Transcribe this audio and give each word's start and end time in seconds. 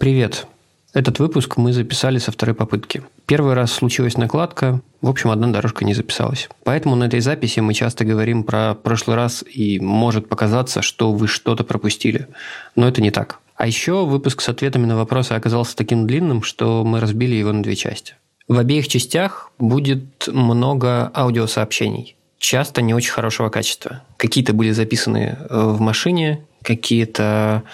Привет. 0.00 0.46
Этот 0.94 1.18
выпуск 1.18 1.58
мы 1.58 1.74
записали 1.74 2.16
со 2.16 2.32
второй 2.32 2.54
попытки. 2.54 3.02
Первый 3.26 3.52
раз 3.52 3.70
случилась 3.70 4.16
накладка, 4.16 4.80
в 5.02 5.10
общем, 5.10 5.28
одна 5.30 5.48
дорожка 5.48 5.84
не 5.84 5.92
записалась. 5.92 6.48
Поэтому 6.64 6.96
на 6.96 7.04
этой 7.04 7.20
записи 7.20 7.60
мы 7.60 7.74
часто 7.74 8.06
говорим 8.06 8.44
про 8.44 8.74
прошлый 8.74 9.14
раз, 9.18 9.44
и 9.46 9.78
может 9.78 10.26
показаться, 10.26 10.80
что 10.80 11.12
вы 11.12 11.28
что-то 11.28 11.64
пропустили. 11.64 12.28
Но 12.76 12.88
это 12.88 13.02
не 13.02 13.10
так. 13.10 13.40
А 13.56 13.66
еще 13.66 14.06
выпуск 14.06 14.40
с 14.40 14.48
ответами 14.48 14.86
на 14.86 14.96
вопросы 14.96 15.32
оказался 15.32 15.76
таким 15.76 16.06
длинным, 16.06 16.42
что 16.42 16.82
мы 16.82 16.98
разбили 16.98 17.34
его 17.34 17.52
на 17.52 17.62
две 17.62 17.76
части. 17.76 18.14
В 18.48 18.58
обеих 18.58 18.88
частях 18.88 19.52
будет 19.58 20.28
много 20.28 21.12
аудиосообщений. 21.14 22.16
Часто 22.38 22.80
не 22.80 22.94
очень 22.94 23.12
хорошего 23.12 23.50
качества. 23.50 24.02
Какие-то 24.16 24.54
были 24.54 24.70
записаны 24.70 25.36
э, 25.38 25.60
в 25.60 25.78
машине, 25.82 26.42
какие-то 26.62 27.64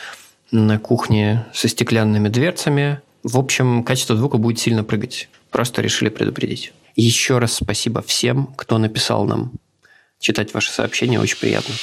на 0.51 0.79
кухне 0.79 1.47
со 1.53 1.69
стеклянными 1.69 2.29
дверцами. 2.29 3.01
В 3.23 3.39
общем, 3.39 3.83
качество 3.83 4.17
звука 4.17 4.39
будет 4.39 4.59
сильно 4.59 4.85
прыгать. 4.85 5.29
Просто 5.51 5.83
решили 5.83 6.09
предупредить. 6.09 6.73
Еще 6.95 7.39
раз 7.39 7.55
спасибо 7.55 8.03
всем, 8.03 8.55
кто 8.57 8.79
написал 8.79 9.25
нам. 9.27 9.53
Читать 10.19 10.55
ваши 10.55 10.71
сообщения 10.71 11.21
очень 11.21 11.39
приятно. 11.39 11.75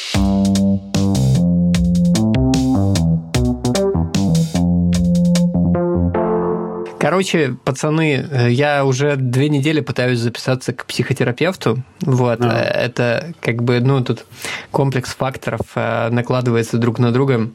Короче, 6.99 7.57
пацаны, 7.65 8.25
я 8.49 8.85
уже 8.85 9.17
две 9.17 9.49
недели 9.49 9.81
пытаюсь 9.81 10.19
записаться 10.19 10.71
к 10.71 10.85
психотерапевту. 10.85 11.83
Вот, 11.99 12.39
а. 12.41 12.57
это 12.57 13.33
как 13.41 13.61
бы, 13.61 13.81
ну, 13.81 14.01
тут 14.01 14.25
комплекс 14.71 15.13
факторов 15.13 15.59
э, 15.75 16.07
накладывается 16.11 16.77
друг 16.77 16.99
на 16.99 17.11
друга. 17.11 17.49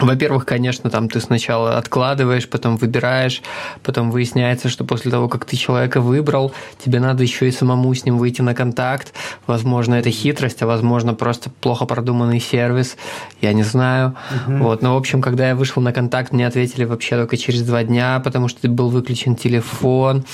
Во-первых, 0.00 0.46
конечно, 0.46 0.90
там 0.90 1.08
ты 1.08 1.20
сначала 1.20 1.76
откладываешь, 1.76 2.48
потом 2.48 2.76
выбираешь, 2.76 3.42
потом 3.82 4.10
выясняется, 4.10 4.68
что 4.68 4.84
после 4.84 5.10
того, 5.10 5.28
как 5.28 5.44
ты 5.44 5.56
человека 5.56 6.00
выбрал, 6.00 6.52
тебе 6.82 7.00
надо 7.00 7.22
еще 7.22 7.48
и 7.48 7.50
самому 7.50 7.94
с 7.94 8.04
ним 8.04 8.18
выйти 8.18 8.40
на 8.42 8.54
контакт. 8.54 9.12
Возможно, 9.46 9.94
это 9.94 10.10
хитрость, 10.10 10.62
а 10.62 10.66
возможно, 10.66 11.14
просто 11.14 11.50
плохо 11.50 11.84
продуманный 11.84 12.40
сервис. 12.40 12.96
Я 13.40 13.52
не 13.52 13.62
знаю. 13.62 14.16
Угу. 14.46 14.56
Вот. 14.58 14.82
Но, 14.82 14.94
в 14.94 14.98
общем, 14.98 15.20
когда 15.20 15.48
я 15.48 15.54
вышел 15.54 15.82
на 15.82 15.92
контакт, 15.92 16.32
мне 16.32 16.46
ответили 16.46 16.84
вообще 16.84 17.16
только 17.16 17.36
через 17.36 17.62
два 17.62 17.84
дня, 17.84 18.20
потому 18.24 18.48
что 18.48 18.68
был 18.68 18.88
выключен 18.88 19.36
телефон, 19.36 20.24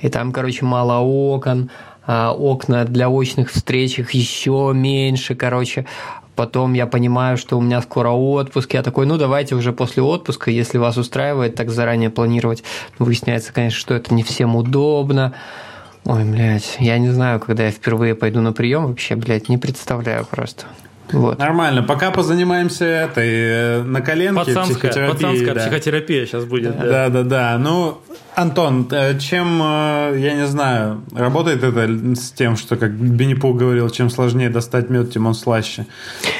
и 0.00 0.08
там, 0.08 0.32
короче, 0.32 0.64
мало 0.64 1.00
окон 1.00 1.70
а, 2.06 2.32
окна 2.32 2.84
для 2.84 3.08
очных 3.08 3.50
встреч 3.50 3.98
их 3.98 4.10
еще 4.10 4.72
меньше, 4.74 5.34
короче. 5.34 5.86
Потом 6.36 6.72
я 6.72 6.86
понимаю, 6.86 7.36
что 7.36 7.58
у 7.58 7.60
меня 7.60 7.80
скоро 7.80 8.10
отпуск. 8.10 8.74
Я 8.74 8.82
такой, 8.82 9.06
ну 9.06 9.16
давайте 9.16 9.54
уже 9.54 9.72
после 9.72 10.02
отпуска, 10.02 10.50
если 10.50 10.78
вас 10.78 10.96
устраивает, 10.96 11.54
так 11.54 11.70
заранее 11.70 12.10
планировать. 12.10 12.64
Выясняется, 12.98 13.52
конечно, 13.52 13.78
что 13.78 13.94
это 13.94 14.12
не 14.14 14.22
всем 14.22 14.56
удобно. 14.56 15.34
Ой, 16.04 16.24
блядь, 16.24 16.76
я 16.80 16.98
не 16.98 17.08
знаю, 17.10 17.40
когда 17.40 17.64
я 17.64 17.70
впервые 17.70 18.14
пойду 18.14 18.40
на 18.40 18.52
прием, 18.52 18.88
вообще, 18.88 19.14
блядь, 19.16 19.48
не 19.48 19.56
представляю 19.56 20.26
просто. 20.26 20.66
Вот. 21.12 21.38
Нормально. 21.38 21.82
Пока 21.82 22.10
позанимаемся 22.10 22.84
этой 22.84 23.28
э, 23.28 23.82
на 23.82 24.00
коленке 24.00 24.40
пацанская, 24.40 24.74
психотерапией. 24.74 25.12
Пацанская 25.12 25.54
да. 25.54 25.60
психотерапия 25.60 26.26
сейчас 26.26 26.44
будет. 26.44 26.76
Да, 26.78 27.08
да, 27.08 27.08
да. 27.08 27.22
да. 27.22 27.58
Ну, 27.58 27.98
Антон, 28.36 28.88
э, 28.90 29.18
чем, 29.18 29.60
э, 29.62 30.16
я 30.18 30.34
не 30.34 30.46
знаю, 30.46 31.02
работает 31.14 31.62
это 31.62 31.88
с 32.16 32.32
тем, 32.32 32.56
что, 32.56 32.76
как 32.76 32.92
Бенепул 32.92 33.54
говорил, 33.54 33.88
чем 33.90 34.10
сложнее 34.10 34.50
достать 34.50 34.90
мед, 34.90 35.12
тем 35.12 35.26
он 35.26 35.34
слаще? 35.34 35.86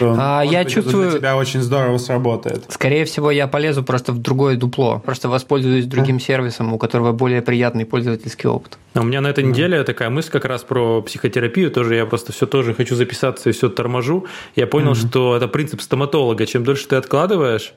То, 0.01 0.17
а, 0.19 0.39
может 0.41 0.53
я 0.53 0.65
быть, 0.65 0.73
чувствую... 0.73 1.11
для 1.11 1.19
тебя 1.19 1.37
очень 1.37 1.61
здорово 1.63 1.99
сработает. 1.99 2.65
Скорее 2.69 3.05
всего, 3.05 3.31
я 3.31 3.47
полезу 3.47 3.85
просто 3.85 4.13
в 4.13 4.19
другое 4.19 4.57
дупло. 4.57 5.01
Просто 5.05 5.29
воспользуюсь 5.29 5.87
другим 5.87 6.19
сервисом, 6.19 6.73
у 6.73 6.79
которого 6.79 7.13
более 7.13 7.43
приятный 7.43 7.85
пользовательский 7.85 8.49
опыт. 8.49 8.77
А 8.95 9.01
у 9.01 9.05
меня 9.05 9.21
на 9.21 9.29
этой 9.29 9.45
неделе 9.45 9.83
такая 9.85 10.11
мысль 10.11 10.31
как 10.31 10.45
раз 10.45 10.63
про 10.63 11.01
психотерапию. 11.03 11.71
Тоже 11.71 11.95
я 11.95 12.07
просто 12.07 12.33
все 12.33 12.47
тоже 12.47 12.75
хочу 12.75 12.97
записаться 12.97 13.51
и 13.51 13.53
все 13.53 13.69
торможу. 13.69 14.27
Я 14.57 14.67
понял, 14.67 14.93
mm-hmm. 14.93 15.09
что 15.09 15.37
это 15.37 15.49
принцип 15.49 15.81
стоматолога. 15.81 16.47
Чем 16.47 16.65
дольше 16.65 16.89
ты 16.89 16.97
откладываешь, 16.97 17.73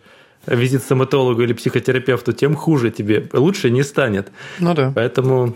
визит 0.47 0.81
стоматологу 0.81 1.41
или 1.41 1.53
психотерапевту, 1.53 2.34
тем 2.34 2.56
хуже 2.56 2.91
тебе. 2.91 3.28
Лучше 3.34 3.69
не 3.69 3.84
станет. 3.84 4.31
Ну 4.59 4.74
да. 4.74 4.91
Поэтому... 4.96 5.56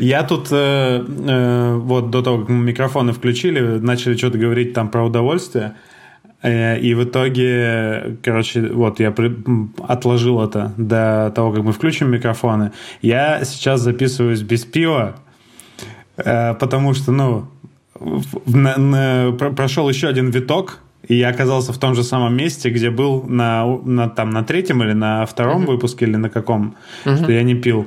Я 0.00 0.24
тут 0.24 0.48
э, 0.50 1.04
э, 1.06 1.74
вот 1.76 2.10
до 2.10 2.22
того, 2.22 2.40
как 2.40 2.48
мы 2.50 2.64
микрофоны 2.64 3.12
включили, 3.12 3.60
начали 3.60 4.16
что-то 4.16 4.36
говорить 4.36 4.74
там 4.74 4.88
про 4.90 5.06
удовольствие. 5.06 5.74
Э, 6.42 6.78
и 6.78 6.94
в 6.94 7.04
итоге, 7.04 8.18
короче, 8.22 8.60
вот 8.60 9.00
я 9.00 9.10
при... 9.10 9.34
отложил 9.88 10.42
это 10.42 10.74
до 10.76 11.32
того, 11.34 11.52
как 11.52 11.62
мы 11.62 11.72
включим 11.72 12.10
микрофоны. 12.10 12.72
Я 13.00 13.44
сейчас 13.44 13.80
записываюсь 13.80 14.42
без 14.42 14.64
пива, 14.64 15.16
э, 16.16 16.54
потому 16.54 16.92
что, 16.92 17.12
ну, 17.12 17.46
на, 18.46 18.76
на, 18.76 19.32
прошел 19.32 19.88
еще 19.88 20.08
один 20.08 20.30
виток, 20.30 20.80
и 21.08 21.14
я 21.16 21.28
оказался 21.28 21.72
в 21.72 21.78
том 21.78 21.94
же 21.94 22.02
самом 22.02 22.36
месте, 22.36 22.70
где 22.70 22.90
был 22.90 23.22
на, 23.22 23.66
на, 23.66 24.08
там, 24.08 24.30
на 24.30 24.44
третьем 24.44 24.82
или 24.82 24.92
на 24.92 25.26
втором 25.26 25.62
uh-huh. 25.62 25.66
выпуске, 25.66 26.06
или 26.06 26.16
на 26.16 26.30
каком, 26.30 26.76
uh-huh. 27.04 27.22
что 27.22 27.32
я 27.32 27.42
не 27.42 27.54
пил. 27.54 27.86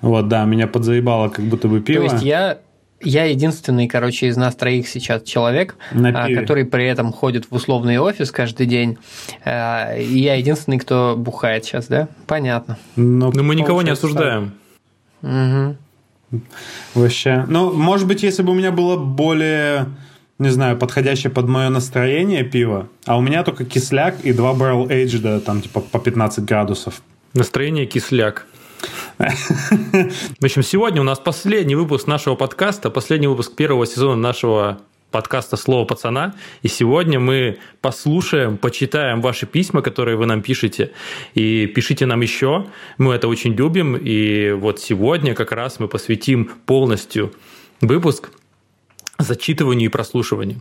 Вот, 0.00 0.28
да, 0.28 0.44
меня 0.44 0.66
подзаебало 0.66 1.28
как 1.28 1.44
будто 1.46 1.68
бы 1.68 1.80
пиво. 1.80 2.06
То 2.06 2.14
есть 2.14 2.24
я 2.24 2.58
я 3.04 3.24
единственный, 3.24 3.86
короче, 3.86 4.28
из 4.28 4.36
нас 4.36 4.54
троих 4.54 4.88
сейчас 4.88 5.22
человек, 5.22 5.76
а, 5.92 6.28
который 6.32 6.64
при 6.64 6.86
этом 6.86 7.12
ходит 7.12 7.50
в 7.50 7.54
условный 7.54 7.98
офис 7.98 8.30
каждый 8.30 8.66
день. 8.66 8.98
А, 9.44 9.94
и 9.94 10.18
я 10.18 10.34
единственный, 10.34 10.78
кто 10.78 11.14
бухает 11.16 11.64
сейчас, 11.64 11.86
да? 11.86 12.08
Понятно. 12.26 12.78
Но, 12.96 13.30
Но 13.32 13.42
мы 13.42 13.54
никого 13.54 13.82
не 13.82 13.90
осуждаем. 13.90 14.54
Угу. 15.22 15.76
Вообще. 16.94 17.44
Ну, 17.48 17.72
может 17.72 18.06
быть, 18.06 18.22
если 18.22 18.42
бы 18.42 18.52
у 18.52 18.54
меня 18.54 18.72
было 18.72 18.96
более 18.96 19.86
не 20.38 20.48
знаю, 20.48 20.76
подходящее 20.76 21.30
под 21.30 21.48
мое 21.48 21.68
настроение 21.68 22.42
пиво, 22.42 22.88
а 23.06 23.16
у 23.16 23.20
меня 23.20 23.44
только 23.44 23.64
кисляк 23.64 24.16
и 24.24 24.32
два 24.32 24.52
barrel 24.52 24.88
aged, 24.88 25.20
да, 25.20 25.40
там 25.40 25.62
типа 25.62 25.80
по 25.80 25.98
15 25.98 26.44
градусов. 26.44 27.02
Настроение 27.34 27.86
кисляк. 27.86 28.46
В 29.18 30.44
общем, 30.44 30.62
сегодня 30.62 31.00
у 31.00 31.04
нас 31.04 31.18
последний 31.18 31.74
выпуск 31.74 32.06
нашего 32.06 32.34
подкаста, 32.34 32.90
последний 32.90 33.28
выпуск 33.28 33.54
первого 33.54 33.86
сезона 33.86 34.20
нашего 34.20 34.78
подкаста 35.10 35.56
«Слово 35.56 35.84
пацана». 35.84 36.34
И 36.62 36.68
сегодня 36.68 37.20
мы 37.20 37.58
послушаем, 37.80 38.58
почитаем 38.58 39.20
ваши 39.20 39.46
письма, 39.46 39.80
которые 39.80 40.16
вы 40.16 40.26
нам 40.26 40.42
пишете. 40.42 40.90
И 41.34 41.66
пишите 41.66 42.04
нам 42.04 42.20
еще. 42.20 42.66
Мы 42.98 43.14
это 43.14 43.28
очень 43.28 43.54
любим. 43.54 43.96
И 43.96 44.50
вот 44.50 44.80
сегодня 44.80 45.36
как 45.36 45.52
раз 45.52 45.78
мы 45.78 45.86
посвятим 45.86 46.50
полностью 46.66 47.32
выпуск 47.80 48.30
зачитыванию 49.18 49.88
и 49.88 49.92
прослушиванию. 49.92 50.60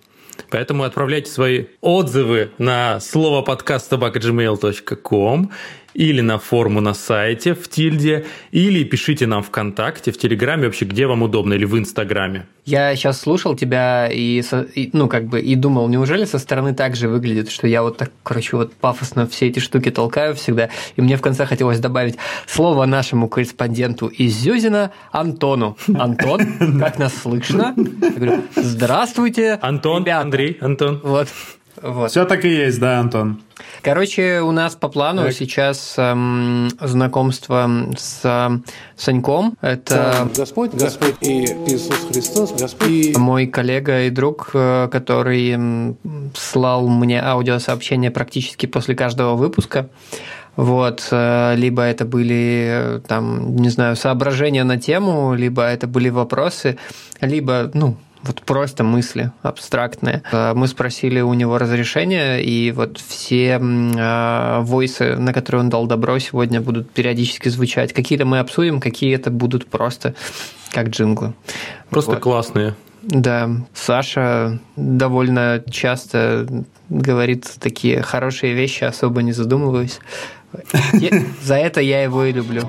Поэтому 0.50 0.84
отправляйте 0.84 1.32
свои 1.32 1.66
отзывы 1.82 2.52
на 2.58 3.00
слово 3.00 3.42
подкаст 3.42 3.90
собака.gmail.com 3.90 5.52
или 5.94 6.22
на 6.22 6.38
форму 6.38 6.82
на 6.82 6.94
сайте 6.94 7.54
в 7.54 7.68
Тильде, 7.68 8.26
или 8.52 8.84
пишите 8.84 9.28
нам 9.28 9.44
ВКонтакте, 9.44 10.12
в 10.12 10.18
Телеграме, 10.18 10.66
вообще 10.66 10.86
где 10.86 11.08
вам 11.08 11.24
удобно, 11.24 11.54
или 11.54 11.66
в 11.66 11.78
Инстаграме. 11.78 12.46
Я 12.66 12.96
сейчас 12.96 13.20
слушал 13.20 13.56
тебя 13.56 14.10
и, 14.10 14.42
и, 14.76 14.90
ну, 14.94 15.10
как 15.10 15.26
бы, 15.26 15.42
и 15.42 15.56
думал, 15.56 15.90
неужели 15.90 16.24
со 16.24 16.40
стороны 16.40 16.74
так 16.74 16.96
же 16.96 17.10
выглядит, 17.10 17.50
что 17.50 17.68
я 17.68 17.84
вот 17.84 17.98
так, 17.98 18.12
короче, 18.24 18.56
вот 18.56 18.74
пафосно 18.74 19.28
все 19.28 19.48
эти 19.48 19.60
штуки 19.60 19.92
толкаю 19.92 20.34
всегда, 20.36 20.70
и 20.96 21.02
мне 21.02 21.18
в 21.18 21.22
конце 21.22 21.46
хотелось 21.46 21.80
добавить 21.80 22.16
слово 22.48 22.86
нашему 22.86 23.28
корреспонденту 23.28 24.08
из 24.08 24.34
Зюзина 24.36 24.92
Антону. 25.12 25.78
Антон, 25.94 26.42
как 26.80 27.00
нас 27.00 27.14
слышно? 27.14 27.74
Я 27.76 28.10
говорю, 28.12 28.44
здравствуйте, 28.56 29.60
Антон, 29.62 30.04
ребята. 30.04 30.22
Андрей, 30.22 30.58
Антон. 30.62 31.02
Вот. 31.04 31.28
Вот. 31.82 32.12
Все 32.12 32.26
так 32.26 32.46
и 32.46 32.50
есть, 32.50 32.80
да, 32.80 33.00
Антон. 33.00 33.42
Короче, 33.82 34.42
у 34.42 34.52
нас 34.52 34.76
по 34.76 34.88
плану 34.88 35.24
так. 35.24 35.34
сейчас 35.34 35.96
эм, 35.98 36.70
знакомство 36.80 37.70
с 37.98 38.22
э, 38.24 38.50
Саньком. 38.96 39.58
Это 39.62 40.30
Господь, 40.36 40.74
Господь 40.74 41.16
и 41.22 41.44
Иисус 41.68 42.08
Христос, 42.10 42.54
Господь. 42.54 42.90
И... 42.90 43.14
Мой 43.18 43.48
коллега 43.48 44.04
и 44.04 44.10
друг, 44.10 44.52
э, 44.54 44.88
который 44.92 45.98
слал 46.36 46.88
мне 46.88 47.22
аудиосообщения 47.22 48.12
практически 48.12 48.66
после 48.66 48.96
каждого 48.96 49.36
выпуска. 49.36 49.90
Вот, 50.56 51.08
э, 51.10 51.56
либо 51.56 51.82
это 51.82 52.06
были, 52.06 52.68
э, 52.70 53.02
там, 53.08 53.56
не 53.56 53.70
знаю, 53.70 53.96
соображения 53.96 54.64
на 54.64 54.80
тему, 54.80 55.34
либо 55.34 55.64
это 55.64 55.88
были 55.88 56.10
вопросы, 56.10 56.78
либо, 57.22 57.72
ну, 57.74 57.98
вот 58.24 58.42
просто 58.42 58.84
мысли 58.84 59.32
абстрактные. 59.42 60.24
Э, 60.32 60.54
мы 60.56 60.68
спросили 60.68 61.20
у 61.22 61.34
него 61.34 61.58
разрешения, 61.58 62.38
и 62.38 62.72
вот 62.72 62.98
все 62.98 63.60
э, 63.60 64.60
войсы, 64.62 65.16
на 65.18 65.34
которые 65.34 65.62
он 65.62 65.70
дал 65.70 65.86
добро, 65.86 66.18
сегодня 66.20 66.62
будут 66.62 66.90
периодически 66.92 67.50
звучать. 67.50 67.94
Какие-то 67.94 68.26
мы 68.26 68.40
обсудим, 68.40 68.80
какие 68.80 69.14
это 69.16 69.30
будут 69.30 69.68
просто 69.68 70.16
как 70.72 70.90
джинглы. 70.90 71.34
Просто 71.90 72.12
вот. 72.12 72.20
классные. 72.22 72.76
Да, 73.04 73.50
Саша 73.74 74.60
довольно 74.78 75.62
часто 75.70 76.48
говорит 76.90 77.52
такие 77.60 78.02
хорошие 78.02 78.54
вещи, 78.54 78.86
особо 78.86 79.22
не 79.22 79.34
задумываясь. 79.34 80.00
За 81.42 81.56
это 81.56 81.82
я 81.82 82.04
его 82.04 82.24
и 82.24 82.32
люблю. 82.32 82.64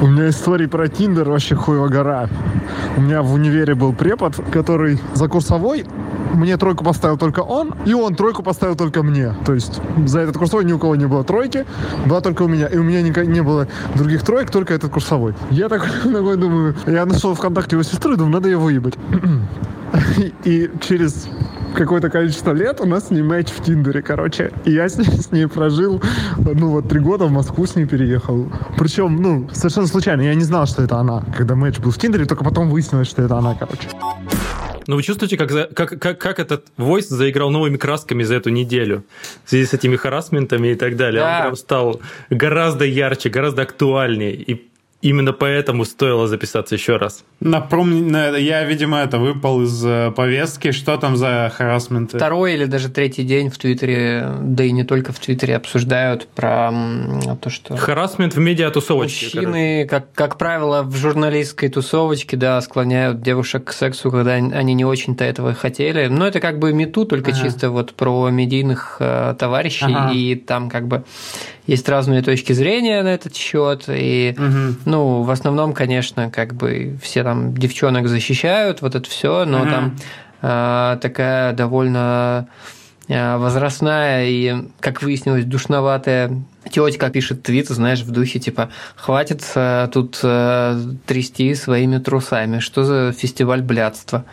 У 0.00 0.06
меня 0.06 0.28
истории 0.28 0.66
про 0.66 0.88
Тиндер 0.88 1.28
вообще 1.28 1.56
хуево 1.56 1.88
гора. 1.88 2.28
У 2.96 3.00
меня 3.00 3.22
в 3.22 3.32
универе 3.32 3.74
был 3.74 3.92
препод, 3.92 4.36
который 4.52 4.98
за 5.14 5.28
курсовой 5.28 5.84
мне 6.34 6.56
тройку 6.56 6.84
поставил 6.84 7.18
только 7.18 7.40
он, 7.40 7.74
и 7.84 7.94
он 7.94 8.14
тройку 8.14 8.42
поставил 8.42 8.76
только 8.76 9.02
мне. 9.02 9.34
То 9.44 9.54
есть 9.54 9.80
за 10.06 10.20
этот 10.20 10.36
курсовой 10.36 10.64
ни 10.64 10.72
у 10.72 10.78
кого 10.78 10.94
не 10.94 11.06
было 11.06 11.24
тройки, 11.24 11.66
была 12.06 12.20
только 12.20 12.42
у 12.42 12.48
меня. 12.48 12.66
И 12.66 12.76
у 12.76 12.84
меня 12.84 13.02
не, 13.02 13.42
было 13.42 13.66
других 13.94 14.22
троек, 14.22 14.50
только 14.50 14.74
этот 14.74 14.92
курсовой. 14.92 15.34
Я 15.50 15.68
такой, 15.68 15.88
такой 16.04 16.36
думаю, 16.36 16.76
я 16.86 17.04
нашел 17.04 17.34
ВКонтакте 17.34 17.76
его 17.76 17.82
сестру 17.82 18.16
думаю, 18.16 18.34
надо 18.34 18.48
ее 18.48 18.58
выебать. 18.58 18.94
И 20.44 20.70
через 20.80 21.28
какое-то 21.74 22.10
количество 22.10 22.52
лет 22.52 22.80
у 22.80 22.86
нас 22.86 23.08
с 23.08 23.10
ней 23.10 23.22
матч 23.22 23.48
в 23.48 23.62
Тиндере, 23.62 24.02
короче. 24.02 24.52
И 24.64 24.72
я 24.72 24.88
с 24.88 24.96
ней, 24.96 25.06
с 25.06 25.32
ней 25.32 25.46
прожил, 25.46 26.02
ну 26.36 26.70
вот 26.70 26.88
три 26.88 27.00
года 27.00 27.26
в 27.26 27.30
Москву 27.30 27.66
с 27.66 27.76
ней 27.76 27.86
переехал. 27.86 28.50
Причем, 28.78 29.16
ну, 29.16 29.48
совершенно 29.52 29.86
случайно. 29.86 30.22
Я 30.22 30.34
не 30.34 30.44
знал, 30.44 30.66
что 30.66 30.82
это 30.82 30.96
она, 30.96 31.24
когда 31.36 31.54
матч 31.54 31.78
был 31.78 31.90
в 31.90 31.98
Тиндере, 31.98 32.24
только 32.24 32.44
потом 32.44 32.70
выяснилось, 32.70 33.08
что 33.08 33.22
это 33.22 33.36
она, 33.36 33.54
короче. 33.54 33.88
Ну, 34.88 34.96
вы 34.96 35.02
чувствуете, 35.02 35.36
как, 35.36 35.52
за, 35.52 35.64
как, 35.66 36.00
как, 36.00 36.18
как 36.18 36.38
этот 36.38 36.64
войс 36.78 37.08
заиграл 37.08 37.50
новыми 37.50 37.76
красками 37.76 38.22
за 38.22 38.36
эту 38.36 38.48
неделю? 38.48 39.04
В 39.44 39.50
связи 39.50 39.66
с 39.66 39.74
этими 39.74 39.96
харасментами 39.96 40.68
и 40.68 40.74
так 40.74 40.96
далее. 40.96 41.20
Да. 41.20 41.36
Он 41.36 41.42
прям 41.42 41.56
стал 41.56 42.00
гораздо 42.30 42.86
ярче, 42.86 43.28
гораздо 43.28 43.62
актуальнее. 43.62 44.34
И 44.34 44.67
Именно 45.00 45.32
поэтому 45.32 45.84
стоило 45.84 46.26
записаться 46.26 46.74
еще 46.74 46.96
раз. 46.96 47.24
Напомни, 47.38 48.40
я, 48.40 48.64
видимо, 48.64 48.98
это 48.98 49.18
выпал 49.18 49.62
из 49.62 49.84
э, 49.86 50.10
повестки. 50.10 50.72
Что 50.72 50.96
там 50.96 51.16
за 51.16 51.52
харасменты? 51.54 52.16
Второй 52.16 52.54
или 52.54 52.64
даже 52.64 52.88
третий 52.88 53.22
день 53.22 53.48
в 53.48 53.58
Твиттере, 53.58 54.28
да 54.40 54.64
и 54.64 54.72
не 54.72 54.82
только 54.82 55.12
в 55.12 55.20
Твиттере, 55.20 55.54
обсуждают 55.54 56.26
про 56.26 56.72
то, 57.40 57.48
что... 57.48 57.76
Харасмент 57.76 58.34
в 58.34 58.40
медиатусовочке. 58.40 59.26
Мужчины, 59.26 59.86
как, 59.88 60.12
как 60.14 60.36
правило, 60.36 60.82
в 60.82 60.96
журналистской 60.96 61.68
тусовочке, 61.68 62.36
да, 62.36 62.60
склоняют 62.60 63.22
девушек 63.22 63.66
к 63.66 63.72
сексу, 63.72 64.10
когда 64.10 64.32
они 64.32 64.74
не 64.74 64.84
очень-то 64.84 65.24
этого 65.24 65.54
хотели. 65.54 66.08
Но 66.08 66.26
это 66.26 66.40
как 66.40 66.58
бы 66.58 66.72
мету, 66.72 67.04
только 67.04 67.30
ага. 67.30 67.40
чисто 67.40 67.70
вот 67.70 67.94
про 67.94 68.30
медийных 68.30 68.96
э, 68.98 69.36
товарищей, 69.38 69.94
ага. 69.94 70.12
и 70.12 70.34
там 70.34 70.68
как 70.68 70.88
бы 70.88 71.04
есть 71.68 71.88
разные 71.88 72.22
точки 72.22 72.54
зрения 72.54 73.02
на 73.02 73.08
этот 73.08 73.36
счет, 73.36 73.84
и, 73.88 74.34
угу. 74.36 74.87
Ну, 74.88 75.22
в 75.22 75.30
основном, 75.30 75.74
конечно, 75.74 76.30
как 76.30 76.54
бы 76.54 76.98
все 77.02 77.22
там 77.22 77.54
девчонок 77.54 78.08
защищают, 78.08 78.80
вот 78.80 78.94
это 78.94 79.08
все, 79.08 79.44
но 79.44 79.60
угу. 79.60 79.68
там 79.68 79.96
э, 80.40 80.98
такая 81.02 81.52
довольно 81.52 82.48
возрастная 83.08 84.26
и, 84.26 84.54
как 84.80 85.02
выяснилось, 85.02 85.44
душноватая. 85.44 86.42
Тетка 86.70 87.08
пишет 87.08 87.42
твит, 87.42 87.68
знаешь, 87.68 88.00
в 88.00 88.10
духе 88.10 88.38
типа 88.38 88.68
«Хватит 88.94 89.42
э, 89.54 89.88
тут 89.90 90.20
э, 90.22 90.78
трясти 91.06 91.54
своими 91.54 91.96
трусами, 91.96 92.58
что 92.58 92.84
за 92.84 93.12
фестиваль 93.12 93.62
блядства?» 93.62 94.26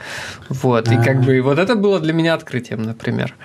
Вот, 0.49 0.91
и 0.91 0.97
как 0.97 1.21
бы 1.21 1.39
вот 1.41 1.59
это 1.59 1.75
было 1.75 2.01
для 2.01 2.11
меня 2.11 2.33
открытием, 2.33 2.83
например. 2.83 3.35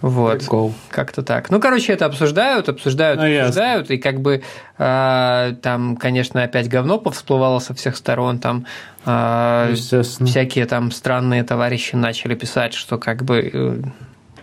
Вот, 0.00 0.42
как-то 0.88 1.22
так. 1.22 1.50
Ну, 1.50 1.60
короче, 1.60 1.92
это 1.92 2.06
обсуждают, 2.06 2.68
обсуждают, 2.68 3.20
ну, 3.20 3.38
обсуждают, 3.38 3.90
и 3.92 3.98
как 3.98 4.20
бы 4.20 4.42
там, 4.76 5.96
конечно, 6.00 6.42
опять 6.42 6.68
говно 6.68 6.98
повсплывало 6.98 7.60
со 7.60 7.74
всех 7.74 7.94
сторон, 7.96 8.40
там 8.40 8.66
всякие 9.04 10.66
там 10.66 10.90
странные 10.90 11.44
товарищи 11.44 11.94
начали 11.94 12.34
писать, 12.34 12.74
что 12.74 12.98
как 12.98 13.22
бы 13.22 13.84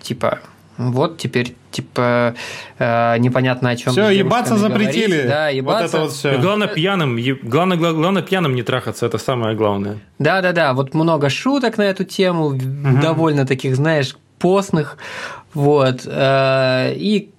типа 0.01 0.39
вот 0.79 1.17
теперь 1.17 1.55
типа 1.71 2.35
э, 2.79 3.17
непонятно 3.17 3.71
о 3.71 3.75
чем. 3.75 3.91
Все, 3.91 4.09
ебаться 4.09 4.55
запретили. 4.55 5.07
Говорить. 5.07 5.27
Да, 5.27 5.49
ебаться. 5.49 5.81
Вот 5.81 5.89
это 5.89 5.99
вот 5.99 6.11
все. 6.13 6.37
главное 6.37 6.67
пьяным, 6.67 7.19
главное, 7.43 7.77
главное 7.77 8.21
пьяным 8.21 8.55
не 8.55 8.63
трахаться, 8.63 9.05
это 9.05 9.17
самое 9.17 9.57
главное. 9.57 9.99
Да, 10.19 10.41
да, 10.41 10.53
да. 10.53 10.73
Вот 10.73 10.93
много 10.93 11.29
шуток 11.29 11.77
на 11.77 11.83
эту 11.83 12.05
тему, 12.05 12.45
угу. 12.45 13.01
довольно 13.01 13.45
таких, 13.45 13.75
знаешь, 13.75 14.15
постных, 14.39 14.97
вот. 15.53 16.03
Э, 16.05 16.93
и 16.95 17.29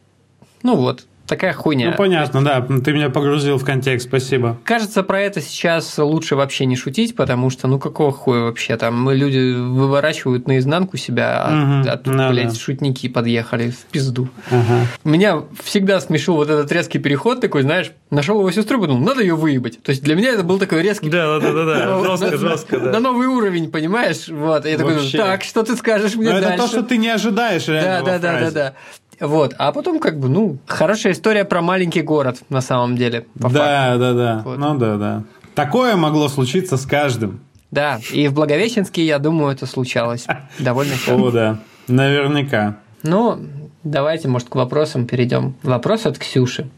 ну 0.62 0.76
вот, 0.76 1.06
такая 1.30 1.52
хуйня. 1.52 1.90
Ну, 1.92 1.96
понятно, 1.96 2.44
да. 2.44 2.60
Ты 2.60 2.92
меня 2.92 3.08
погрузил 3.08 3.56
в 3.56 3.64
контекст, 3.64 4.08
спасибо. 4.08 4.58
Кажется, 4.64 5.02
про 5.04 5.20
это 5.20 5.40
сейчас 5.40 5.96
лучше 5.96 6.34
вообще 6.34 6.66
не 6.66 6.76
шутить, 6.76 7.14
потому 7.14 7.50
что, 7.50 7.68
ну, 7.68 7.78
какого 7.78 8.10
хуя 8.12 8.40
вообще 8.40 8.76
там? 8.76 9.08
Люди 9.10 9.54
выворачивают 9.54 10.48
наизнанку 10.48 10.96
себя, 10.96 11.44
а, 11.46 11.80
угу. 11.80 11.88
а 11.88 11.96
тут, 11.96 12.16
да, 12.16 12.30
блядь, 12.30 12.48
да. 12.48 12.54
шутники 12.54 13.08
подъехали 13.08 13.70
в 13.70 13.78
пизду. 13.86 14.28
Угу. 14.50 15.10
Меня 15.10 15.42
всегда 15.62 16.00
смешил 16.00 16.34
вот 16.34 16.50
этот 16.50 16.70
резкий 16.72 16.98
переход 16.98 17.40
такой, 17.40 17.62
знаешь, 17.62 17.92
нашел 18.10 18.38
его 18.40 18.50
сестру, 18.50 18.80
подумал, 18.80 19.00
надо 19.00 19.22
ее 19.22 19.36
выебать. 19.36 19.80
То 19.82 19.90
есть 19.90 20.02
для 20.02 20.16
меня 20.16 20.30
это 20.30 20.42
был 20.42 20.58
такой 20.58 20.82
резкий... 20.82 21.08
Да, 21.08 21.38
да, 21.38 21.52
да, 21.52 21.64
да, 21.64 22.04
жестко, 22.04 22.36
жестко, 22.36 22.80
да. 22.80 22.90
На 22.90 23.00
новый 23.00 23.28
уровень, 23.28 23.70
понимаешь? 23.70 24.26
Вот. 24.28 24.66
Я 24.66 24.76
такой, 24.76 25.08
так, 25.12 25.44
что 25.44 25.62
ты 25.62 25.76
скажешь 25.76 26.16
мне 26.16 26.30
дальше? 26.30 26.48
Это 26.48 26.56
то, 26.56 26.68
что 26.68 26.82
ты 26.82 26.96
не 26.96 27.08
ожидаешь 27.08 27.68
реально 27.68 28.04
Да, 28.04 28.18
да, 28.18 28.32
да, 28.32 28.40
да, 28.40 28.50
да. 28.50 28.74
Вот. 29.20 29.54
А 29.58 29.70
потом, 29.72 30.00
как 30.00 30.18
бы, 30.18 30.28
ну, 30.28 30.58
хорошая 30.66 31.12
история 31.12 31.44
про 31.44 31.60
маленький 31.60 32.02
город, 32.02 32.42
на 32.48 32.60
самом 32.60 32.96
деле. 32.96 33.26
Да, 33.34 33.48
факту. 33.48 33.98
да, 34.00 34.12
да. 34.14 34.42
Вот. 34.44 34.58
Ну 34.58 34.78
да, 34.78 34.96
да. 34.96 35.22
Такое 35.54 35.96
могло 35.96 36.28
случиться 36.28 36.76
с 36.76 36.86
каждым. 36.86 37.40
Да, 37.70 38.00
и 38.12 38.26
в 38.28 38.34
Благовещенске, 38.34 39.04
я 39.04 39.18
думаю, 39.18 39.52
это 39.52 39.66
случалось 39.66 40.26
довольно 40.58 40.94
часто. 40.94 41.14
О, 41.14 41.30
да, 41.30 41.58
наверняка. 41.86 42.78
Ну, 43.02 43.38
давайте, 43.84 44.28
может, 44.28 44.48
к 44.48 44.54
вопросам 44.54 45.06
перейдем. 45.06 45.54
Вопрос 45.62 46.06
от 46.06 46.18
Ксюши. 46.18 46.68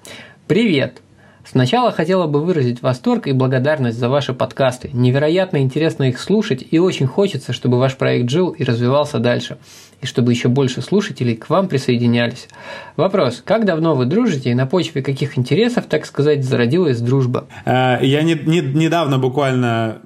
Привет. 0.46 1.00
Сначала 1.44 1.92
хотела 1.92 2.26
бы 2.26 2.40
выразить 2.40 2.82
восторг 2.82 3.26
и 3.26 3.32
благодарность 3.32 3.98
за 3.98 4.08
ваши 4.08 4.32
подкасты. 4.32 4.90
Невероятно 4.92 5.58
интересно 5.58 6.04
их 6.04 6.20
слушать 6.20 6.64
и 6.70 6.78
очень 6.78 7.06
хочется, 7.06 7.52
чтобы 7.52 7.78
ваш 7.78 7.96
проект 7.96 8.30
жил 8.30 8.50
и 8.50 8.64
развивался 8.64 9.18
дальше 9.18 9.58
и 10.00 10.06
чтобы 10.06 10.32
еще 10.32 10.48
больше 10.48 10.82
слушателей 10.82 11.36
к 11.36 11.48
вам 11.48 11.68
присоединялись. 11.68 12.48
Вопрос. 12.96 13.42
Как 13.44 13.64
давно 13.64 13.94
вы 13.94 14.04
дружите 14.06 14.50
и 14.50 14.54
на 14.54 14.66
почве 14.66 15.02
каких 15.02 15.38
интересов, 15.38 15.86
так 15.86 16.06
сказать, 16.06 16.44
зародилась 16.44 17.00
дружба? 17.00 17.46
Э, 17.64 17.98
я 18.02 18.22
не, 18.22 18.34
не, 18.34 18.60
недавно 18.60 19.18
буквально 19.18 20.00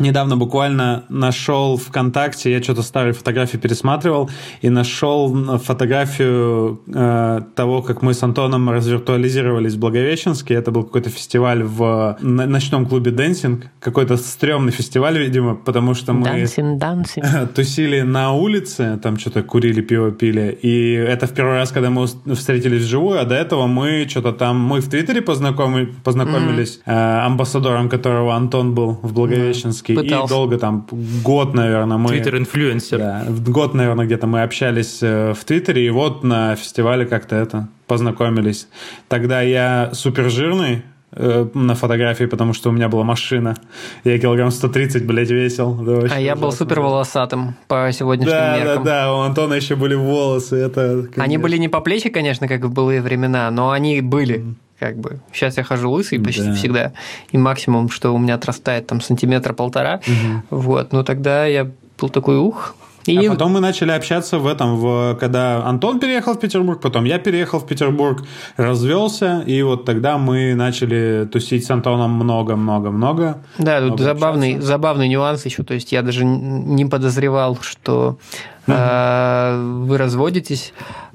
недавно 0.00 0.36
буквально 0.36 1.04
нашел 1.08 1.76
ВКонтакте, 1.76 2.50
я 2.52 2.62
что-то 2.62 2.82
старые 2.82 3.12
фотографии 3.12 3.56
пересматривал, 3.56 4.30
и 4.62 4.68
нашел 4.68 5.58
фотографию 5.58 6.80
э, 6.86 7.40
того, 7.54 7.82
как 7.82 8.02
мы 8.02 8.14
с 8.14 8.22
Антоном 8.22 8.70
развиртуализировались 8.70 9.74
в 9.74 9.78
Благовещенске. 9.78 10.54
Это 10.54 10.70
был 10.70 10.84
какой-то 10.84 11.10
фестиваль 11.10 11.62
в 11.62 12.16
ночном 12.20 12.86
клубе 12.86 13.10
Dancing. 13.10 13.66
Какой-то 13.80 14.16
стрёмный 14.16 14.72
фестиваль, 14.72 15.18
видимо, 15.18 15.54
потому 15.54 15.94
что 15.94 16.12
мы 16.12 16.26
dancing, 16.26 16.78
dancing. 16.78 17.48
тусили 17.54 18.00
на 18.00 18.32
улице, 18.32 18.98
там 19.02 19.18
что-то 19.18 19.42
курили, 19.42 19.80
пиво 19.80 20.10
пили. 20.10 20.58
И 20.62 20.92
это 20.92 21.26
в 21.26 21.34
первый 21.34 21.54
раз, 21.54 21.70
когда 21.70 21.90
мы 21.90 22.06
встретились 22.06 22.82
вживую, 22.82 23.20
а 23.20 23.24
до 23.24 23.34
этого 23.34 23.66
мы 23.66 24.06
что-то 24.08 24.32
там, 24.32 24.58
мы 24.60 24.80
в 24.80 24.88
Твиттере 24.88 25.22
познакомились, 25.22 25.94
познакомились 26.04 26.80
mm-hmm. 26.86 26.92
э, 26.92 27.26
амбассадором 27.26 27.88
которого 27.88 28.34
Антон 28.34 28.74
был 28.74 28.98
в 29.02 29.12
Благовещенске. 29.12 29.89
Пытался. 29.94 30.26
И 30.26 30.28
долго 30.28 30.58
там, 30.58 30.86
год, 31.24 31.54
наверное, 31.54 31.96
мы... 31.96 32.10
Твиттер-инфлюенсер. 32.10 32.98
Да, 32.98 33.24
год, 33.28 33.74
наверное, 33.74 34.06
где-то 34.06 34.26
мы 34.26 34.42
общались 34.42 34.98
э, 35.02 35.32
в 35.34 35.44
Твиттере, 35.44 35.86
и 35.86 35.90
вот 35.90 36.24
на 36.24 36.56
фестивале 36.56 37.06
как-то 37.06 37.36
это 37.36 37.68
познакомились. 37.86 38.68
Тогда 39.08 39.40
я 39.42 39.90
супер 39.92 40.30
жирный, 40.30 40.82
э, 41.12 41.46
на 41.54 41.74
фотографии, 41.74 42.24
потому 42.24 42.52
что 42.52 42.70
у 42.70 42.72
меня 42.72 42.88
была 42.88 43.04
машина. 43.04 43.56
Я 44.04 44.18
килограмм 44.18 44.50
130, 44.50 45.06
блядь, 45.06 45.30
весил. 45.30 45.74
Да, 45.74 45.92
а 45.92 45.98
ужасно. 45.98 46.20
я 46.20 46.36
был 46.36 46.52
супер 46.52 46.80
волосатым 46.80 47.56
по 47.68 47.90
сегодняшним 47.92 48.32
да, 48.32 48.56
меркам. 48.56 48.84
Да, 48.84 49.04
да, 49.04 49.14
у 49.14 49.20
Антона 49.20 49.54
еще 49.54 49.76
были 49.76 49.94
волосы. 49.94 50.56
Это, 50.56 51.06
они 51.16 51.38
были 51.38 51.56
не 51.56 51.68
по 51.68 51.80
плечи, 51.80 52.08
конечно, 52.10 52.48
как 52.48 52.64
в 52.64 52.72
былые 52.72 53.02
времена, 53.02 53.50
но 53.50 53.70
они 53.70 54.00
были. 54.00 54.40
Mm 54.40 54.54
как 54.80 54.96
бы. 54.96 55.20
Сейчас 55.32 55.58
я 55.58 55.62
хожу 55.62 55.90
лысый 55.90 56.18
почти 56.18 56.42
да. 56.42 56.54
всегда, 56.54 56.92
и 57.30 57.38
максимум, 57.38 57.90
что 57.90 58.12
у 58.12 58.18
меня 58.18 58.34
отрастает 58.34 58.86
там 58.86 59.00
сантиметра 59.00 59.52
полтора, 59.52 60.00
угу. 60.06 60.62
вот, 60.62 60.92
ну 60.92 61.04
тогда 61.04 61.46
я 61.46 61.70
был 61.98 62.08
такой 62.08 62.38
ух, 62.38 62.74
и... 63.06 63.26
А 63.26 63.30
потом 63.30 63.52
мы 63.52 63.60
начали 63.60 63.92
общаться 63.92 64.38
в 64.38 64.46
этом, 64.46 64.76
в, 64.76 65.16
когда 65.18 65.64
Антон 65.64 66.00
переехал 66.00 66.34
в 66.34 66.40
Петербург, 66.40 66.80
потом 66.80 67.04
я 67.04 67.18
переехал 67.18 67.58
в 67.58 67.66
Петербург, 67.66 68.24
развелся, 68.56 69.42
и 69.46 69.62
вот 69.62 69.84
тогда 69.84 70.18
мы 70.18 70.54
начали 70.54 71.28
тусить 71.30 71.64
с 71.64 71.70
Антоном 71.70 72.12
много-много-много. 72.12 73.42
Да, 73.58 73.80
тут 73.80 74.00
забавный, 74.00 74.60
забавный 74.60 75.08
нюанс 75.08 75.46
еще, 75.46 75.62
то 75.62 75.74
есть 75.74 75.92
я 75.92 76.02
даже 76.02 76.24
не 76.24 76.84
подозревал, 76.84 77.58
что 77.60 78.18
э, 78.66 79.62
вы 79.86 79.98
разводитесь, 79.98 80.72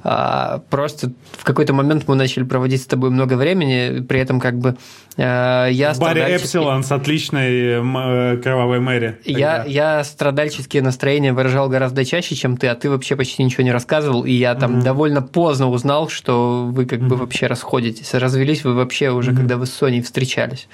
а, 0.07 0.61
просто 0.69 1.11
в 1.31 1.43
какой-то 1.43 1.73
момент 1.73 2.03
мы 2.07 2.13
начали 2.15 2.43
проводить 2.43 2.83
с 2.83 2.85
тобой 2.85 3.09
много 3.09 3.33
времени, 3.33 4.01
при 4.01 4.19
этом 4.19 4.39
как 4.39 4.59
бы 4.59 4.77
э, 5.17 5.69
я 5.71 5.95
страдальчески- 5.95 6.43
Эпсилон 6.43 6.83
с 6.83 6.91
отличной 6.91 7.81
э, 7.81 8.37
кровавой 8.37 8.79
Мэри. 8.79 9.17
Я, 9.25 9.63
я 9.65 10.03
страдальческие 10.03 10.83
настроения 10.83 11.33
выражал 11.33 11.69
гораздо 11.69 12.05
чаще, 12.05 12.35
чем 12.35 12.55
ты, 12.55 12.67
а 12.67 12.75
ты 12.75 12.91
вообще 12.91 13.15
почти 13.15 13.43
ничего 13.43 13.63
не 13.63 13.71
рассказывал, 13.71 14.25
и 14.25 14.31
я 14.31 14.53
там 14.53 14.81
довольно 14.81 15.23
поздно 15.23 15.71
узнал, 15.71 16.07
что 16.09 16.65
вы 16.65 16.85
как 16.85 16.99
бы 16.99 17.15
вообще 17.15 17.47
расходитесь. 17.47 18.13
Развелись 18.13 18.63
вы 18.63 18.75
вообще 18.75 19.09
уже, 19.09 19.33
когда 19.33 19.57
вы 19.57 19.65
с 19.65 19.73
Соней 19.73 20.03
встречались. 20.03 20.67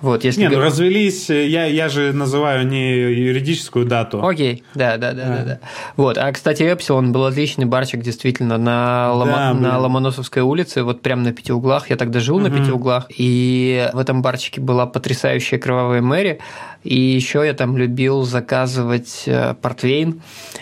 Вот, 0.00 0.24
если 0.24 0.40
Не, 0.40 0.48
ну 0.48 0.58
развелись, 0.58 1.30
э, 1.30 1.46
я, 1.46 1.66
я 1.66 1.88
же 1.88 2.12
называю 2.12 2.66
не 2.66 2.94
юридическую 2.94 3.86
дату. 3.86 4.26
Окей, 4.26 4.64
да, 4.74 4.96
да, 4.96 5.12
да, 5.12 5.24
да, 5.24 5.36
А. 5.40 5.44
да. 5.44 5.58
Вот, 5.96 6.18
а 6.22 6.32
кстати, 6.32 6.62
Эпсилон 6.62 7.10
был 7.12 7.24
отличный 7.24 7.64
барчик, 7.64 8.00
действительно, 8.00 8.56
на, 8.56 9.12
Лома- 9.12 9.32
Да, 9.32 9.50
блин. 9.52 9.62
на 9.62 9.78
Ломоносовской 9.78 10.42
улице, 10.42 10.84
вот 10.84 11.02
прям 11.02 11.24
на 11.24 11.32
пяти 11.32 11.52
углах. 11.52 11.90
Я 11.90 11.96
тогда 11.96 12.20
жил 12.20 12.38
на 12.38 12.48
пяти 12.48 12.70
углах, 12.70 13.06
и 13.08 13.90
в 13.92 13.98
этом 13.98 14.22
барчике 14.22 14.60
была 14.60 14.86
потрясающая 14.86 15.58
кровавая 15.58 16.00
Мэри. 16.00 16.38
И 16.84 16.98
еще 16.98 17.44
я 17.44 17.54
там 17.54 17.76
любил 17.76 18.22
заказывать 18.22 19.24
э, 19.26 19.54
портвейн. 19.60 20.20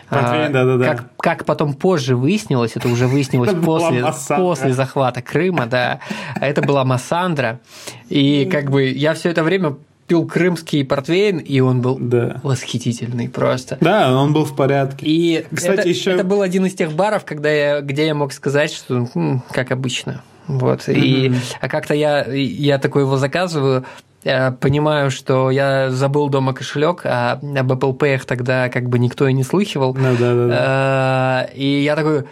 Портвейн, 0.09 0.47
А, 0.47 0.49
да-да-да. 0.51 0.85
Как, 0.95 1.05
как 1.17 1.45
потом 1.45 1.75
позже 1.75 2.17
выяснилось, 2.17 2.73
это 2.75 2.89
уже 2.89 3.07
выяснилось 3.07 3.53
после, 3.65 4.05
после 4.37 4.73
захвата 4.73 5.23
Крыма, 5.23 5.67
да. 5.67 6.01
А 6.37 6.47
это 6.47 6.63
была 6.63 6.85
Массандра. 6.85 7.61
И 8.09 8.47
как 8.51 8.71
бы 8.71 8.85
я 8.89 9.15
все 9.15 9.31
это 9.31 9.43
время 9.43 9.77
пил 10.11 10.27
крымский 10.27 10.85
портвейн, 10.85 11.39
и 11.39 11.61
он 11.61 11.81
был 11.83 11.97
Да. 12.01 12.41
восхитительный 12.43 13.29
просто. 13.29 13.79
Да, 13.81 14.13
он 14.21 14.33
был 14.33 14.45
в 14.45 14.57
порядке. 14.57 15.07
И 15.07 15.47
Кстати, 15.55 15.79
это, 15.79 15.89
еще- 15.89 16.11
это 16.11 16.25
был 16.25 16.43
один 16.43 16.67
из 16.67 16.75
тех 16.75 16.91
баров, 16.93 17.25
когда 17.25 17.49
я, 17.49 17.81
где 17.81 18.07
я 18.07 18.15
мог 18.17 18.33
сказать, 18.33 18.73
что 18.73 19.07
«М, 19.15 19.45
как 19.53 19.71
обычно. 19.71 20.23
Вот. 20.49 20.89
И, 20.89 21.33
а 21.61 21.69
как-то 21.69 21.95
я, 21.95 22.25
я 22.25 22.79
такой 22.79 23.03
его 23.03 23.19
заказываю, 23.19 23.85
э, 24.25 24.51
понимаю, 24.51 25.13
что 25.13 25.49
я 25.53 25.91
забыл 25.91 26.29
дома 26.29 26.55
кошелек, 26.55 27.03
а 27.05 27.35
об 27.35 27.73
Apple 27.73 27.97
Pay 27.97 28.21
тогда 28.27 28.69
как 28.69 28.89
бы 28.89 28.99
никто 28.99 29.29
и 29.29 29.33
не 29.33 29.45
слыхивал. 29.45 29.95
Да, 29.95 30.11
да, 30.19 30.35
да, 30.35 30.47
да. 30.49 31.47
Э, 31.53 31.55
И 31.57 31.83
я 31.85 31.95
такой, 31.95 32.25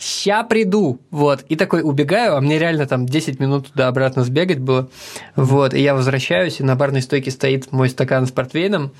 ща 0.00 0.42
приду, 0.42 0.98
вот, 1.10 1.44
и 1.48 1.56
такой 1.56 1.82
убегаю, 1.82 2.36
а 2.36 2.40
мне 2.40 2.58
реально 2.58 2.86
там 2.86 3.06
10 3.06 3.38
минут 3.38 3.68
туда-обратно 3.68 4.24
сбегать 4.24 4.58
было, 4.58 4.88
вот, 5.36 5.74
и 5.74 5.82
я 5.82 5.94
возвращаюсь, 5.94 6.60
и 6.60 6.64
на 6.64 6.74
барной 6.74 7.02
стойке 7.02 7.30
стоит 7.30 7.70
мой 7.70 7.88
стакан 7.88 8.26
с 8.26 8.32
портвейном, 8.32 8.92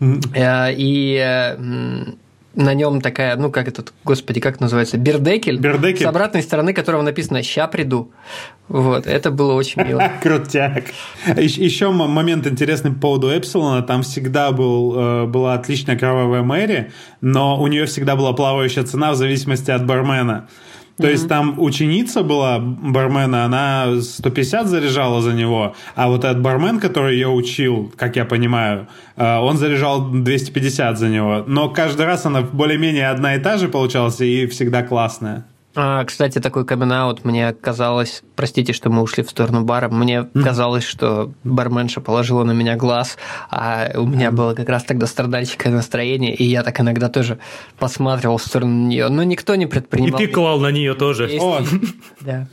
Э, 0.00 0.72
и 0.72 1.16
э, 1.16 1.56
на 2.54 2.74
нем 2.74 3.00
такая, 3.00 3.36
ну 3.36 3.50
как 3.50 3.68
этот, 3.68 3.92
господи, 4.04 4.40
как 4.40 4.60
называется, 4.60 4.96
бердекель, 4.96 5.58
Бердекель. 5.58 6.04
с 6.04 6.08
обратной 6.08 6.42
стороны 6.42 6.72
которого 6.72 7.02
написано 7.02 7.42
«ща 7.42 7.66
приду». 7.66 8.12
Вот, 8.68 9.06
это 9.06 9.30
было 9.30 9.54
очень 9.54 9.82
мило. 9.82 10.10
Крутяк. 10.22 10.84
Еще 11.36 11.90
момент 11.90 12.46
интересный 12.46 12.92
по 12.92 13.00
поводу 13.00 13.28
Эпсилона. 13.28 13.82
Там 13.82 14.02
всегда 14.02 14.52
был, 14.52 14.94
э, 14.96 15.26
была 15.26 15.54
отличная 15.54 15.98
кровавая 15.98 16.42
Мэри, 16.42 16.92
но 17.20 17.60
у 17.60 17.66
нее 17.66 17.84
всегда 17.86 18.16
была 18.16 18.32
плавающая 18.32 18.84
цена 18.84 19.12
в 19.12 19.16
зависимости 19.16 19.70
от 19.70 19.84
бармена. 19.84 20.48
То 20.96 21.10
есть 21.10 21.28
там 21.28 21.58
ученица 21.58 22.22
была 22.22 22.58
бармена, 22.60 23.44
она 23.44 24.00
150 24.00 24.68
заряжала 24.68 25.20
за 25.20 25.32
него, 25.32 25.74
а 25.96 26.08
вот 26.08 26.24
этот 26.24 26.40
бармен, 26.40 26.78
который 26.78 27.14
ее 27.14 27.28
учил, 27.28 27.92
как 27.96 28.16
я 28.16 28.24
понимаю, 28.24 28.86
э, 29.16 29.38
он 29.38 29.58
заряжал 29.58 30.10
250 30.10 30.98
за 30.98 31.08
него. 31.08 31.44
Но 31.46 31.68
каждый 31.68 32.06
раз 32.06 32.26
она 32.26 32.42
более-менее 32.42 33.08
одна 33.08 33.34
и 33.34 33.40
та 33.40 33.56
же 33.56 33.68
получалась 33.68 34.20
и 34.20 34.46
всегда 34.46 34.82
классная. 34.82 35.46
А, 35.76 36.04
кстати, 36.04 36.38
такой 36.40 36.64
камин 36.64 36.84
мне 37.24 37.52
казалось, 37.52 38.22
простите, 38.36 38.72
что 38.72 38.90
мы 38.90 39.02
ушли 39.02 39.22
в 39.24 39.30
сторону 39.30 39.64
бара, 39.64 39.88
мне 39.88 40.24
казалось, 40.24 40.84
что 40.84 41.32
барменша 41.42 42.00
положила 42.00 42.44
на 42.44 42.52
меня 42.52 42.76
глаз, 42.76 43.16
а 43.50 43.88
у 43.96 44.06
меня 44.06 44.30
было 44.30 44.54
как 44.54 44.68
раз 44.68 44.84
тогда 44.84 45.06
страдальческое 45.06 45.72
настроение, 45.72 46.34
и 46.34 46.44
я 46.44 46.62
так 46.62 46.80
иногда 46.80 47.08
тоже 47.08 47.38
посматривал 47.78 48.38
в 48.38 48.42
сторону 48.42 48.86
нее, 48.86 49.08
но 49.08 49.22
никто 49.24 49.54
не 49.56 49.64
И 49.64 49.68
предпринимал... 49.68 50.18
ты 50.18 50.28
клал 50.28 50.60
на 50.60 50.70
нее 50.70 50.94
тоже. 50.94 51.24
Есть- 51.24 51.42
О, 51.42 51.60
Да. 52.20 52.46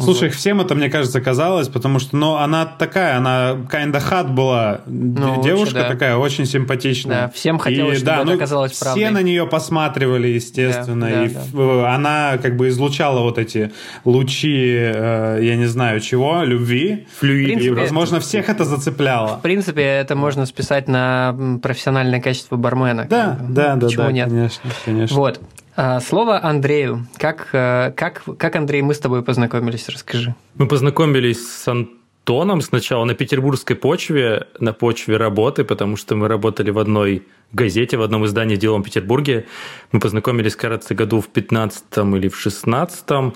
Слушай, 0.00 0.28
всем 0.30 0.60
это, 0.60 0.74
мне 0.74 0.88
кажется, 0.88 1.20
казалось, 1.20 1.68
потому 1.68 1.98
что, 1.98 2.16
ну, 2.16 2.36
она 2.36 2.64
такая, 2.66 3.16
она 3.18 3.52
kinda 3.70 4.02
hot 4.10 4.28
была, 4.32 4.80
Ну, 4.86 5.42
девушка 5.42 5.74
вообще, 5.74 5.82
да. 5.82 5.88
такая, 5.88 6.16
очень 6.16 6.46
симпатичная. 6.46 7.22
Да, 7.26 7.28
всем 7.34 7.58
хотелось, 7.58 7.98
чтобы 7.98 8.22
это 8.22 8.32
оказалось 8.32 8.72
все 8.72 8.84
правдой. 8.84 9.10
на 9.10 9.22
нее 9.22 9.46
посматривали, 9.46 10.28
естественно, 10.28 11.06
Да, 11.08 11.16
да, 11.16 11.24
и 11.24 11.28
да. 11.28 11.40
ф- 11.40 11.94
она 11.94 12.38
как 12.42 12.56
бы 12.56 12.68
излучала 12.68 13.20
вот 13.20 13.38
эти 13.38 13.72
лучи, 14.04 14.76
э, 14.76 15.38
я 15.42 15.56
не 15.56 15.66
знаю 15.66 16.00
чего, 16.00 16.42
любви. 16.44 17.06
Флюид. 17.18 17.44
В 17.44 17.46
принципе, 17.48 17.66
И, 17.68 17.74
возможно, 17.74 18.20
всех 18.20 18.48
это 18.48 18.64
зацепляло. 18.64 19.38
В 19.38 19.42
принципе, 19.42 19.82
это 19.82 20.14
можно 20.16 20.46
списать 20.46 20.88
на 20.88 21.58
профессиональное 21.62 22.20
качество 22.20 22.56
бармена. 22.56 23.06
Да, 23.08 23.38
да, 23.48 23.76
да, 23.76 23.86
Почему 23.86 24.04
да, 24.04 24.12
нет? 24.12 24.28
конечно, 24.28 24.70
конечно. 24.84 25.16
Вот. 25.16 25.40
А, 25.74 26.00
Слово 26.00 26.44
Андрею. 26.44 27.06
Как, 27.16 27.48
э, 27.52 27.92
как, 27.96 28.22
как, 28.38 28.56
Андрей, 28.56 28.82
мы 28.82 28.94
с 28.94 28.98
тобой 28.98 29.22
познакомились? 29.22 29.88
Расскажи. 29.88 30.34
Мы 30.56 30.68
познакомились 30.68 31.46
с 31.46 31.66
Антоном 31.66 32.60
сначала 32.60 33.04
на 33.04 33.14
петербургской 33.14 33.74
почве, 33.76 34.48
на 34.60 34.72
почве 34.72 35.16
работы, 35.16 35.64
потому 35.64 35.96
что 35.96 36.14
мы 36.14 36.28
работали 36.28 36.70
в 36.70 36.78
одной 36.78 37.22
газете, 37.52 37.96
в 37.96 38.02
одном 38.02 38.26
издании 38.26 38.56
«Делом 38.56 38.82
Петербурге». 38.82 39.46
Мы 39.92 40.00
познакомились, 40.00 40.56
кажется, 40.56 40.94
году 40.94 41.20
в 41.20 41.28
15 41.28 41.84
или 42.16 42.28
в 42.28 42.38
16 42.38 43.34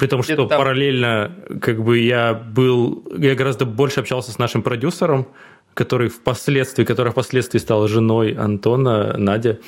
при 0.00 0.06
том, 0.06 0.22
что 0.22 0.46
там. 0.46 0.58
параллельно 0.58 1.30
как 1.60 1.84
бы 1.84 1.98
я 1.98 2.32
был, 2.32 3.04
я 3.18 3.34
гораздо 3.34 3.66
больше 3.66 4.00
общался 4.00 4.32
с 4.32 4.38
нашим 4.38 4.62
продюсером, 4.62 5.26
который 5.74 6.08
впоследствии, 6.08 6.84
которая 6.84 7.12
впоследствии 7.12 7.58
стала 7.58 7.88
женой 7.88 8.32
Антона, 8.32 9.14
Надя. 9.16 9.58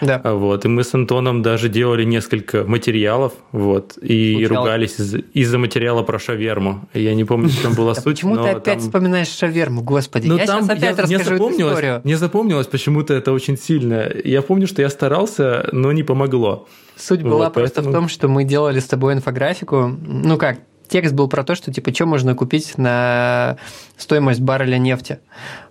Да. 0.00 0.20
Вот, 0.24 0.64
и 0.64 0.68
мы 0.68 0.84
с 0.84 0.94
Антоном 0.94 1.42
даже 1.42 1.68
делали 1.68 2.04
несколько 2.04 2.64
материалов, 2.64 3.32
вот, 3.52 3.96
и 3.98 4.34
Случалось. 4.34 4.58
ругались 4.58 5.00
из- 5.00 5.14
из-за 5.34 5.58
материала 5.58 6.02
про 6.02 6.18
шаверму. 6.18 6.88
Я 6.94 7.14
не 7.14 7.24
помню, 7.24 7.48
в 7.48 7.60
чем 7.60 7.74
была 7.74 7.94
суть, 7.96 8.04
почему 8.04 8.36
ты 8.36 8.48
опять 8.50 8.64
там- 8.64 8.80
вспоминаешь 8.80 9.28
шаверму, 9.28 9.82
господи? 9.82 10.26
Ну, 10.28 10.36
я 10.36 10.46
там 10.46 10.62
сейчас 10.64 10.78
опять 10.78 10.98
расскажу 10.98 11.34
эту 11.34 11.50
историю. 11.50 12.00
Мне 12.04 12.16
запомнилось 12.16 12.66
почему-то 12.66 13.14
это 13.14 13.32
очень 13.32 13.56
сильно. 13.58 14.08
Я 14.24 14.42
помню, 14.42 14.66
что 14.66 14.82
я 14.82 14.90
старался, 14.90 15.68
но 15.72 15.92
не 15.92 16.02
помогло. 16.02 16.68
Суть 16.96 17.22
была 17.22 17.50
просто 17.50 17.82
в 17.82 17.90
том, 17.92 18.08
что 18.08 18.28
мы 18.28 18.44
делали 18.44 18.80
с 18.80 18.86
тобой 18.86 19.14
инфографику. 19.14 19.88
Ну 20.06 20.36
как, 20.36 20.58
текст 20.88 21.14
был 21.14 21.28
про 21.28 21.44
то, 21.44 21.54
что 21.54 21.72
типа, 21.72 21.94
что 21.94 22.06
можно 22.06 22.34
купить 22.34 22.78
на 22.78 23.56
стоимость 23.96 24.40
барреля 24.40 24.78
нефти. 24.78 25.18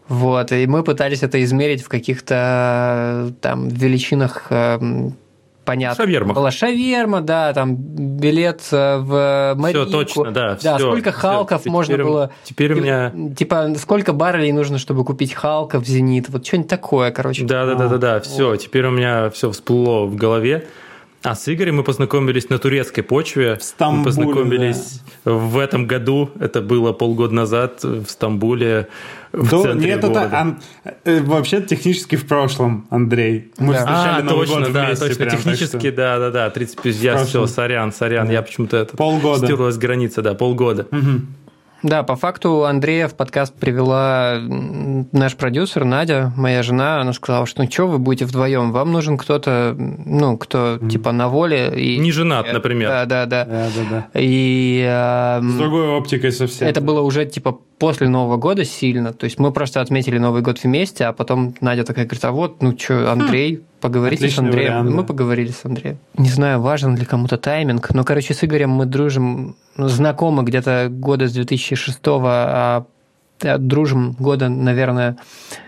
Вот, 0.07 0.51
и 0.51 0.65
мы 0.67 0.83
пытались 0.83 1.23
это 1.23 1.43
измерить 1.43 1.83
в 1.83 1.89
каких-то 1.89 3.33
там 3.41 3.67
величинах 3.67 4.47
эм, 4.49 5.15
понятно. 5.67 6.05
Шавермах. 6.05 6.35
Была 6.37 6.49
шаверма, 6.49 7.21
да, 7.21 7.53
там 7.53 7.75
билет 7.75 8.61
э, 8.71 8.97
в 8.99 9.53
Марийку. 9.57 9.83
Все 9.83 9.91
точно, 9.91 10.31
да. 10.31 10.57
Да, 10.63 10.77
всё, 10.77 10.89
сколько 10.91 11.11
халков 11.11 11.61
Теперь 11.61 11.73
можно 11.73 11.95
у- 11.95 12.07
было... 12.07 12.31
Теперь 12.45 12.73
у 12.73 12.77
меня... 12.77 13.13
Типа, 13.35 13.73
сколько 13.77 14.13
баррелей 14.13 14.53
нужно, 14.53 14.77
чтобы 14.77 15.03
купить 15.03 15.33
халков, 15.33 15.85
зенит, 15.85 16.29
вот 16.29 16.47
что-нибудь 16.47 16.69
такое, 16.69 17.11
короче. 17.11 17.43
Да, 17.43 17.65
да, 17.65 17.75
да, 17.75 17.87
да, 17.89 17.97
да. 17.97 18.19
Все, 18.21 18.55
теперь 18.55 18.85
у 18.85 18.91
меня 18.91 19.29
все 19.29 19.51
всплыло 19.51 20.05
в 20.05 20.15
голове. 20.15 20.67
А 21.23 21.35
с 21.35 21.51
Игорем 21.51 21.77
мы 21.77 21.83
познакомились 21.83 22.49
на 22.49 22.57
турецкой 22.59 23.01
почве. 23.01 23.55
В 23.57 23.63
Стамбуле, 23.63 23.99
Мы 23.99 24.05
познакомились 24.05 25.01
в 25.25 25.57
этом 25.57 25.87
году. 25.87 26.29
Это 26.39 26.61
было 26.61 26.93
полгода 26.93 27.33
назад 27.33 27.83
в 27.83 28.05
Стамбуле. 28.07 28.87
В 29.33 29.49
Да, 29.49 29.61
центре 29.63 29.89
нет, 29.89 30.01
города. 30.01 30.21
это 30.25 30.37
ан- 30.39 30.59
э, 31.03 31.21
вообще 31.21 31.61
технически 31.61 32.15
в 32.15 32.27
прошлом, 32.27 32.87
Андрей. 32.91 33.51
Мы 33.57 33.73
Да. 33.73 33.79
встречали 33.79 34.21
А, 34.21 34.23
Новый 34.23 34.47
точно, 34.47 34.61
год 34.65 34.73
да, 34.73 34.85
вместе. 34.85 35.07
точно, 35.07 35.25
прям, 35.25 35.37
технически, 35.37 35.87
что- 35.87 35.91
да, 35.97 36.19
да, 36.19 36.31
да, 36.31 36.49
35, 36.49 36.95
я 36.95 37.17
все, 37.25 37.45
сорян, 37.47 37.91
сорян, 37.91 38.29
я 38.29 38.41
почему-то 38.41 38.77
это... 38.77 38.95
Полгода. 38.95 39.45
Стерлась 39.45 39.77
граница, 39.77 40.21
да, 40.21 40.33
полгода. 40.33 40.87
Да, 41.83 42.03
по 42.03 42.15
факту 42.15 42.65
Андрея 42.65 43.07
в 43.07 43.15
подкаст 43.15 43.53
привела 43.53 44.37
наш 45.11 45.35
продюсер 45.35 45.85
Надя, 45.85 46.31
моя 46.35 46.63
жена. 46.63 47.01
Она 47.01 47.13
сказала, 47.13 47.45
что 47.45 47.61
ну 47.61 47.69
что 47.69 47.87
вы 47.87 47.99
будете 47.99 48.25
вдвоем, 48.25 48.71
вам 48.71 48.91
нужен 48.91 49.17
кто-то, 49.17 49.75
ну, 49.77 50.37
кто 50.37 50.79
типа 50.79 51.11
на 51.11 51.29
воле. 51.29 51.73
И... 51.75 51.97
Не 51.97 52.11
женат, 52.11 52.51
например. 52.51 52.89
Да, 52.89 53.05
да, 53.05 53.25
да. 53.25 53.45
Да, 53.45 53.67
да, 53.75 53.89
да. 53.89 54.19
И 54.19 54.83
эм, 54.87 55.51
С 55.51 55.55
другой 55.55 55.87
оптикой 55.89 56.31
совсем. 56.31 56.67
это 56.67 56.81
было 56.81 57.01
уже 57.01 57.25
типа 57.25 57.59
после 57.79 58.09
Нового 58.09 58.37
года 58.37 58.65
сильно. 58.65 59.13
То 59.13 59.25
есть 59.25 59.39
мы 59.39 59.51
просто 59.51 59.81
отметили 59.81 60.17
Новый 60.17 60.41
год 60.41 60.63
вместе, 60.63 61.05
а 61.05 61.13
потом 61.13 61.53
Надя 61.61 61.83
такая 61.83 62.05
говорит, 62.05 62.25
а 62.25 62.31
вот, 62.31 62.61
ну 62.61 62.77
что, 62.77 63.11
Андрей, 63.11 63.63
поговорите 63.81 64.23
с 64.23 64.25
Отличный 64.25 64.45
Андреем. 64.45 64.69
вариант, 64.71 64.89
И 64.89 64.93
мы 64.93 65.01
да. 65.01 65.07
поговорили 65.07 65.51
с 65.51 65.63
Андреем. 65.63 65.97
Не 66.17 66.29
знаю, 66.29 66.61
важен 66.61 66.95
ли 66.95 67.05
кому-то 67.05 67.37
тайминг, 67.37 67.93
но, 67.93 68.03
короче, 68.03 68.33
с 68.33 68.43
Игорем 68.43 68.71
мы 68.71 68.85
дружим, 68.85 69.55
ну, 69.75 69.87
знакомы 69.87 70.43
где-то 70.43 70.87
года 70.89 71.27
с 71.27 71.33
2006 71.33 71.99
а 72.05 72.85
дружим 73.39 74.13
года, 74.19 74.49
наверное. 74.49 75.17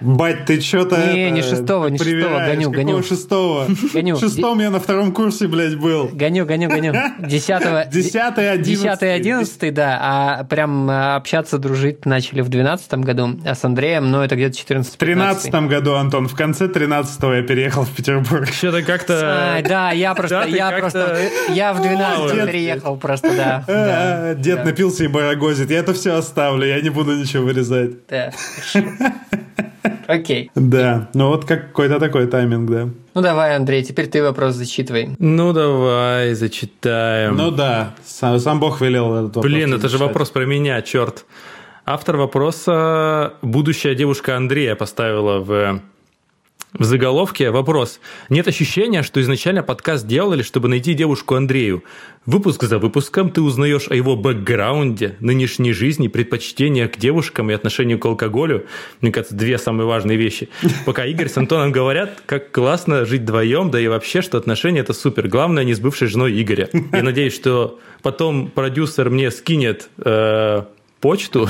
Бать, 0.01 0.45
ты 0.45 0.59
что-то... 0.61 1.13
Не, 1.13 1.31
не 1.31 1.41
шестого, 1.41 1.88
не 1.88 1.97
шестого, 1.97 2.39
гоню, 2.39 2.71
гоню. 2.71 3.03
шестого? 3.03 3.67
Гоню. 3.93 4.15
В 4.15 4.19
шестом 4.19 4.59
я 4.59 4.69
на 4.69 4.79
втором 4.79 5.11
курсе, 5.11 5.47
блядь, 5.47 5.77
был. 5.77 6.09
Гоню, 6.11 6.45
гоню, 6.45 6.69
гоню. 6.69 6.93
Десятого... 7.19 7.85
Десятый, 7.85 8.51
одиннадцатый. 8.51 8.75
Десятый, 8.75 9.15
одиннадцатый, 9.15 9.71
да. 9.71 9.99
А 10.01 10.43
прям 10.43 10.89
э, 10.89 11.15
общаться, 11.15 11.57
дружить 11.57 12.05
начали 12.05 12.41
в 12.41 12.49
двенадцатом 12.49 13.01
году 13.01 13.39
а 13.45 13.55
с 13.55 13.63
Андреем, 13.63 14.11
ну, 14.11 14.21
это 14.21 14.35
где-то 14.35 14.55
14 14.57 14.93
В 14.93 14.97
тринадцатом 14.97 15.67
году, 15.67 15.95
Антон, 15.95 16.27
в 16.27 16.35
конце 16.35 16.67
тринадцатого 16.67 17.33
я 17.33 17.43
переехал 17.43 17.83
в 17.83 17.89
Петербург. 17.91 18.47
Что-то 18.51 18.81
как-то... 18.81 19.57
А, 19.57 19.61
да, 19.61 19.91
я 19.91 20.13
просто, 20.15 20.41
Да, 20.41 20.45
я 20.45 20.71
просто, 20.71 21.19
я 21.49 21.73
в 21.73 21.81
12 21.81 22.35
Дед- 22.35 22.47
переехал 22.47 22.97
просто, 22.97 23.35
да. 23.35 23.63
А, 23.67 24.33
да, 24.33 24.35
Дед 24.35 24.65
напился 24.65 25.03
и 25.03 25.07
барагозит. 25.07 25.69
Я 25.71 25.79
это 25.79 25.93
все 25.93 26.13
оставлю, 26.15 26.65
я 26.65 26.81
не 26.81 26.89
буду 26.89 27.15
ничего 27.15 27.43
вырезать. 27.45 27.58
Да. 28.09 28.31
Окей. 30.07 30.49
Да, 30.55 31.09
ну 31.13 31.27
вот 31.27 31.45
как 31.45 31.67
какой-то 31.67 31.99
такой 31.99 32.27
тайминг, 32.27 32.69
да. 32.69 32.89
Ну 33.13 33.21
давай, 33.21 33.55
Андрей, 33.55 33.83
теперь 33.83 34.07
ты 34.07 34.23
вопрос 34.23 34.55
зачитывай. 34.55 35.15
Ну, 35.19 35.53
давай, 35.53 36.33
зачитаем. 36.33 37.35
Ну 37.35 37.51
да, 37.51 37.93
сам, 38.05 38.39
сам 38.39 38.59
Бог 38.59 38.81
велел 38.81 39.13
этот 39.13 39.35
вопрос 39.35 39.43
Блин, 39.43 39.73
это 39.73 39.87
же 39.87 39.97
вопрос 39.97 40.29
про 40.31 40.45
меня, 40.45 40.81
черт. 40.81 41.25
Автор 41.85 42.17
вопроса 42.17 43.33
будущая 43.41 43.95
девушка 43.95 44.35
Андрея 44.35 44.75
поставила 44.75 45.39
в, 45.39 45.81
в 46.73 46.83
заголовке 46.83 47.49
вопрос. 47.49 47.99
Нет 48.29 48.47
ощущения, 48.47 49.01
что 49.01 49.21
изначально 49.21 49.63
подкаст 49.63 50.05
делали, 50.05 50.43
чтобы 50.43 50.67
найти 50.67 50.93
девушку 50.93 51.35
Андрею. 51.35 51.83
Выпуск 52.25 52.63
за 52.63 52.77
выпуском 52.77 53.31
ты 53.31 53.41
узнаешь 53.41 53.88
о 53.89 53.95
его 53.95 54.15
бэкграунде, 54.15 55.15
нынешней 55.19 55.73
жизни, 55.73 56.07
предпочтениях 56.07 56.91
к 56.91 56.97
девушкам 56.97 57.49
и 57.49 57.53
отношению 57.53 57.97
к 57.97 58.05
алкоголю. 58.05 58.67
Мне 59.01 59.11
кажется, 59.11 59.35
две 59.35 59.57
самые 59.57 59.88
важные 59.88 60.17
вещи. 60.17 60.49
Пока 60.85 61.05
Игорь 61.05 61.29
с 61.29 61.38
Антоном 61.38 61.71
говорят, 61.71 62.21
как 62.25 62.51
классно 62.51 63.05
жить 63.05 63.21
вдвоем, 63.21 63.71
да 63.71 63.79
и 63.79 63.88
вообще, 63.88 64.21
что 64.21 64.38
отношения 64.38 64.81
это 64.81 64.93
супер. 64.93 65.27
Главное, 65.27 65.63
не 65.63 65.73
с 65.73 65.79
бывшей 65.79 66.07
женой 66.07 66.39
Игоря. 66.39 66.69
Я 66.91 67.01
надеюсь, 67.01 67.33
что 67.33 67.79
потом 68.03 68.47
продюсер 68.47 69.09
мне 69.09 69.31
скинет 69.31 69.89
э, 69.97 70.63
почту, 70.99 71.49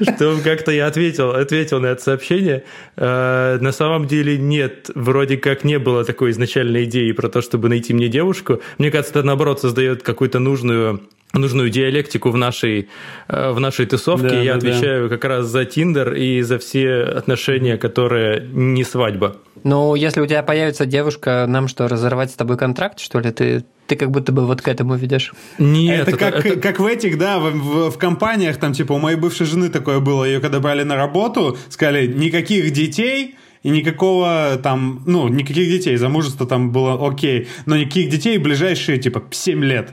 что 0.16 0.38
как-то 0.42 0.72
я 0.72 0.86
ответил, 0.86 1.30
ответил 1.30 1.80
на 1.80 1.86
это 1.86 2.02
сообщение. 2.02 2.64
Э, 2.96 3.58
на 3.60 3.72
самом 3.72 4.06
деле 4.06 4.38
нет, 4.38 4.90
вроде 4.94 5.36
как 5.36 5.64
не 5.64 5.78
было 5.78 6.04
такой 6.04 6.30
изначальной 6.30 6.84
идеи 6.84 7.12
про 7.12 7.28
то, 7.28 7.40
чтобы 7.40 7.68
найти 7.68 7.94
мне 7.94 8.08
девушку. 8.08 8.60
Мне 8.78 8.90
кажется, 8.90 9.18
это 9.18 9.26
наоборот 9.26 9.60
создает 9.60 10.02
какую-то 10.02 10.38
нужную 10.38 11.00
нужную 11.32 11.70
диалектику 11.70 12.30
в 12.30 12.36
нашей, 12.36 12.88
э, 13.28 13.50
в 13.50 13.60
нашей 13.60 13.86
тусовке. 13.86 14.28
Да, 14.28 14.40
я 14.40 14.54
да, 14.54 14.60
да. 14.60 14.68
отвечаю 14.68 15.08
как 15.08 15.24
раз 15.24 15.46
за 15.46 15.64
Тиндер 15.64 16.14
и 16.14 16.40
за 16.42 16.58
все 16.58 17.02
отношения, 17.02 17.76
которые 17.76 18.48
не 18.52 18.84
свадьба. 18.84 19.36
Ну, 19.68 19.96
если 19.96 20.20
у 20.20 20.26
тебя 20.26 20.44
появится 20.44 20.86
девушка, 20.86 21.44
нам 21.48 21.66
что, 21.66 21.88
разорвать 21.88 22.30
с 22.30 22.34
тобой 22.34 22.56
контракт, 22.56 23.00
что 23.00 23.18
ли? 23.18 23.32
Ты, 23.32 23.64
ты 23.88 23.96
как 23.96 24.12
будто 24.12 24.30
бы 24.30 24.46
вот 24.46 24.62
к 24.62 24.68
этому 24.68 24.94
ведешь. 24.94 25.32
Нет, 25.58 26.06
это, 26.06 26.16
как, 26.16 26.46
это- 26.46 26.60
как 26.60 26.78
в 26.78 26.86
этих, 26.86 27.18
да, 27.18 27.40
в, 27.40 27.50
в- 27.50 27.90
в 27.90 27.98
компаниях, 27.98 28.58
там, 28.58 28.72
типа, 28.74 28.92
у 28.92 28.98
моей 28.98 29.16
бывшей 29.16 29.44
жены 29.44 29.68
такое 29.68 29.98
было, 29.98 30.22
ее 30.24 30.38
когда 30.38 30.60
брали 30.60 30.84
на 30.84 30.94
работу, 30.94 31.58
сказали, 31.68 32.06
никаких 32.06 32.70
детей, 32.72 33.34
и 33.64 33.70
никакого 33.70 34.60
там, 34.62 35.02
ну, 35.04 35.26
никаких 35.26 35.68
детей, 35.68 35.96
замужество 35.96 36.46
там 36.46 36.70
было 36.70 37.04
окей, 37.04 37.48
но 37.66 37.76
никаких 37.76 38.08
детей 38.08 38.38
ближайшие, 38.38 38.98
типа, 38.98 39.24
7 39.32 39.64
лет. 39.64 39.90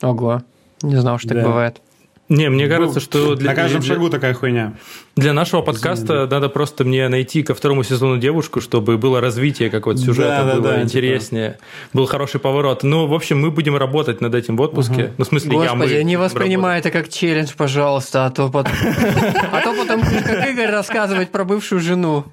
Ого. 0.00 0.42
Не 0.80 0.96
знал, 0.96 1.18
что 1.18 1.28
так 1.28 1.38
Да. 1.38 1.44
бывает. 1.44 1.82
Не, 2.30 2.48
мне 2.48 2.68
кажется, 2.68 3.00
что 3.00 3.34
для, 3.34 3.50
На 3.50 3.54
каждом 3.54 3.82
для- 3.82 3.94
шагу 3.94 4.08
такая 4.08 4.32
хуйня. 4.32 4.72
для 5.14 5.34
нашего 5.34 5.60
подкаста 5.60 6.26
надо 6.26 6.48
просто 6.48 6.82
мне 6.84 7.08
найти 7.10 7.42
ко 7.42 7.54
второму 7.54 7.82
сезону 7.84 8.16
девушку, 8.16 8.62
чтобы 8.62 8.96
было 8.96 9.20
развитие 9.20 9.68
какого-то 9.68 10.00
сюжета, 10.00 10.42
Да, 10.42 10.44
да, 10.44 10.54
было 10.54 10.72
да, 10.72 10.82
интереснее, 10.82 11.58
был 11.92 12.06
хороший 12.06 12.40
поворот. 12.40 12.82
Ну, 12.82 13.06
в 13.06 13.12
общем, 13.12 13.40
мы 13.40 13.50
будем 13.50 13.76
работать 13.76 14.22
над 14.22 14.34
этим 14.34 14.56
в 14.56 14.62
отпуске. 14.62 15.12
Ну, 15.18 15.24
в 15.24 15.28
смысле, 15.28 15.52
я, 15.52 15.74
мы 15.74 15.84
Господи, 15.84 16.02
не 16.02 16.16
воспринимай 16.16 16.78
это 16.80 16.90
как 16.90 17.10
челлендж, 17.10 17.50
пожалуйста, 17.56 18.24
а 18.24 18.30
то 18.30 18.48
потом... 18.48 18.72
А 19.52 19.60
то 19.60 19.74
потом 19.74 20.00
будешь 20.00 20.22
как 20.24 20.48
Игорь 20.48 20.70
рассказывать 20.70 21.30
про 21.30 21.44
бывшую 21.44 21.80
жену. 21.82 22.24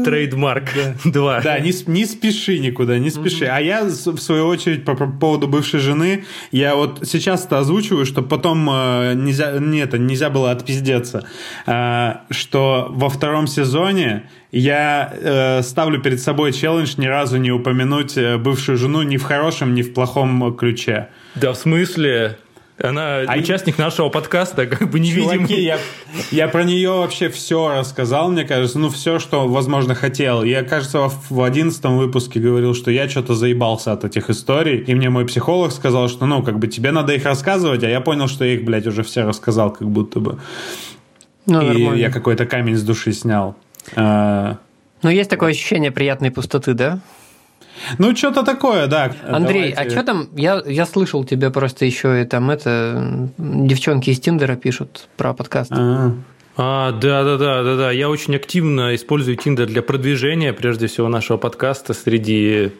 Trademark 0.06 0.68
2. 1.04 1.40
Да, 1.42 1.58
не, 1.58 1.72
не 1.88 2.06
спеши 2.06 2.58
никуда, 2.58 2.98
не 2.98 3.10
спеши. 3.10 3.46
А 3.46 3.58
я, 3.58 3.84
в 3.84 4.18
свою 4.18 4.46
очередь, 4.46 4.84
по, 4.84 4.94
по 4.94 5.06
поводу 5.08 5.48
бывшей 5.48 5.80
жены, 5.80 6.24
я 6.52 6.76
вот 6.76 7.00
сейчас 7.04 7.44
это 7.44 7.58
озвучиваю, 7.58 8.06
чтобы 8.06 8.28
потом 8.28 8.68
э, 8.70 9.14
нельзя, 9.14 9.58
не 9.58 9.80
это, 9.80 9.98
нельзя 9.98 10.30
было 10.30 10.52
отпиздеться, 10.52 11.26
э, 11.66 12.14
что 12.30 12.86
во 12.90 13.08
втором 13.08 13.48
сезоне 13.48 14.30
я 14.52 15.12
э, 15.12 15.62
ставлю 15.62 16.00
перед 16.00 16.20
собой 16.20 16.52
челлендж 16.52 16.94
ни 16.98 17.06
разу 17.06 17.38
не 17.38 17.50
упомянуть 17.50 18.16
э, 18.16 18.38
бывшую 18.38 18.78
жену 18.78 19.02
ни 19.02 19.16
в 19.16 19.24
хорошем, 19.24 19.74
ни 19.74 19.82
в 19.82 19.92
плохом 19.92 20.56
ключе. 20.56 21.08
Да, 21.34 21.52
в 21.52 21.56
смысле? 21.56 22.38
Она 22.82 23.20
А- 23.26 23.36
участник 23.38 23.78
нашего 23.78 24.10
подкаста, 24.10 24.66
как 24.66 24.90
бы 24.90 25.00
невидимый. 25.00 25.36
Чуваки, 25.36 25.62
я, 25.62 25.78
я 26.30 26.46
про 26.48 26.62
нее 26.62 26.90
вообще 26.90 27.30
все 27.30 27.70
рассказал, 27.78 28.30
мне 28.30 28.44
кажется, 28.44 28.78
ну 28.78 28.90
все, 28.90 29.18
что, 29.18 29.48
возможно, 29.48 29.94
хотел. 29.94 30.42
Я, 30.44 30.62
кажется, 30.62 31.08
в- 31.08 31.30
в 31.30 31.42
одиннадцатом 31.42 31.96
выпуске 31.96 32.38
говорил, 32.38 32.74
что 32.74 32.90
я 32.90 33.08
что-то 33.08 33.34
заебался 33.34 33.92
от 33.92 34.04
этих 34.04 34.28
историй, 34.28 34.78
и 34.78 34.94
мне 34.94 35.08
мой 35.08 35.24
психолог 35.26 35.72
сказал, 35.72 36.08
что, 36.10 36.26
ну, 36.26 36.42
как 36.42 36.58
бы 36.58 36.66
тебе 36.68 36.92
надо 36.92 37.14
их 37.14 37.24
рассказывать, 37.24 37.82
а 37.82 37.88
я 37.88 38.02
понял, 38.02 38.28
что 38.28 38.44
я 38.44 38.52
их, 38.54 38.64
блядь, 38.64 38.86
уже 38.86 39.02
все 39.02 39.22
рассказал, 39.22 39.70
как 39.72 39.88
будто 39.88 40.20
бы. 40.20 40.38
Ну, 41.46 41.62
и 41.62 41.66
нормально. 41.66 41.94
я 41.94 42.10
какой-то 42.10 42.44
камень 42.44 42.76
с 42.76 42.82
души 42.82 43.12
снял. 43.12 43.56
А, 43.94 44.58
Ну, 45.02 45.08
есть 45.10 45.30
такое 45.30 45.52
ощущение 45.52 45.92
приятной 45.92 46.30
пустоты, 46.30 46.74
да? 46.74 46.98
Ну, 47.98 48.14
что-то 48.16 48.42
такое, 48.42 48.86
да. 48.86 49.12
Андрей, 49.28 49.72
а 49.72 49.76
Давайте. 49.76 49.90
что 49.90 50.04
там? 50.04 50.28
Я, 50.36 50.62
я 50.66 50.86
слышал 50.86 51.24
тебя 51.24 51.50
просто 51.50 51.84
еще 51.84 52.22
и 52.22 52.24
там 52.24 52.50
это... 52.50 53.30
Девчонки 53.38 54.10
из 54.10 54.20
Тиндера 54.20 54.56
пишут 54.56 55.08
про 55.16 55.34
подкаст. 55.34 55.72
А, 55.72 56.12
А, 56.56 56.92
да, 56.92 57.22
да, 57.22 57.36
да, 57.36 57.62
да, 57.62 57.76
да. 57.76 57.90
Я 57.90 58.08
очень 58.08 58.34
активно 58.34 58.94
использую 58.94 59.36
Tinder 59.36 59.66
для 59.66 59.82
продвижения, 59.82 60.52
прежде 60.54 60.86
всего, 60.86 61.08
нашего 61.08 61.36
подкаста 61.36 61.92
среди 61.92 62.72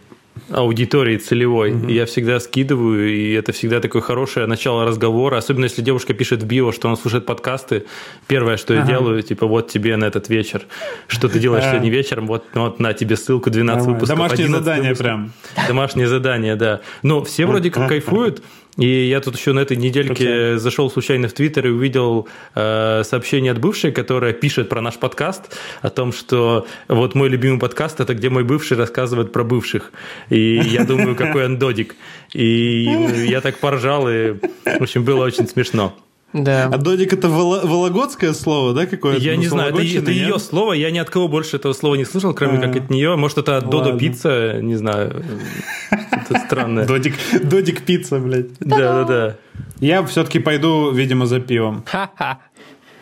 аудитории 0.51 1.17
целевой. 1.17 1.73
И 1.89 1.95
Я 1.95 2.07
всегда 2.07 2.39
скидываю, 2.41 3.09
и 3.13 3.33
это 3.33 3.53
всегда 3.53 3.81
такое 3.81 4.03
хорошее 4.03 4.47
начало 4.47 4.85
разговора. 4.85 5.37
Особенно 5.39 5.65
если 5.65 5.83
девушка 5.83 6.15
пишет 6.15 6.43
в 6.43 6.47
био, 6.47 6.73
что 6.73 6.89
она 6.89 6.97
слушает 6.97 7.27
подкасты. 7.27 7.85
Первое, 8.27 8.57
что 8.57 8.75
я 8.75 8.81
Ага. 8.83 8.89
делаю, 8.93 9.23
типа, 9.23 9.47
вот 9.47 9.69
тебе 9.71 9.97
на 9.97 10.05
этот 10.05 10.29
вечер. 10.29 10.63
Что 11.09 11.29
ты 11.29 11.39
делаешь 11.39 11.65
А. 11.67 11.71
сегодня 11.73 11.91
вечером? 11.91 12.27
Вот, 12.27 12.45
вот 12.55 12.81
на 12.81 12.93
тебе 12.93 13.17
ссылку 13.17 13.51
12 13.51 13.87
нормально. 13.87 13.95
выпусков. 13.95 14.17
Домашнее 14.17 14.45
11 14.47 14.65
задание 14.65 14.91
выпусков. 14.91 15.05
прям. 15.07 15.33
Домашнее 15.69 16.09
задание, 16.09 16.57
да. 16.57 16.81
Но 17.03 17.23
все 17.25 17.47
вроде 17.47 17.71
как 17.71 17.89
кайфуют. 17.89 18.43
И 18.77 19.09
я 19.09 19.21
тут 19.21 19.37
еще 19.37 19.53
на 19.53 19.61
этой 19.61 19.77
недельке 19.77 20.59
зашел 20.59 20.91
случайно 20.91 21.29
в 21.29 21.33
Твиттер 21.33 21.67
и 21.67 21.71
увидел 21.71 22.29
э, 22.55 23.03
сообщение 23.05 23.53
от 23.53 23.59
бывшей, 23.59 23.91
которая 23.93 24.33
пишет 24.33 24.69
про 24.69 24.81
наш 24.81 24.97
подкаст, 24.97 25.57
о 25.81 25.91
том, 25.91 26.13
что 26.13 26.67
вот 26.89 27.15
мой 27.15 27.29
любимый 27.29 27.59
подкаст 27.59 28.01
это 28.01 28.15
где 28.15 28.29
мой 28.29 28.45
бывший 28.45 28.77
рассказывает 28.77 29.33
про 29.33 29.45
бывших. 29.45 29.93
И 30.29 30.57
я 30.57 30.85
думаю, 30.85 31.17
какой 31.17 31.47
он 31.47 31.59
додик. 31.59 31.97
И 32.33 32.85
я 33.29 33.41
так 33.41 33.59
поржал, 33.59 34.09
и, 34.09 34.35
в 34.65 34.83
общем, 34.83 35.05
было 35.05 35.25
очень 35.25 35.49
смешно. 35.49 35.95
Да. 36.33 36.65
А 36.73 36.77
додик 36.77 37.13
это 37.13 37.29
воло- 37.29 37.67
вологодское 37.67 38.33
слово, 38.35 38.75
да, 38.75 38.87
какое-то? 38.87 39.23
Я 39.23 39.35
Ну, 39.35 39.41
не 39.41 39.47
знаю, 39.47 39.73
это, 39.73 39.83
это 39.83 39.89
нет? 39.89 40.09
ее 40.09 40.39
слово, 40.39 40.73
я 40.75 40.91
ни 40.91 40.99
от 40.99 41.09
кого 41.09 41.29
больше 41.29 41.57
этого 41.57 41.73
слова 41.73 41.95
не 41.95 42.05
слышал, 42.05 42.35
кроме 42.35 42.59
А. 42.59 42.63
как 42.63 42.77
от 42.77 42.91
нее. 42.91 43.17
Может, 43.17 43.39
это 43.39 43.57
от 43.57 43.65
Додо 43.67 43.79
Ладно. 43.91 43.99
Пицца, 44.01 44.59
не 44.61 44.75
знаю. 44.77 45.25
Это 46.11 46.39
странное. 46.41 46.87
Додик, 46.89 47.15
додик 47.43 47.83
пицца, 47.85 48.19
блядь. 48.19 48.59
Да, 48.61 48.77
да, 48.77 49.05
да. 49.05 49.37
Я 49.81 50.03
все-таки 50.05 50.39
пойду, 50.39 50.91
видимо, 50.91 51.27
за 51.27 51.41
пивом. 51.41 51.85
Ха-ха. 51.87 52.39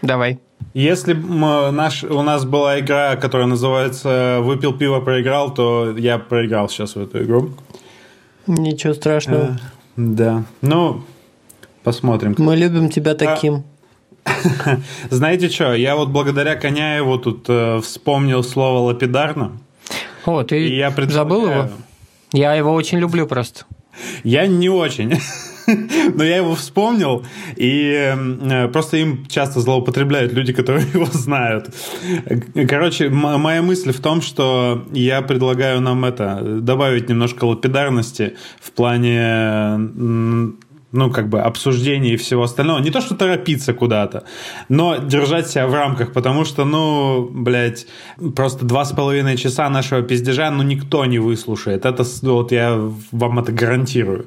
Давай. 0.02 0.38
Если 0.74 1.12
наш, 1.14 2.04
у 2.04 2.22
нас 2.22 2.44
была 2.44 2.80
игра, 2.80 3.16
которая 3.16 3.46
называется 3.46 4.38
«Выпил 4.42 4.72
пиво, 4.72 5.00
проиграл», 5.00 5.54
то 5.54 5.94
я 5.96 6.18
проиграл 6.18 6.68
сейчас 6.68 6.96
в 6.96 7.00
эту 7.00 7.22
игру. 7.22 7.50
Ничего 8.46 8.92
страшного. 8.92 9.58
Да. 9.96 10.44
Ну, 10.62 11.02
посмотрим. 11.84 12.34
Мы 12.38 12.56
любим 12.56 12.88
тебя 12.88 13.14
таким. 13.14 13.64
Знаете 15.10 15.48
что, 15.50 15.74
я 15.74 15.96
вот 15.96 16.08
благодаря 16.08 16.56
Коняеву 16.56 17.18
тут 17.18 17.44
э, 17.48 17.80
вспомнил 17.82 18.42
слово 18.42 18.78
«лапидарно». 18.78 19.52
О, 20.24 20.42
ты 20.42 20.66
И 20.66 20.76
я 20.76 20.90
предлагаю- 20.90 21.12
забыл 21.12 21.50
его? 21.50 21.68
Я 22.32 22.54
его 22.54 22.72
очень 22.72 22.98
люблю 22.98 23.26
просто. 23.26 23.64
Я 24.24 24.46
не 24.46 24.68
очень. 24.70 25.12
Но 26.14 26.24
я 26.24 26.36
его 26.38 26.54
вспомнил, 26.54 27.24
и 27.56 28.14
э, 28.14 28.68
просто 28.68 28.98
им 28.98 29.24
часто 29.26 29.60
злоупотребляют 29.60 30.32
люди, 30.34 30.52
которые 30.52 30.86
его 30.94 31.06
знают. 31.06 31.74
Короче, 32.68 33.08
моя 33.08 33.62
мысль 33.62 33.92
в 33.92 34.00
том, 34.00 34.20
что 34.20 34.84
я 34.92 35.22
предлагаю 35.22 35.80
нам 35.80 36.04
это 36.04 36.40
добавить 36.60 37.08
немножко 37.08 37.44
лапидарности 37.46 38.34
в 38.60 38.72
плане 38.72 40.58
ну, 40.94 41.10
как 41.10 41.28
бы 41.28 41.40
обсуждений 41.40 42.12
и 42.12 42.16
всего 42.16 42.44
остального. 42.44 42.78
Не 42.78 42.90
то, 42.90 43.00
что 43.00 43.14
торопиться 43.16 43.74
куда-то, 43.74 44.24
но 44.68 44.96
держать 44.96 45.48
себя 45.48 45.66
в 45.66 45.74
рамках, 45.74 46.12
потому 46.12 46.44
что, 46.44 46.64
ну, 46.64 47.28
блядь, 47.30 47.86
просто 48.36 48.64
два 48.64 48.84
с 48.84 48.92
половиной 48.92 49.36
часа 49.36 49.68
нашего 49.68 50.02
пиздежа, 50.02 50.50
ну, 50.50 50.62
никто 50.62 51.04
не 51.04 51.18
выслушает. 51.18 51.84
Это, 51.84 52.04
вот 52.22 52.52
я 52.52 52.80
вам 53.12 53.38
это 53.40 53.52
гарантирую. 53.52 54.26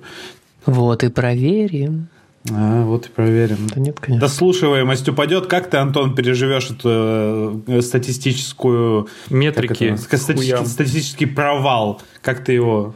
Вот 0.66 1.04
и 1.04 1.10
проверим. 1.10 2.10
А, 2.52 2.84
вот 2.84 3.08
и 3.08 3.10
проверим. 3.10 3.68
Да 3.74 3.80
нет, 3.80 4.00
конечно. 4.00 4.28
Дослушиваемость 4.28 5.08
упадет. 5.10 5.48
Как 5.48 5.70
ты, 5.70 5.78
Антон, 5.78 6.16
переживешь 6.16 6.70
эту 6.70 7.64
э, 7.68 7.82
статистическую... 7.82 9.08
Метрики. 9.30 9.96
стати- 9.96 10.66
статистический 10.66 11.26
провал? 11.26 12.02
Как 12.22 12.44
ты 12.44 12.54
его 12.54 12.96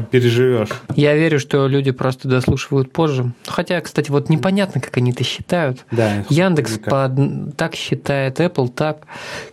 переживешь? 0.00 0.68
Я 0.96 1.14
верю, 1.14 1.38
что 1.38 1.66
люди 1.68 1.90
просто 1.90 2.28
дослушивают 2.28 2.92
позже. 2.92 3.32
Хотя, 3.46 3.80
кстати, 3.80 4.10
вот 4.10 4.28
непонятно, 4.28 4.80
как 4.80 4.96
они 4.96 5.10
это 5.12 5.24
считают. 5.24 5.84
Да. 5.90 6.24
Яндекс 6.28 6.78
по- 6.78 7.14
так 7.56 7.74
считает, 7.74 8.40
Apple 8.40 8.68
так. 8.68 9.06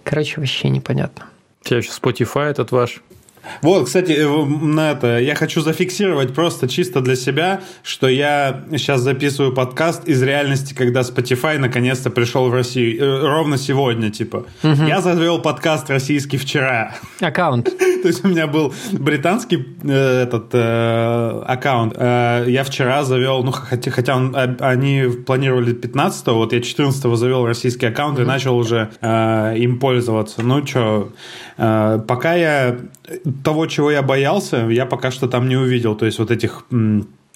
Короче, 0.04 0.36
вообще 0.39 0.69
непонятно. 0.69 1.25
У 1.62 1.65
тебя 1.67 1.78
еще 1.78 1.91
Spotify 1.91 2.45
этот 2.49 2.71
ваш. 2.71 3.02
Вот, 3.62 3.86
кстати, 3.86 4.12
э, 4.13 4.45
на 4.45 4.91
это 4.91 5.19
я 5.19 5.36
хочу 5.36 5.62
зафиксировать 5.62 6.34
просто 6.34 6.67
чисто 6.67 7.02
для 7.02 7.15
себя, 7.15 7.62
что 7.84 8.08
я 8.08 8.63
сейчас 8.71 9.02
записываю 9.02 9.54
подкаст 9.54 10.08
из 10.08 10.21
реальности, 10.23 10.73
когда 10.73 11.02
Spotify 11.02 11.58
наконец-то 11.58 12.10
пришел 12.10 12.49
в 12.49 12.54
Россию. 12.54 13.02
Э, 13.02 13.28
Ровно 13.28 13.58
сегодня, 13.58 14.10
типа. 14.10 14.45
Я 14.63 15.02
завел 15.02 15.39
подкаст 15.41 15.89
российский 15.89 16.38
вчера. 16.38 16.95
Аккаунт. 17.19 17.65
То 18.02 18.08
есть 18.08 18.23
у 18.23 18.30
меня 18.30 18.47
был 18.47 18.73
британский 18.93 19.65
э, 19.84 20.23
этот 20.23 20.49
э, 20.54 21.41
аккаунт. 21.45 21.93
Э, 21.97 22.45
я 22.47 22.63
вчера 22.63 23.04
завел, 23.04 23.43
ну 23.43 23.52
хотя, 23.52 23.91
хотя 23.91 24.15
он, 24.15 24.36
а- 24.36 24.56
они 24.62 25.04
планировали 25.25 25.75
15-го, 25.75 26.34
вот 26.36 26.54
я 26.54 26.60
14-го 26.60 27.15
завел 27.15 27.45
российский 27.45 27.88
аккаунт 27.88 28.19
и 28.19 28.23
начал 28.23 28.58
уже 28.58 28.89
э, 29.02 29.56
им 29.58 29.80
пользоваться. 29.80 30.41
Ну 30.41 30.65
что, 30.65 31.12
пока 31.58 32.36
я 32.36 32.78
того, 33.43 33.67
чего 33.67 33.91
я 33.91 34.01
боялся, 34.01 34.67
я 34.69 34.85
пока 34.85 35.11
что 35.11 35.27
там 35.27 35.47
не 35.49 35.57
увидел. 35.57 35.95
То 35.95 36.05
есть 36.05 36.19
вот 36.19 36.31
этих 36.31 36.65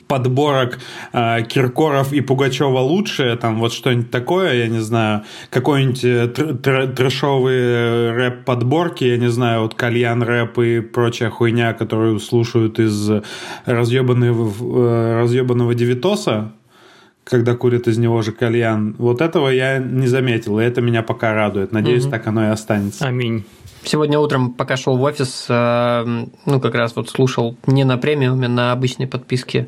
подборок 0.08 0.80
э, 1.14 1.44
Киркоров 1.44 2.14
и 2.14 2.22
Пугачева 2.22 2.80
лучшее, 2.80 3.36
там 3.36 3.60
вот 3.60 3.74
что-нибудь 3.74 4.12
такое, 4.12 4.54
я 4.54 4.68
не 4.68 4.82
знаю, 4.82 5.24
какой-нибудь 5.50 6.04
э, 6.04 6.26
тр- 6.26 6.62
тр- 6.62 6.94
трэшовые 6.94 8.12
рэп-подборки, 8.12 9.06
я 9.06 9.18
не 9.18 9.30
знаю, 9.30 9.62
вот 9.62 9.76
кальян 9.76 10.22
рэп 10.22 10.60
и 10.60 10.80
прочая 10.82 11.30
хуйня, 11.30 11.74
которую 11.74 12.20
слушают 12.20 12.80
из 12.80 13.10
разъебанного, 13.66 14.52
э, 14.60 15.22
разъебанного 15.22 15.74
девитоса, 15.74 16.52
когда 17.24 17.56
курят 17.56 17.88
из 17.88 17.98
него 17.98 18.22
же 18.22 18.34
кальян. 18.34 18.96
Вот 18.98 19.22
этого 19.22 19.50
я 19.50 19.78
не 19.78 20.08
заметил, 20.08 20.60
и 20.60 20.64
это 20.64 20.82
меня 20.82 21.02
пока 21.04 21.34
радует. 21.34 21.72
Надеюсь, 21.72 22.06
так 22.06 22.28
оно 22.28 22.44
и 22.44 22.50
останется. 22.50 23.08
Аминь. 23.08 23.46
Сегодня 23.86 24.20
утром, 24.20 24.52
пока 24.54 24.78
шел 24.78 24.98
в 24.98 25.02
офис, 25.02 25.46
э, 25.50 26.26
ну, 26.46 26.60
как 26.60 26.76
раз 26.76 26.96
вот 26.96 27.10
слушал 27.10 27.56
не 27.68 27.84
на 27.84 27.98
премиуме, 27.98 28.48
на 28.48 28.72
обычной 28.72 29.08
подписке 29.08 29.68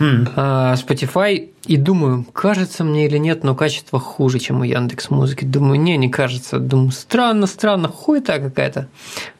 э, 0.00 0.04
Spotify, 0.04 1.50
и 1.64 1.76
думаю, 1.76 2.24
кажется 2.32 2.84
мне 2.84 3.06
или 3.06 3.18
нет, 3.18 3.44
но 3.44 3.54
качество 3.54 4.00
хуже, 4.00 4.38
чем 4.38 4.60
у 4.60 4.64
Яндекс 4.64 5.10
Музыки. 5.10 5.44
Думаю, 5.44 5.80
не, 5.80 5.96
не 5.96 6.08
кажется. 6.08 6.58
Думаю, 6.58 6.90
странно, 6.90 7.46
странно, 7.46 7.88
хуета 7.88 8.38
какая-то. 8.38 8.88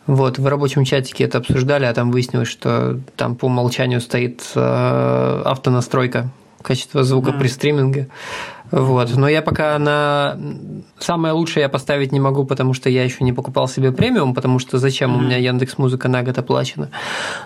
Вот, 0.06 0.38
в 0.38 0.46
рабочем 0.46 0.84
чатике 0.84 1.24
это 1.24 1.38
обсуждали, 1.38 1.84
а 1.84 1.92
там 1.92 2.10
выяснилось, 2.10 2.48
что 2.48 3.00
там 3.16 3.34
по 3.34 3.46
умолчанию 3.46 4.00
стоит 4.00 4.42
э, 4.54 5.42
автонастройка 5.44 6.30
качества 6.62 7.04
звука 7.04 7.32
при 7.32 7.48
стриминге. 7.48 8.08
Вот. 8.70 9.16
Но 9.16 9.28
я 9.28 9.42
пока 9.42 9.78
на 9.78 10.38
самое 10.98 11.34
лучшее 11.34 11.62
я 11.62 11.68
поставить 11.68 12.12
не 12.12 12.20
могу, 12.20 12.44
потому 12.44 12.74
что 12.74 12.90
я 12.90 13.04
еще 13.04 13.24
не 13.24 13.32
покупал 13.32 13.68
себе 13.68 13.92
премиум, 13.92 14.34
потому 14.34 14.58
что 14.58 14.78
зачем 14.78 15.16
у 15.16 15.20
меня 15.20 15.36
Яндекс 15.36 15.78
Музыка 15.78 16.08
на 16.08 16.22
год 16.22 16.38
оплачена. 16.38 16.90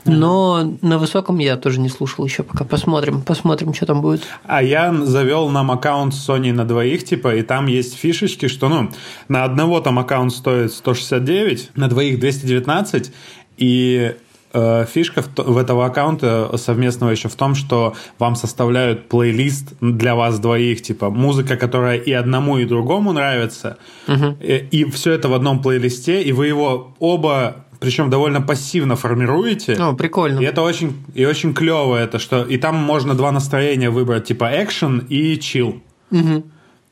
Но 0.04 0.76
на 0.82 0.98
высоком 0.98 1.38
я 1.38 1.56
тоже 1.56 1.80
не 1.80 1.88
слушал 1.88 2.24
еще 2.24 2.42
пока. 2.42 2.64
Посмотрим, 2.64 3.22
посмотрим, 3.22 3.74
что 3.74 3.86
там 3.86 4.00
будет. 4.00 4.22
А 4.44 4.62
я 4.62 4.92
завел 4.92 5.48
нам 5.48 5.70
аккаунт 5.70 6.14
Sony 6.14 6.52
на 6.52 6.64
двоих, 6.64 7.04
типа, 7.04 7.36
и 7.36 7.42
там 7.42 7.66
есть 7.66 7.96
фишечки, 7.96 8.48
что, 8.48 8.68
ну, 8.68 8.90
на 9.28 9.44
одного 9.44 9.80
там 9.80 9.98
аккаунт 9.98 10.32
стоит 10.32 10.72
169, 10.72 11.70
на 11.76 11.88
двоих 11.88 12.18
219, 12.18 13.12
и 13.58 14.16
фишка 14.52 15.22
в, 15.22 15.28
в 15.36 15.56
этого 15.56 15.86
аккаунта 15.86 16.50
совместного 16.56 17.10
еще 17.10 17.28
в 17.28 17.34
том, 17.34 17.54
что 17.54 17.94
вам 18.18 18.36
составляют 18.36 19.08
плейлист 19.08 19.74
для 19.80 20.14
вас 20.14 20.38
двоих, 20.38 20.82
типа, 20.82 21.10
музыка, 21.10 21.56
которая 21.56 21.96
и 21.96 22.12
одному, 22.12 22.58
и 22.58 22.64
другому 22.64 23.12
нравится, 23.12 23.78
и, 24.08 24.66
и 24.70 24.84
все 24.90 25.12
это 25.12 25.28
в 25.28 25.34
одном 25.34 25.62
плейлисте, 25.62 26.22
и 26.22 26.32
вы 26.32 26.46
его 26.46 26.94
оба 26.98 27.56
причем 27.82 28.10
довольно 28.10 28.40
пассивно 28.40 28.94
формируете. 28.94 29.74
О, 29.74 29.92
прикольно. 29.92 30.38
И 30.38 30.44
это 30.44 30.62
очень, 30.62 30.94
и 31.14 31.24
очень 31.24 31.52
клево, 31.52 31.96
это 31.96 32.20
что. 32.20 32.44
И 32.44 32.56
там 32.56 32.76
можно 32.76 33.14
два 33.14 33.32
настроения 33.32 33.90
выбрать, 33.90 34.26
типа 34.26 34.50
экшен 34.62 35.04
и 35.08 35.36
чил. 35.40 35.82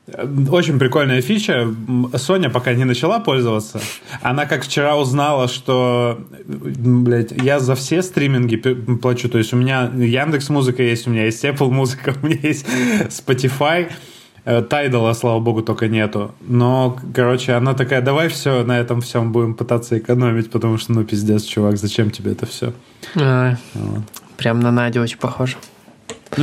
Очень 0.07 0.79
прикольная 0.79 1.21
фича. 1.21 1.73
Соня 2.15 2.49
пока 2.49 2.73
не 2.73 2.85
начала 2.85 3.19
пользоваться. 3.19 3.79
Она 4.21 4.45
как 4.45 4.63
вчера 4.63 4.97
узнала, 4.97 5.47
что, 5.47 6.19
блядь, 6.43 7.31
я 7.31 7.59
за 7.59 7.75
все 7.75 8.01
стриминги 8.01 8.55
плачу. 8.55 9.29
То 9.29 9.37
есть 9.37 9.53
у 9.53 9.57
меня 9.57 9.91
Яндекс 9.93 10.49
Музыка 10.49 10.83
есть, 10.83 11.07
у 11.07 11.11
меня 11.11 11.25
есть 11.25 11.43
Apple 11.45 11.69
Музыка, 11.69 12.15
у 12.21 12.25
меня 12.25 12.39
есть 12.41 12.65
Spotify. 13.09 13.91
Э, 14.43 14.63
Тайдала, 14.63 15.13
слава 15.13 15.39
богу, 15.39 15.61
только 15.61 15.87
нету. 15.87 16.33
Но, 16.41 16.97
короче, 17.13 17.53
она 17.53 17.73
такая, 17.75 18.01
давай 18.01 18.27
все 18.27 18.63
на 18.63 18.79
этом 18.79 19.01
всем 19.01 19.31
будем 19.31 19.53
пытаться 19.53 19.99
экономить, 19.99 20.49
потому 20.49 20.79
что, 20.79 20.93
ну, 20.93 21.03
пиздец, 21.03 21.43
чувак, 21.43 21.77
зачем 21.77 22.09
тебе 22.09 22.31
это 22.31 22.47
все? 22.47 22.73
А, 23.15 23.55
Прям 24.37 24.59
на 24.59 24.71
Надю 24.71 25.01
очень 25.01 25.19
похоже. 25.19 25.57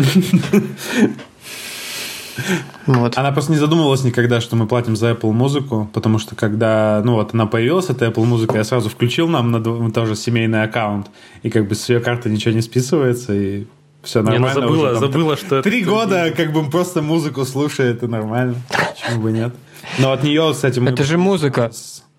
Вот. 2.87 3.19
Она 3.19 3.33
просто 3.33 3.53
не 3.53 3.59
задумывалась 3.59 4.05
никогда, 4.05 4.41
что 4.41 4.57
мы 4.57 4.67
платим 4.67 4.97
за 4.97 5.11
Apple 5.11 5.33
музыку, 5.33 5.89
потому 5.93 6.19
что 6.19 6.35
когда, 6.35 7.03
ну 7.05 7.15
вот, 7.15 7.35
она 7.35 7.47
появилась, 7.47 7.91
эта 7.91 8.07
Apple 8.07 8.25
музыка, 8.25 8.57
я 8.57 8.65
сразу 8.65 8.89
включил 8.89 9.29
нам 9.29 9.51
на 9.51 9.57
дв- 9.57 9.91
тоже 9.93 10.17
семейный 10.17 10.63
аккаунт, 10.63 11.09
и 11.43 11.51
как 11.51 11.69
бы 11.69 11.75
с 11.75 11.89
ее 11.89 12.01
карты 12.01 12.31
ничего 12.31 12.55
не 12.55 12.63
списывается, 12.63 13.35
и 13.35 13.67
все 14.03 14.21
Не, 14.21 14.27
ну 14.27 14.31
нормально. 14.47 14.61
забыла, 14.61 14.83
уже 14.91 15.01
там 15.01 15.01
забыла, 15.13 15.37
что 15.37 15.57
это... 15.57 15.63
Три 15.69 15.85
года 15.85 16.33
как 16.37 16.53
бы 16.53 16.69
просто 16.71 17.03
музыку 17.03 17.45
слушает, 17.45 18.03
и 18.03 18.07
нормально. 18.07 18.55
Почему 18.71 19.23
бы 19.23 19.33
нет? 19.33 19.55
Но 19.99 20.13
от 20.13 20.23
нее, 20.23 20.51
кстати, 20.53 20.79
мы... 20.79 20.91
Это 20.91 21.03
же 21.05 21.19
музыка. 21.19 21.71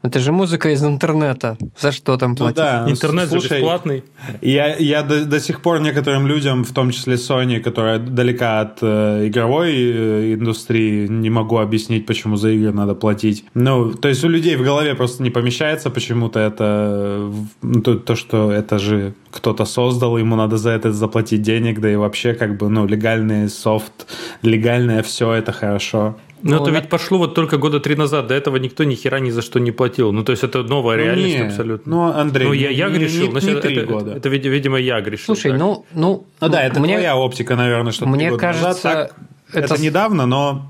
Это 0.02 0.20
же 0.20 0.32
музыка 0.32 0.70
из 0.70 0.82
интернета. 0.84 1.58
За 1.78 1.92
что 1.92 2.16
там 2.16 2.32
Ну 2.32 2.38
платить? 2.38 2.56
да, 2.56 2.86
Интернет 2.90 3.26
же 3.26 3.42
слушай, 3.42 3.58
бесплатный. 3.60 4.04
Я, 4.42 4.76
я 4.78 5.04
до, 5.04 5.26
до 5.26 5.40
сих 5.42 5.62
пор 5.62 5.82
некоторым 5.82 6.26
людям, 6.26 6.64
в 6.64 6.72
том 6.72 6.92
числе 6.92 7.16
Sony, 7.16 7.60
которая 7.60 8.00
далека 8.00 8.62
от 8.62 8.78
э, 8.82 9.28
игровой 9.28 9.74
э, 9.76 10.34
индустрии, 10.36 11.06
не 11.08 11.30
могу 11.30 11.58
объяснить, 11.58 12.06
почему 12.06 12.38
за 12.38 12.52
игры 12.52 12.72
надо 12.72 12.96
платить. 12.96 13.44
Ну, 13.54 13.92
то 13.94 14.08
есть 14.08 14.24
у 14.24 14.30
людей 14.30 14.56
в 14.56 14.64
голове 14.64 14.96
просто 14.96 15.22
не 15.22 15.32
помещается 15.32 15.90
почему-то 15.90 16.40
это 16.40 17.30
в- 17.62 17.82
то, 17.82 17.96
то, 17.96 18.16
что 18.16 18.52
это 18.54 18.80
же 18.80 19.14
кто-то 19.32 19.66
создал, 19.66 20.18
ему 20.18 20.36
надо 20.38 20.56
за 20.58 20.70
это 20.70 20.94
заплатить 20.94 21.42
денег, 21.42 21.82
да 21.82 21.92
и 21.92 21.96
вообще 21.98 22.34
как 22.34 22.58
бы, 22.58 22.70
ну, 22.70 22.88
легальный 22.88 23.50
софт, 23.50 24.08
легальное 24.44 25.04
все 25.04 25.34
это 25.34 25.52
хорошо. 25.52 26.16
Но 26.42 26.58
Ну, 26.58 26.64
это 26.64 26.72
ведь 26.72 26.90
пошло 26.90 27.18
вот 27.18 27.36
только 27.36 27.58
года 27.58 27.80
три 27.80 27.96
назад. 27.96 28.28
До 28.28 28.34
этого 28.34 28.58
никто 28.58 28.84
ни 28.84 28.96
хера 28.96 29.20
ни 29.20 29.30
за 29.30 29.42
что 29.42 29.60
не 29.60 29.72
платил. 29.72 30.12
Ну, 30.12 30.24
то 30.24 30.32
есть, 30.32 30.44
это 30.44 30.64
новая 30.64 30.98
Ну, 30.98 31.04
реальность 31.04 31.36
не, 31.38 31.42
абсолютно. 31.48 31.96
Ну, 31.96 32.02
Андрей, 32.12 32.48
Ну, 32.48 32.54
я, 32.54 32.70
я 32.70 32.90
не- 32.90 32.96
грешил. 33.00 33.26
не- 33.26 33.32
значит, 33.32 33.56
не 33.56 33.62
три 33.62 33.76
это, 33.78 33.86
года. 33.86 34.12
Это, 34.16 34.30
види- 34.30 34.48
видимо, 34.50 34.78
я 34.80 35.02
грешил. 35.02 35.26
Слушай, 35.26 35.52
так. 35.52 35.60
ну, 35.60 35.86
ну, 35.94 36.26
Ну 36.42 36.50
да, 36.50 36.64
это 36.64 36.80
мне, 36.80 36.94
твоя 36.96 37.16
оптика, 37.18 37.56
наверное, 37.56 37.92
что 37.92 38.06
мне 38.08 38.30
года 38.30 38.46
назад. 38.48 38.62
кажется, 38.62 38.84
Так, 38.84 39.16
это, 39.54 39.74
это, 39.74 39.82
недавно, 39.82 40.26
но 40.26 40.66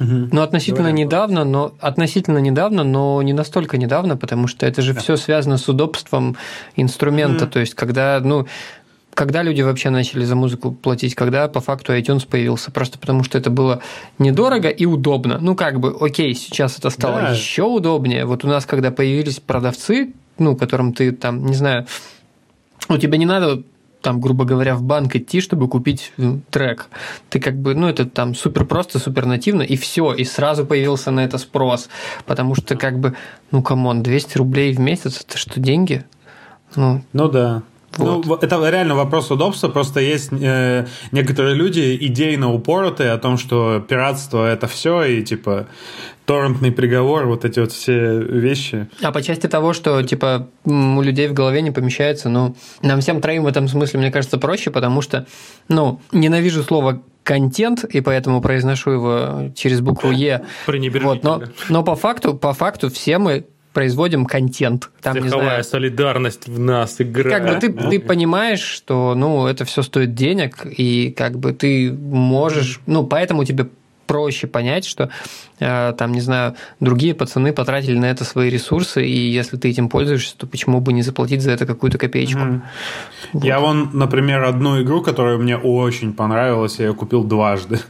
ну, 0.00 0.42
относительно 0.42 0.88
Говори, 0.88 1.04
недавно, 1.04 1.44
но 1.44 1.72
относительно 1.80 2.38
недавно, 2.38 2.82
но 2.82 3.22
не 3.22 3.32
настолько 3.32 3.78
недавно, 3.78 4.16
потому 4.16 4.48
что 4.48 4.66
это 4.66 4.82
же 4.82 4.92
все 4.94 5.16
связано 5.16 5.56
с 5.56 5.68
удобством 5.68 6.36
инструмента. 6.76 7.46
То 7.46 7.60
есть, 7.60 7.74
когда, 7.74 8.20
ну, 8.22 8.46
когда 9.14 9.42
люди 9.42 9.62
вообще 9.62 9.90
начали 9.90 10.24
за 10.24 10.34
музыку 10.36 10.72
платить, 10.72 11.14
когда 11.14 11.48
по 11.48 11.60
факту 11.60 11.92
iTunes 11.96 12.26
появился, 12.26 12.70
просто 12.70 12.98
потому 12.98 13.22
что 13.24 13.38
это 13.38 13.50
было 13.50 13.80
недорого 14.18 14.68
и 14.68 14.84
удобно. 14.86 15.38
Ну, 15.40 15.54
как 15.54 15.80
бы, 15.80 15.96
окей, 16.00 16.34
сейчас 16.34 16.78
это 16.78 16.90
стало 16.90 17.20
Да. 17.20 17.30
еще 17.30 17.62
удобнее. 17.62 18.24
Вот 18.26 18.44
у 18.44 18.48
нас, 18.48 18.66
когда 18.66 18.90
появились 18.90 19.40
продавцы, 19.40 20.12
ну, 20.38 20.56
которым 20.56 20.92
ты 20.92 21.12
там, 21.12 21.46
не 21.46 21.54
знаю, 21.54 21.86
у 22.88 22.98
тебя 22.98 23.16
не 23.18 23.26
надо 23.26 23.62
там, 24.02 24.20
грубо 24.20 24.44
говоря, 24.44 24.74
в 24.76 24.82
банк 24.82 25.16
идти, 25.16 25.40
чтобы 25.40 25.66
купить 25.66 26.12
м, 26.18 26.42
трек. 26.50 26.88
Ты 27.30 27.40
как 27.40 27.56
бы, 27.56 27.74
ну, 27.74 27.88
это 27.88 28.04
там 28.04 28.34
супер 28.34 28.66
просто, 28.66 28.98
супер 28.98 29.24
нативно, 29.24 29.62
и 29.62 29.76
все, 29.76 30.12
и 30.12 30.24
сразу 30.24 30.66
появился 30.66 31.10
на 31.10 31.20
это 31.24 31.38
спрос. 31.38 31.88
Потому 32.26 32.54
что, 32.54 32.76
как 32.76 32.98
бы, 32.98 33.14
ну, 33.50 33.62
come 33.62 33.85
on, 33.85 34.02
200 34.02 34.36
рублей 34.36 34.74
в 34.74 34.78
месяц, 34.80 35.24
это 35.26 35.38
что, 35.38 35.58
деньги? 35.58 36.04
Ну, 36.76 37.00
Ну 37.14 37.28
да. 37.28 37.62
Вот. 37.96 38.26
Ну, 38.26 38.34
это 38.34 38.68
реально 38.68 38.94
вопрос 38.94 39.30
удобства. 39.30 39.68
Просто 39.68 40.00
есть 40.00 40.30
э, 40.32 40.86
некоторые 41.12 41.54
люди 41.54 41.96
идейно 42.00 42.52
упоротые 42.52 43.12
о 43.12 43.18
том, 43.18 43.38
что 43.38 43.80
пиратство 43.80 44.50
это 44.50 44.66
все, 44.66 45.04
и 45.04 45.22
типа 45.22 45.68
торрентный 46.26 46.72
приговор, 46.72 47.26
вот 47.26 47.44
эти 47.44 47.60
вот 47.60 47.72
все 47.72 48.18
вещи. 48.20 48.88
А 49.02 49.12
по 49.12 49.22
части 49.22 49.46
того, 49.46 49.72
что 49.72 50.02
типа 50.02 50.48
у 50.64 51.02
людей 51.02 51.28
в 51.28 51.34
голове 51.34 51.60
не 51.60 51.70
помещается, 51.70 52.28
ну, 52.28 52.56
нам 52.82 53.00
всем 53.00 53.20
троим 53.20 53.44
в 53.44 53.46
этом 53.46 53.68
смысле, 53.68 54.00
мне 54.00 54.10
кажется, 54.10 54.38
проще, 54.38 54.70
потому 54.70 55.02
что, 55.02 55.26
ну, 55.68 56.00
ненавижу 56.12 56.62
слово 56.62 57.02
контент, 57.22 57.84
и 57.84 58.00
поэтому 58.00 58.40
произношу 58.40 58.90
его 58.90 59.52
через 59.54 59.80
букву 59.80 60.10
Е. 60.10 60.44
Вот, 60.66 61.22
но, 61.22 61.42
но 61.68 61.82
по 61.82 61.96
факту, 61.96 62.34
по 62.34 62.52
факту 62.52 62.90
все 62.90 63.18
мы 63.18 63.46
производим 63.74 64.24
контент. 64.24 64.88
Там, 65.02 65.14
Цеховая 65.14 65.22
не 65.22 65.46
знаю, 65.46 65.64
солидарность 65.64 66.48
в 66.48 66.58
нас 66.58 67.00
играет. 67.00 67.30
Как 67.30 67.54
бы 67.54 67.60
ты, 67.60 67.90
ты 67.90 68.00
понимаешь, 68.00 68.62
что 68.62 69.14
ну, 69.14 69.46
это 69.46 69.66
все 69.66 69.82
стоит 69.82 70.14
денег, 70.14 70.64
и 70.64 71.10
как 71.14 71.38
бы 71.38 71.52
ты 71.52 71.92
можешь, 71.92 72.80
ну, 72.86 73.04
поэтому 73.04 73.44
тебе 73.44 73.68
проще 74.06 74.46
понять, 74.46 74.84
что 74.84 75.10
э, 75.60 75.94
там, 75.96 76.12
не 76.12 76.20
знаю, 76.20 76.54
другие 76.80 77.14
пацаны 77.14 77.52
потратили 77.52 77.98
на 77.98 78.06
это 78.06 78.24
свои 78.24 78.50
ресурсы, 78.50 79.06
и 79.06 79.30
если 79.30 79.56
ты 79.56 79.70
этим 79.70 79.88
пользуешься, 79.88 80.36
то 80.36 80.46
почему 80.46 80.80
бы 80.80 80.92
не 80.92 81.02
заплатить 81.02 81.42
за 81.42 81.52
это 81.52 81.66
какую-то 81.66 81.98
копеечку? 81.98 82.40
Mm-hmm. 82.40 82.60
Вот. 83.34 83.44
Я 83.44 83.60
вон, 83.60 83.90
например, 83.92 84.42
одну 84.44 84.82
игру, 84.82 85.02
которая 85.02 85.38
мне 85.38 85.56
очень 85.56 86.12
понравилась, 86.12 86.78
я 86.78 86.86
ее 86.86 86.94
купил 86.94 87.24
дважды. 87.24 87.80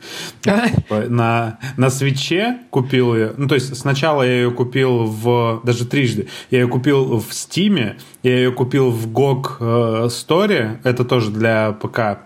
Типа, 0.42 1.04
на, 1.08 1.58
на 1.76 1.90
свече 1.90 2.58
купил 2.70 3.14
ее. 3.14 3.32
Ну, 3.36 3.48
то 3.48 3.54
есть 3.54 3.76
сначала 3.76 4.22
я 4.22 4.32
ее 4.32 4.50
купил 4.50 5.04
в... 5.04 5.60
Даже 5.64 5.86
трижды. 5.86 6.28
Я 6.50 6.60
ее 6.60 6.68
купил 6.68 7.18
в 7.18 7.32
Стиме, 7.32 7.96
я 8.22 8.36
ее 8.36 8.52
купил 8.52 8.90
в 8.90 9.08
GOG 9.08 9.56
э, 9.60 10.06
Store, 10.06 10.78
это 10.84 11.04
тоже 11.04 11.30
для 11.30 11.72
ПК. 11.72 12.18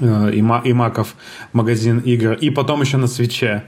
Э, 0.00 0.30
и, 0.32 0.38
и 0.38 0.72
Маков 0.72 1.14
магазин 1.52 1.98
игр, 1.98 2.32
и 2.32 2.50
потом 2.50 2.80
еще 2.80 2.96
на 2.96 3.06
свече 3.06 3.64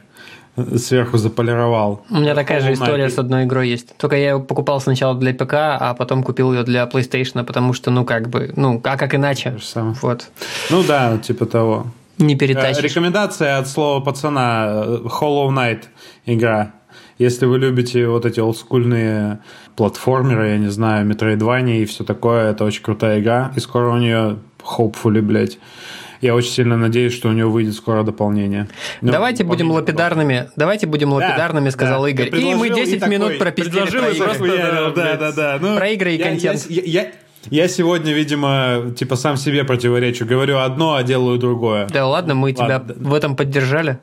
сверху 0.77 1.17
заполировал. 1.17 2.05
У 2.11 2.19
меня 2.19 2.35
такая 2.35 2.61
же 2.61 2.73
история 2.73 3.09
с 3.09 3.19
одной 3.19 3.45
игрой 3.45 3.69
есть. 3.69 3.97
Только 3.97 4.17
я 4.17 4.33
ее 4.33 4.41
покупал 4.41 4.81
сначала 4.81 5.15
для 5.15 5.33
ПК, 5.33 5.55
а 5.55 5.95
потом 5.95 6.23
купил 6.23 6.53
ее 6.53 6.65
для 6.65 6.85
PlayStation, 6.85 7.45
потому 7.45 7.73
что, 7.73 7.91
ну, 7.91 8.05
как 8.05 8.29
бы, 8.29 8.53
ну, 8.57 8.81
а 8.85 8.97
как 8.97 9.15
иначе? 9.15 9.59
Вот. 9.75 10.29
Ну 10.71 10.83
да, 10.83 11.19
типа 11.19 11.47
того. 11.47 11.87
Не 12.19 12.37
перетащишь. 12.37 12.83
Рекомендация 12.83 13.59
от 13.59 13.69
слова 13.69 14.01
пацана 14.05 14.85
Hollow 15.05 15.49
Knight 15.49 15.85
игра. 16.27 16.73
Если 17.19 17.47
вы 17.47 17.59
любите 17.59 18.07
вот 18.09 18.27
эти 18.27 18.41
олдскульные 18.41 19.41
платформеры, 19.77 20.49
я 20.49 20.59
не 20.59 20.71
знаю, 20.71 21.07
Metroidvania 21.07 21.79
и 21.79 21.85
все 21.85 22.05
такое, 22.05 22.51
это 22.51 22.65
очень 22.65 22.83
крутая 22.83 23.21
игра. 23.21 23.53
И 23.57 23.61
скоро 23.61 23.91
у 23.91 23.99
нее, 23.99 24.39
hopefully, 24.63 25.23
блядь, 25.23 25.59
я 26.21 26.35
очень 26.35 26.51
сильно 26.51 26.77
надеюсь, 26.77 27.15
что 27.15 27.29
у 27.29 27.33
него 27.33 27.51
выйдет 27.51 27.75
скоро 27.75 28.03
дополнение. 28.03 28.69
Ну, 29.01 29.11
давайте 29.11 29.45
будем 29.45 29.71
лапидарными. 29.71 30.51
Давайте 30.57 30.87
будем 30.87 31.13
лапидарными, 31.13 31.67
да, 31.67 31.71
сказал 31.71 32.03
да. 32.03 32.11
Игорь. 32.11 32.35
И 32.39 32.55
мы 32.55 32.71
10 32.71 33.07
минут 33.07 33.39
пропиздили 33.39 33.87
про 33.87 34.11
игры. 34.11 34.25
Просто, 34.25 34.93
да, 34.95 35.17
да, 35.17 35.33
да. 35.33 35.59
Ну, 35.61 35.77
про 35.77 35.89
игры 35.89 36.13
и 36.13 36.19
я, 36.19 36.25
контент. 36.25 36.67
Я, 36.69 36.83
я, 36.83 37.03
я, 37.03 37.11
я 37.49 37.69
сегодня, 37.69 38.13
видимо, 38.13 38.93
типа 38.97 39.17
сам 39.17 39.37
себе 39.37 39.65
противоречу. 39.65 40.27
Говорю 40.27 40.59
одно, 40.59 40.95
а 40.95 41.03
делаю 41.03 41.39
другое. 41.39 41.87
Да 41.89 42.07
ладно, 42.07 42.35
мы 42.35 42.55
ладно. 42.57 42.65
тебя 42.65 42.95
в 42.97 43.15
этом 43.15 43.35
поддержали. 43.35 43.99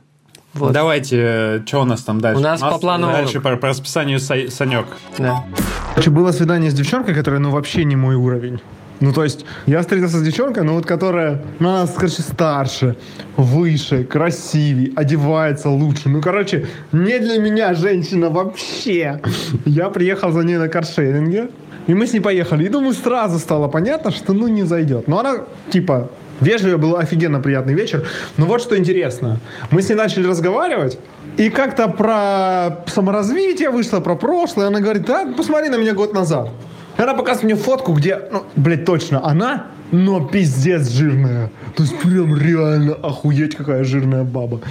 Вот. 0.53 0.73
Давайте, 0.73 1.63
что 1.67 1.81
у 1.81 1.85
нас 1.85 2.03
там 2.03 2.19
дальше? 2.19 2.39
У 2.39 2.43
нас, 2.43 2.61
у 2.61 2.65
нас 2.65 2.73
по 2.73 2.79
плану... 2.79 3.07
Дальше 3.11 3.41
по, 3.41 3.55
по 3.57 3.67
расписанию 3.67 4.19
Санек. 4.19 4.87
Да. 5.19 5.43
Короче, 5.91 6.09
было 6.09 6.31
свидание 6.31 6.71
с 6.71 6.73
девчонкой, 6.73 7.13
которая, 7.13 7.39
ну, 7.39 7.51
вообще 7.51 7.83
не 7.83 7.95
мой 7.95 8.15
уровень. 8.15 8.59
Ну, 8.99 9.13
то 9.13 9.23
есть, 9.23 9.45
я 9.67 9.81
встретился 9.81 10.17
с 10.17 10.21
девчонкой, 10.23 10.63
ну, 10.63 10.73
вот, 10.73 10.85
которая 10.85 11.41
ну, 11.59 11.67
нас, 11.67 11.93
короче, 11.95 12.21
старше, 12.21 12.95
выше, 13.35 14.03
красивее, 14.03 14.91
одевается 14.95 15.69
лучше. 15.69 16.09
Ну, 16.09 16.21
короче, 16.21 16.67
не 16.91 17.19
для 17.19 17.39
меня 17.39 17.73
женщина 17.73 18.29
вообще. 18.29 19.21
Я 19.65 19.89
приехал 19.89 20.31
за 20.31 20.43
ней 20.43 20.57
на 20.57 20.67
каршеринге, 20.67 21.49
и 21.85 21.93
мы 21.93 22.07
с 22.07 22.13
ней 22.13 22.21
поехали. 22.21 22.65
И 22.65 22.69
думаю, 22.69 22.93
сразу 22.93 23.37
стало 23.37 23.67
понятно, 23.67 24.11
что, 24.11 24.33
ну, 24.33 24.47
не 24.47 24.63
зайдет. 24.63 25.07
Но 25.07 25.19
она, 25.19 25.45
типа, 25.69 26.09
вежливая, 26.41 26.77
был 26.77 26.97
офигенно 26.97 27.39
приятный 27.39 27.75
вечер. 27.75 28.07
Но 28.37 28.45
вот 28.45 28.61
что 28.61 28.77
интересно. 28.77 29.39
Мы 29.69 29.81
с 29.83 29.89
ней 29.89 29.95
начали 29.95 30.27
разговаривать, 30.27 30.97
и 31.37 31.49
как-то 31.49 31.87
про 31.87 32.83
саморазвитие 32.87 33.69
вышло, 33.69 33.99
про 33.99 34.15
прошлое. 34.15 34.67
Она 34.67 34.79
говорит, 34.79 35.05
да, 35.05 35.31
посмотри 35.37 35.69
на 35.69 35.77
меня 35.77 35.93
год 35.93 36.13
назад. 36.13 36.49
Она 36.97 37.13
показывает 37.13 37.53
мне 37.53 37.55
фотку, 37.55 37.93
где, 37.93 38.19
ну, 38.31 38.43
блядь, 38.55 38.85
точно 38.85 39.23
она, 39.23 39.67
но 39.91 40.25
пиздец 40.25 40.89
жирная. 40.89 41.51
То 41.75 41.83
есть 41.83 41.97
прям 41.99 42.35
реально 42.35 42.95
охуеть 42.95 43.55
какая 43.55 43.83
жирная 43.83 44.23
баба. 44.23 44.61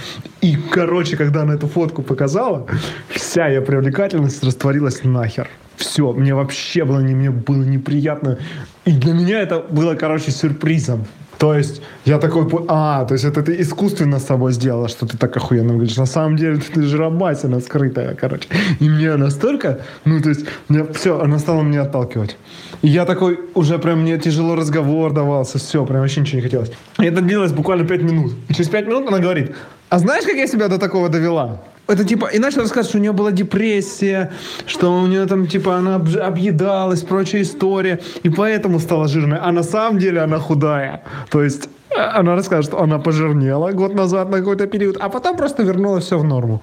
И, 0.41 0.57
короче, 0.71 1.15
когда 1.15 1.43
она 1.43 1.55
эту 1.55 1.67
фотку 1.67 2.03
показала, 2.03 2.67
вся 3.09 3.47
ее 3.47 3.61
привлекательность 3.61 4.43
растворилась 4.43 5.03
нахер. 5.03 5.49
Все, 5.77 6.11
мне 6.11 6.33
вообще 6.33 6.83
было, 6.83 6.99
не, 6.99 7.15
мне 7.15 7.31
было 7.31 7.63
неприятно. 7.63 8.39
И 8.85 8.91
для 8.91 9.13
меня 9.13 9.39
это 9.39 9.59
было, 9.59 9.95
короче, 9.95 10.31
сюрпризом. 10.31 11.05
То 11.37 11.53
есть 11.53 11.81
я 12.05 12.17
такой, 12.17 12.47
а, 12.67 13.05
то 13.05 13.13
есть 13.13 13.25
это 13.25 13.43
ты 13.43 13.61
искусственно 13.61 14.19
с 14.19 14.25
собой 14.25 14.53
сделала, 14.53 14.87
что 14.87 15.05
ты 15.05 15.17
так 15.17 15.37
охуенно 15.37 15.73
говоришь. 15.73 15.97
На 15.97 16.05
самом 16.05 16.35
деле 16.35 16.57
ты 16.57 16.81
жиробасина 16.81 17.59
скрытая, 17.59 18.15
короче. 18.15 18.47
И 18.79 18.89
мне 18.89 19.15
настолько, 19.17 19.81
ну 20.05 20.19
то 20.21 20.29
есть, 20.29 20.45
мне, 20.67 20.83
все, 20.93 21.19
она 21.19 21.37
стала 21.39 21.61
меня 21.61 21.83
отталкивать. 21.83 22.37
И 22.81 22.87
я 22.87 23.05
такой, 23.05 23.39
уже 23.53 23.77
прям 23.77 24.01
мне 24.01 24.17
тяжело 24.17 24.55
разговор 24.55 25.13
давался, 25.13 25.59
все, 25.59 25.85
прям 25.85 26.01
вообще 26.01 26.21
ничего 26.21 26.37
не 26.37 26.43
хотелось. 26.43 26.71
И 26.99 27.05
это 27.05 27.21
длилось 27.21 27.51
буквально 27.51 27.85
пять 27.85 28.01
минут. 28.01 28.33
И 28.49 28.53
через 28.53 28.69
пять 28.69 28.87
минут 28.87 29.07
она 29.07 29.19
говорит, 29.19 29.55
а 29.89 29.99
знаешь, 29.99 30.25
как 30.25 30.35
я 30.35 30.47
себя 30.47 30.67
до 30.67 30.79
такого 30.79 31.09
довела? 31.09 31.61
Это 31.87 32.03
типа, 32.03 32.27
и 32.27 32.39
начал 32.39 32.61
рассказывать, 32.61 32.89
что 32.89 32.97
у 32.97 33.01
нее 33.01 33.13
была 33.13 33.31
депрессия, 33.31 34.31
что 34.65 34.93
у 34.93 35.07
нее 35.07 35.25
там 35.25 35.47
типа 35.47 35.75
она 35.77 35.95
объедалась, 35.95 37.01
прочая 37.01 37.41
история, 37.41 37.99
и 38.23 38.29
поэтому 38.29 38.79
стала 38.79 39.07
жирной. 39.07 39.39
А 39.41 39.51
на 39.51 39.63
самом 39.63 39.99
деле 39.99 40.21
она 40.21 40.39
худая. 40.39 41.01
То 41.29 41.43
есть 41.43 41.69
э, 41.89 41.99
она 41.99 42.35
расскажет, 42.35 42.71
что 42.71 42.81
она 42.81 42.99
пожирнела 42.99 43.71
год 43.71 43.95
назад 43.95 44.29
на 44.29 44.37
какой-то 44.37 44.67
период, 44.67 44.97
а 44.99 45.09
потом 45.09 45.37
просто 45.37 45.63
вернула 45.63 45.99
все 45.99 46.17
в 46.17 46.23
норму. 46.23 46.61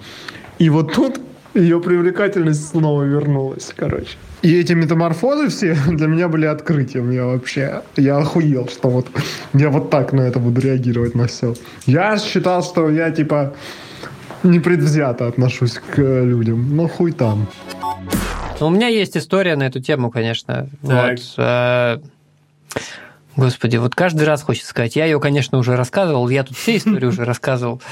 И 0.58 0.70
вот 0.70 0.92
тут 0.92 1.20
ее 1.54 1.80
привлекательность 1.80 2.68
снова 2.68 3.04
вернулась, 3.04 3.72
короче. 3.76 4.16
И 4.42 4.60
эти 4.60 4.74
метаморфозы 4.74 5.48
все 5.48 5.74
для 5.88 6.06
меня 6.06 6.28
были 6.28 6.46
открытием. 6.46 7.10
Я 7.10 7.26
вообще, 7.26 7.82
я 7.96 8.18
охуел, 8.18 8.68
что 8.68 8.90
вот 8.90 9.06
я 9.54 9.70
вот 9.70 9.90
так 9.90 10.12
на 10.12 10.22
это 10.22 10.38
буду 10.38 10.60
реагировать 10.60 11.14
на 11.14 11.26
все. 11.26 11.54
Я 11.87 12.18
считал, 12.18 12.62
что 12.62 12.90
я 12.90 13.10
типа 13.10 13.54
непредвзято 14.48 15.26
отношусь 15.26 15.74
к 15.74 15.98
людям. 15.98 16.76
Но 16.76 16.88
хуй 16.88 17.12
там. 17.12 17.48
У 18.61 18.70
меня 18.70 18.88
есть 18.88 19.16
история 19.16 19.57
на 19.57 19.64
эту 19.64 19.80
тему, 19.80 20.11
конечно. 20.11 20.68
Так. 20.87 21.18
Вот, 21.18 21.35
э, 21.38 21.98
Господи, 23.37 23.78
вот 23.78 23.94
каждый 23.94 24.24
раз 24.24 24.42
хочется 24.42 24.68
сказать. 24.68 24.94
Я 24.94 25.07
ее, 25.07 25.18
конечно, 25.18 25.59
уже 25.59 25.76
рассказывал, 25.76 26.28
я 26.28 26.44
тут 26.44 26.57
все 26.57 26.76
истории 26.76 27.07
уже 27.07 27.24
рассказывал. 27.24 27.83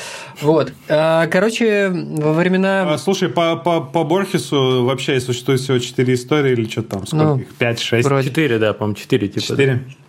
Вот. 0.40 0.72
Э, 0.88 1.26
короче, 1.26 1.88
во 1.90 2.32
времена... 2.32 2.92
А, 2.92 2.98
слушай, 2.98 3.28
по, 3.28 3.56
по, 3.56 3.80
по 3.80 4.04
Борхесу 4.04 4.84
вообще 4.84 5.20
существует 5.20 5.60
всего 5.60 5.78
4 5.78 6.14
истории 6.14 6.52
или 6.52 6.68
что 6.68 6.82
там? 6.82 7.06
Сколько 7.06 7.24
ну, 7.24 7.38
их? 7.38 7.54
5, 7.54 7.80
6? 7.80 8.04
Вроде. 8.08 8.28
4, 8.28 8.58
да, 8.58 8.72
по-моему, 8.72 8.94
4 8.94 9.28
типа. 9.28 9.46
4? 9.46 9.72
А, 9.72 10.02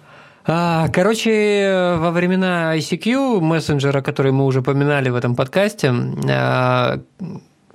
короче, 0.45 1.95
во 1.97 2.11
времена 2.11 2.77
ICQ, 2.77 3.39
мессенджера, 3.39 4.01
который 4.01 4.31
мы 4.31 4.45
уже 4.45 4.61
поминали 4.61 5.09
в 5.09 5.15
этом 5.15 5.35
подкасте, 5.35 5.93
а, 6.29 6.99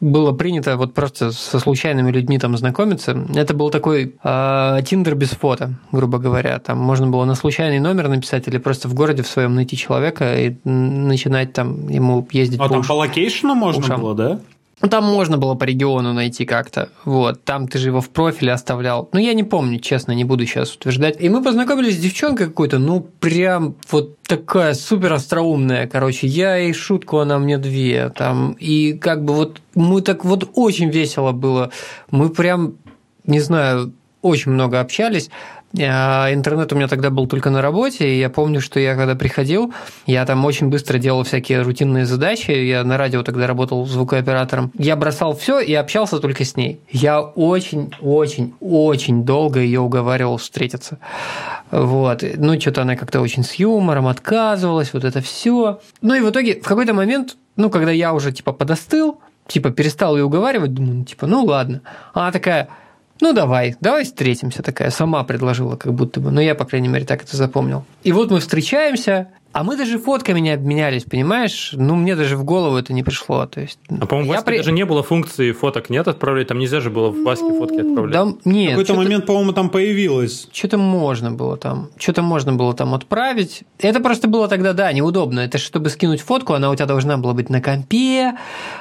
было 0.00 0.32
принято 0.32 0.76
вот 0.76 0.94
просто 0.94 1.32
со 1.32 1.58
случайными 1.58 2.10
людьми 2.10 2.38
там 2.38 2.56
знакомиться. 2.56 3.18
Это 3.34 3.54
был 3.54 3.70
такой 3.70 4.14
э, 4.22 4.78
Тиндер 4.86 5.16
без 5.16 5.30
фото, 5.30 5.74
грубо 5.90 6.18
говоря. 6.18 6.58
Там 6.60 6.78
можно 6.78 7.08
было 7.08 7.24
на 7.24 7.34
случайный 7.34 7.80
номер 7.80 8.08
написать 8.08 8.46
или 8.46 8.58
просто 8.58 8.88
в 8.88 8.94
городе 8.94 9.22
в 9.22 9.26
своем 9.26 9.54
найти 9.54 9.76
человека 9.76 10.38
и 10.38 10.56
начинать 10.64 11.52
там 11.52 11.88
ему 11.88 12.26
ездить. 12.30 12.60
А 12.60 12.64
по 12.64 12.68
там 12.68 12.80
уш... 12.80 12.86
по 12.86 12.92
location-у 12.92 13.54
можно 13.54 13.82
ушам. 13.82 14.00
было, 14.00 14.14
да? 14.14 14.40
Ну, 14.80 14.88
там 14.88 15.04
можно 15.04 15.38
было 15.38 15.54
по 15.54 15.64
региону 15.64 16.12
найти 16.12 16.44
как-то. 16.44 16.90
Вот, 17.04 17.44
там 17.44 17.66
ты 17.66 17.78
же 17.78 17.88
его 17.88 18.00
в 18.00 18.10
профиле 18.10 18.52
оставлял. 18.52 19.08
Ну, 19.12 19.18
я 19.18 19.34
не 19.34 19.42
помню, 19.42 19.80
честно, 19.80 20.12
не 20.12 20.24
буду 20.24 20.46
сейчас 20.46 20.74
утверждать. 20.74 21.20
И 21.20 21.28
мы 21.28 21.42
познакомились 21.42 21.96
с 21.96 22.00
девчонкой 22.00 22.46
какой-то, 22.46 22.78
ну, 22.78 23.00
прям 23.00 23.74
вот 23.90 24.20
такая 24.22 24.74
супер 24.74 25.12
остроумная, 25.12 25.88
короче. 25.88 26.28
Я 26.28 26.58
ей 26.58 26.72
шутку, 26.72 27.18
она 27.18 27.38
мне 27.38 27.58
две. 27.58 28.10
Там, 28.10 28.52
и 28.52 28.92
как 28.92 29.24
бы 29.24 29.34
вот 29.34 29.60
мы 29.74 30.00
так 30.00 30.24
вот 30.24 30.48
очень 30.54 30.90
весело 30.90 31.32
было. 31.32 31.70
Мы 32.10 32.30
прям, 32.30 32.74
не 33.24 33.40
знаю, 33.40 33.92
очень 34.22 34.52
много 34.52 34.80
общались. 34.80 35.30
А, 35.76 36.32
Интернет 36.32 36.72
у 36.72 36.76
меня 36.76 36.88
тогда 36.88 37.10
был 37.10 37.26
только 37.26 37.50
на 37.50 37.60
работе, 37.60 38.08
и 38.08 38.18
я 38.18 38.30
помню, 38.30 38.60
что 38.60 38.80
я 38.80 38.96
когда 38.96 39.14
приходил, 39.14 39.72
я 40.06 40.24
там 40.24 40.44
очень 40.44 40.68
быстро 40.68 40.98
делал 40.98 41.24
всякие 41.24 41.62
рутинные 41.62 42.06
задачи, 42.06 42.50
я 42.50 42.84
на 42.84 42.96
радио 42.96 43.22
тогда 43.22 43.46
работал 43.46 43.84
звукооператором, 43.84 44.72
я 44.78 44.96
бросал 44.96 45.36
все 45.36 45.60
и 45.60 45.74
общался 45.74 46.20
только 46.20 46.44
с 46.44 46.56
ней. 46.56 46.80
Я 46.90 47.20
очень-очень-очень 47.20 49.24
долго 49.24 49.60
ее 49.60 49.80
уговаривал 49.80 50.38
встретиться. 50.38 50.98
Вот. 51.70 52.24
Ну, 52.36 52.58
что-то 52.58 52.82
она 52.82 52.96
как-то 52.96 53.20
очень 53.20 53.44
с 53.44 53.54
юмором 53.54 54.06
отказывалась, 54.06 54.94
вот 54.94 55.04
это 55.04 55.20
все. 55.20 55.80
Ну 56.00 56.14
и 56.14 56.20
в 56.20 56.30
итоге 56.30 56.60
в 56.60 56.64
какой-то 56.64 56.94
момент, 56.94 57.36
ну, 57.56 57.68
когда 57.68 57.90
я 57.90 58.14
уже 58.14 58.32
типа 58.32 58.52
подостыл, 58.52 59.20
типа 59.46 59.70
перестал 59.70 60.16
ее 60.16 60.24
уговаривать, 60.24 60.72
думаю, 60.72 60.98
ну, 60.98 61.04
типа, 61.04 61.26
ну 61.26 61.44
ладно. 61.44 61.82
Она 62.14 62.32
такая, 62.32 62.68
ну 63.20 63.32
давай, 63.32 63.76
давай 63.80 64.04
встретимся, 64.04 64.62
такая 64.62 64.90
сама 64.90 65.24
предложила, 65.24 65.76
как 65.76 65.94
будто 65.94 66.20
бы. 66.20 66.30
Ну 66.30 66.40
я, 66.40 66.54
по 66.54 66.64
крайней 66.64 66.88
мере, 66.88 67.04
так 67.04 67.22
это 67.22 67.36
запомнил. 67.36 67.84
И 68.02 68.12
вот 68.12 68.30
мы 68.30 68.40
встречаемся, 68.40 69.28
а 69.58 69.64
мы 69.64 69.76
даже 69.76 69.98
фотками 69.98 70.38
не 70.38 70.50
обменялись, 70.50 71.02
понимаешь? 71.02 71.70
Ну, 71.72 71.96
мне 71.96 72.14
даже 72.14 72.36
в 72.36 72.44
голову 72.44 72.76
это 72.76 72.92
не 72.92 73.02
пришло. 73.02 73.44
То 73.46 73.60
есть, 73.60 73.80
а, 73.90 74.06
по-моему, 74.06 74.32
в 74.32 74.44
при... 74.44 74.58
даже 74.58 74.70
не 74.70 74.84
было 74.84 75.02
функции 75.02 75.50
фоток 75.50 75.90
нет 75.90 76.06
отправлять, 76.06 76.46
там 76.46 76.60
нельзя 76.60 76.78
же 76.78 76.90
было 76.90 77.10
в 77.10 77.24
Ваське 77.24 77.46
ну, 77.46 77.58
фотки 77.58 77.80
отправлять. 77.80 78.12
Да, 78.12 78.32
нет. 78.44 78.68
В 78.68 78.70
какой-то 78.70 78.94
момент, 78.94 79.26
по-моему, 79.26 79.52
там 79.52 79.68
появилось. 79.70 80.48
Что-то 80.52 80.78
можно 80.78 81.32
было 81.32 81.56
там, 81.56 81.90
что-то 81.98 82.22
можно 82.22 82.52
было 82.52 82.72
там 82.72 82.94
отправить. 82.94 83.64
Это 83.80 83.98
просто 83.98 84.28
было 84.28 84.46
тогда, 84.46 84.74
да, 84.74 84.92
неудобно. 84.92 85.40
Это 85.40 85.58
чтобы 85.58 85.90
скинуть 85.90 86.20
фотку, 86.20 86.52
она 86.52 86.70
у 86.70 86.76
тебя 86.76 86.86
должна 86.86 87.16
была 87.16 87.34
быть 87.34 87.50
на 87.50 87.60
компе, 87.60 88.34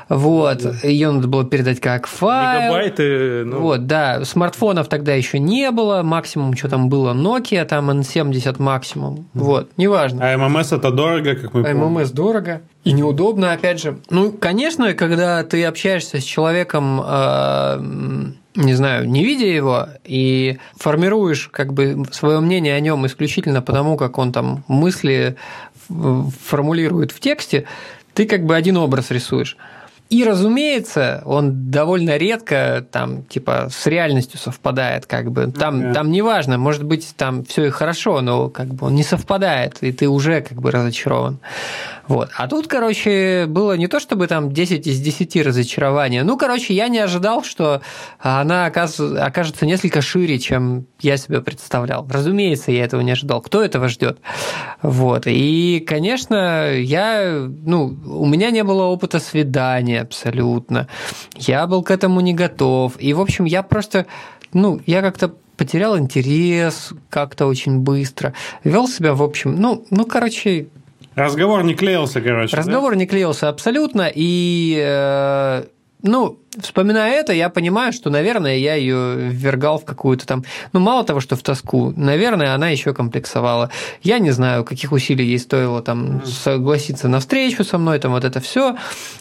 вот, 0.10 0.62
да. 0.62 0.76
ее 0.84 1.10
надо 1.10 1.28
было 1.28 1.44
передать 1.44 1.80
как 1.80 2.06
файл. 2.06 2.62
Мегабайты. 2.62 3.46
Ну... 3.46 3.62
Вот, 3.62 3.88
да, 3.88 4.24
смартфонов 4.26 4.90
тогда 4.90 5.16
еще 5.16 5.40
не 5.40 5.72
было, 5.72 6.04
максимум, 6.04 6.56
что 6.56 6.70
там 6.70 6.88
было, 6.88 7.16
Nokia, 7.16 7.66
там 7.66 7.90
N70 7.90 8.62
максимум, 8.62 9.28
вот, 9.34 9.72
неважно. 9.76 10.20
А 10.24 10.38
ММС 10.67 10.73
это 10.73 10.91
дорого, 10.91 11.36
как 11.36 11.53
мы 11.53 11.63
помним. 11.63 11.88
ММС 11.88 12.12
дорого 12.12 12.62
и 12.84 12.91
неудобно, 12.91 13.53
опять 13.53 13.80
же. 13.80 13.99
Ну, 14.10 14.32
конечно, 14.32 14.93
когда 14.93 15.43
ты 15.43 15.63
общаешься 15.65 16.19
с 16.19 16.23
человеком, 16.23 17.01
э, 17.03 17.80
не 18.56 18.73
знаю, 18.73 19.10
не 19.10 19.23
видя 19.23 19.45
его, 19.45 19.88
и 20.03 20.58
формируешь 20.75 21.49
как 21.51 21.73
бы 21.73 22.06
свое 22.12 22.39
мнение 22.39 22.75
о 22.75 22.80
нем 22.80 23.06
исключительно 23.06 23.62
потому, 23.62 23.97
как 23.97 24.17
он 24.17 24.32
там 24.32 24.63
мысли 24.67 25.36
формулирует 25.88 27.12
в 27.12 27.19
тексте, 27.19 27.65
ты 28.13 28.25
как 28.25 28.45
бы 28.45 28.56
один 28.56 28.77
образ 28.77 29.12
рисуешь. 29.12 29.58
И, 30.10 30.24
разумеется, 30.24 31.22
он 31.26 31.70
довольно 31.70 32.17
редко 32.17 32.86
там, 32.91 33.24
типа, 33.24 33.67
с 33.70 33.86
реальностью 33.88 34.39
совпадает, 34.39 35.06
как 35.06 35.32
бы. 35.32 35.52
Там, 35.52 35.82
okay. 35.82 35.93
там 35.93 36.12
неважно, 36.12 36.58
может 36.58 36.84
быть, 36.84 37.13
там 37.17 37.43
все 37.43 37.65
и 37.65 37.70
хорошо, 37.70 38.22
но 38.22 38.50
как 38.50 38.67
бы 38.67 38.88
он 38.88 38.96
не 38.96 39.04
совпадает, 39.04 39.78
и 39.82 39.91
ты 39.91 40.08
уже 40.08 40.41
как 40.41 40.62
бы 40.62 40.72
разочарован. 40.72 41.39
Вот. 42.08 42.30
А 42.36 42.48
тут, 42.48 42.67
короче, 42.67 43.46
было 43.48 43.74
не 43.74 43.88
то, 43.88 44.00
чтобы 44.00 44.28
там 44.28 44.52
10 44.52 44.88
из 44.88 45.00
10 45.00 45.36
разочарования. 45.46 46.24
Ну, 46.24 46.38
короче, 46.38 46.74
я 46.74 46.88
не 46.88 47.00
ожидал, 47.00 47.43
что 47.43 47.82
она 48.20 48.65
окажется 48.65 49.65
несколько 49.65 50.02
шире, 50.02 50.39
чем 50.39 50.88
я 51.02 51.17
себе 51.17 51.41
представлял. 51.41 52.08
Разумеется, 52.10 52.72
я 52.72 52.86
этого 52.86 53.02
не 53.02 53.12
ожидал. 53.12 53.41
Кто 53.41 53.62
этого 53.62 53.88
ждет? 53.89 54.20
Вот. 54.82 55.24
И, 55.26 55.84
конечно, 55.86 56.72
я, 56.72 57.48
ну, 57.65 57.98
у 58.06 58.26
меня 58.26 58.52
не 58.52 58.63
было 58.63 58.84
опыта 58.84 59.20
свидания 59.20 60.02
абсолютно. 60.02 60.88
Я 61.36 61.67
был 61.67 61.84
к 61.84 61.91
этому 61.91 62.22
не 62.22 62.34
готов. 62.34 62.93
И, 63.00 63.13
в 63.13 63.22
общем, 63.22 63.46
я 63.46 63.63
просто, 63.63 64.06
ну, 64.54 64.80
я 64.86 65.02
как-то 65.02 65.34
потерял 65.58 65.98
интерес 65.98 66.93
как-то 67.10 67.48
очень 67.48 67.80
быстро, 67.80 68.34
вел 68.63 68.88
себя, 68.88 69.13
в 69.15 69.24
общем, 69.24 69.56
ну, 69.60 69.86
ну, 69.89 70.06
короче, 70.06 70.67
Разговор 71.17 71.63
не 71.63 71.73
клеился, 71.73 72.21
короче. 72.21 72.56
Разговор 72.56 72.93
да? 72.93 72.99
не 72.99 73.08
клеился 73.08 73.49
абсолютно. 73.49 74.08
И, 74.13 74.80
э, 74.80 75.63
ну, 76.03 76.38
вспоминая 76.62 77.12
это, 77.13 77.34
я 77.34 77.49
понимаю, 77.49 77.91
что, 77.91 78.12
наверное, 78.12 78.58
я 78.58 78.75
ее 78.75 79.15
ввергал 79.15 79.80
в 79.80 79.86
какую-то 79.86 80.27
там... 80.27 80.43
Ну, 80.73 80.80
мало 80.80 81.03
того, 81.03 81.19
что 81.19 81.36
в 81.36 81.41
тоску, 81.41 81.91
наверное, 81.97 82.53
она 82.53 82.69
еще 82.69 82.93
комплексовала. 82.93 83.71
Я 84.03 84.19
не 84.19 84.30
знаю, 84.30 84.63
каких 84.63 84.91
усилий 84.91 85.25
ей 85.25 85.39
стоило 85.39 85.82
там 85.82 86.23
согласиться 86.23 87.08
на 87.08 87.19
встречу 87.19 87.63
со 87.63 87.80
мной, 87.80 87.97
там 87.97 88.12
вот 88.12 88.23
это 88.23 88.39
все. 88.39 88.77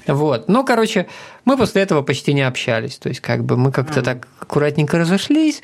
Вот. 0.07 0.51
Но, 0.51 0.65
короче, 0.65 1.07
мы 1.47 1.57
после 1.57 1.81
этого 1.81 2.03
почти 2.03 2.35
не 2.35 2.43
общались. 2.43 2.99
То 2.99 3.09
есть, 3.09 3.21
как 3.21 3.43
бы 3.43 3.57
мы 3.57 3.73
как-то 3.73 4.03
так 4.03 4.29
аккуратненько 4.41 4.99
разошлись. 4.99 5.63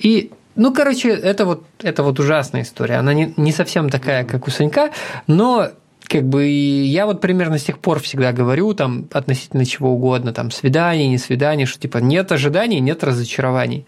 И 0.00 0.32
ну, 0.56 0.72
короче, 0.72 1.10
это 1.10 1.44
вот, 1.44 1.64
это 1.82 2.02
вот 2.02 2.18
ужасная 2.20 2.62
история. 2.62 2.96
Она 2.96 3.12
не, 3.14 3.34
не 3.36 3.52
совсем 3.52 3.90
такая, 3.90 4.24
как 4.24 4.46
у 4.46 4.50
Санька, 4.50 4.90
но 5.26 5.70
как 6.06 6.24
бы 6.24 6.46
я 6.46 7.06
вот 7.06 7.20
примерно 7.20 7.58
с 7.58 7.64
тех 7.64 7.78
пор 7.78 8.00
всегда 8.00 8.32
говорю 8.32 8.74
там 8.74 9.08
относительно 9.12 9.64
чего 9.64 9.90
угодно, 9.90 10.32
там 10.32 10.50
свидание, 10.50 11.08
не 11.08 11.18
свидание, 11.18 11.66
что 11.66 11.80
типа 11.80 11.98
нет 11.98 12.30
ожиданий, 12.30 12.80
нет 12.80 13.02
разочарований. 13.02 13.86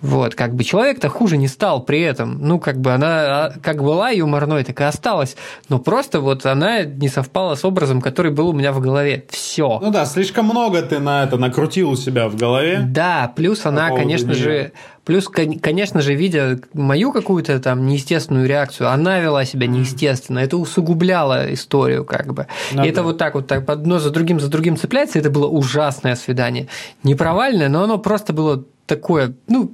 Вот, 0.00 0.36
как 0.36 0.54
бы 0.54 0.62
человек-то 0.62 1.08
хуже 1.08 1.36
не 1.36 1.48
стал 1.48 1.82
при 1.82 2.00
этом. 2.00 2.38
Ну, 2.40 2.60
как 2.60 2.80
бы 2.80 2.92
она 2.92 3.46
а, 3.46 3.52
как 3.60 3.82
была 3.82 4.10
юморной, 4.10 4.62
так 4.62 4.80
и 4.80 4.84
осталась. 4.84 5.36
Но 5.68 5.80
просто 5.80 6.20
вот 6.20 6.46
она 6.46 6.84
не 6.84 7.08
совпала 7.08 7.56
с 7.56 7.64
образом, 7.64 8.00
который 8.00 8.30
был 8.30 8.48
у 8.48 8.52
меня 8.52 8.72
в 8.72 8.80
голове. 8.80 9.24
Все. 9.28 9.80
Ну 9.82 9.90
да, 9.90 10.06
слишком 10.06 10.44
много 10.46 10.82
ты 10.82 11.00
на 11.00 11.24
это 11.24 11.36
накрутил 11.36 11.90
у 11.90 11.96
себя 11.96 12.28
в 12.28 12.36
голове. 12.36 12.80
Да, 12.86 13.32
плюс 13.34 13.66
она, 13.66 13.88
конечно 13.90 14.30
нее. 14.30 14.42
же, 14.42 14.72
плюс, 15.04 15.28
конечно 15.28 16.00
же, 16.00 16.14
видя 16.14 16.60
мою 16.74 17.12
какую-то 17.12 17.58
там 17.58 17.86
неестественную 17.86 18.46
реакцию, 18.46 18.90
она 18.90 19.18
вела 19.18 19.44
себя 19.44 19.66
неестественно. 19.66 20.38
Это 20.38 20.58
усугубляло 20.58 21.52
историю, 21.52 22.04
как 22.04 22.32
бы. 22.34 22.46
Ну, 22.72 22.82
и 22.82 22.84
да. 22.84 22.88
это 22.88 23.02
вот 23.02 23.18
так 23.18 23.34
вот 23.34 23.48
так 23.48 23.68
одно 23.68 23.98
за 23.98 24.10
другим 24.10 24.38
за 24.38 24.48
другим 24.48 24.76
цепляется. 24.76 25.18
Это 25.18 25.30
было 25.30 25.48
ужасное 25.48 26.14
свидание. 26.14 26.68
Не 27.02 27.16
провальное, 27.16 27.68
но 27.68 27.82
оно 27.82 27.98
просто 27.98 28.32
было 28.32 28.64
такое, 28.88 29.34
ну, 29.46 29.72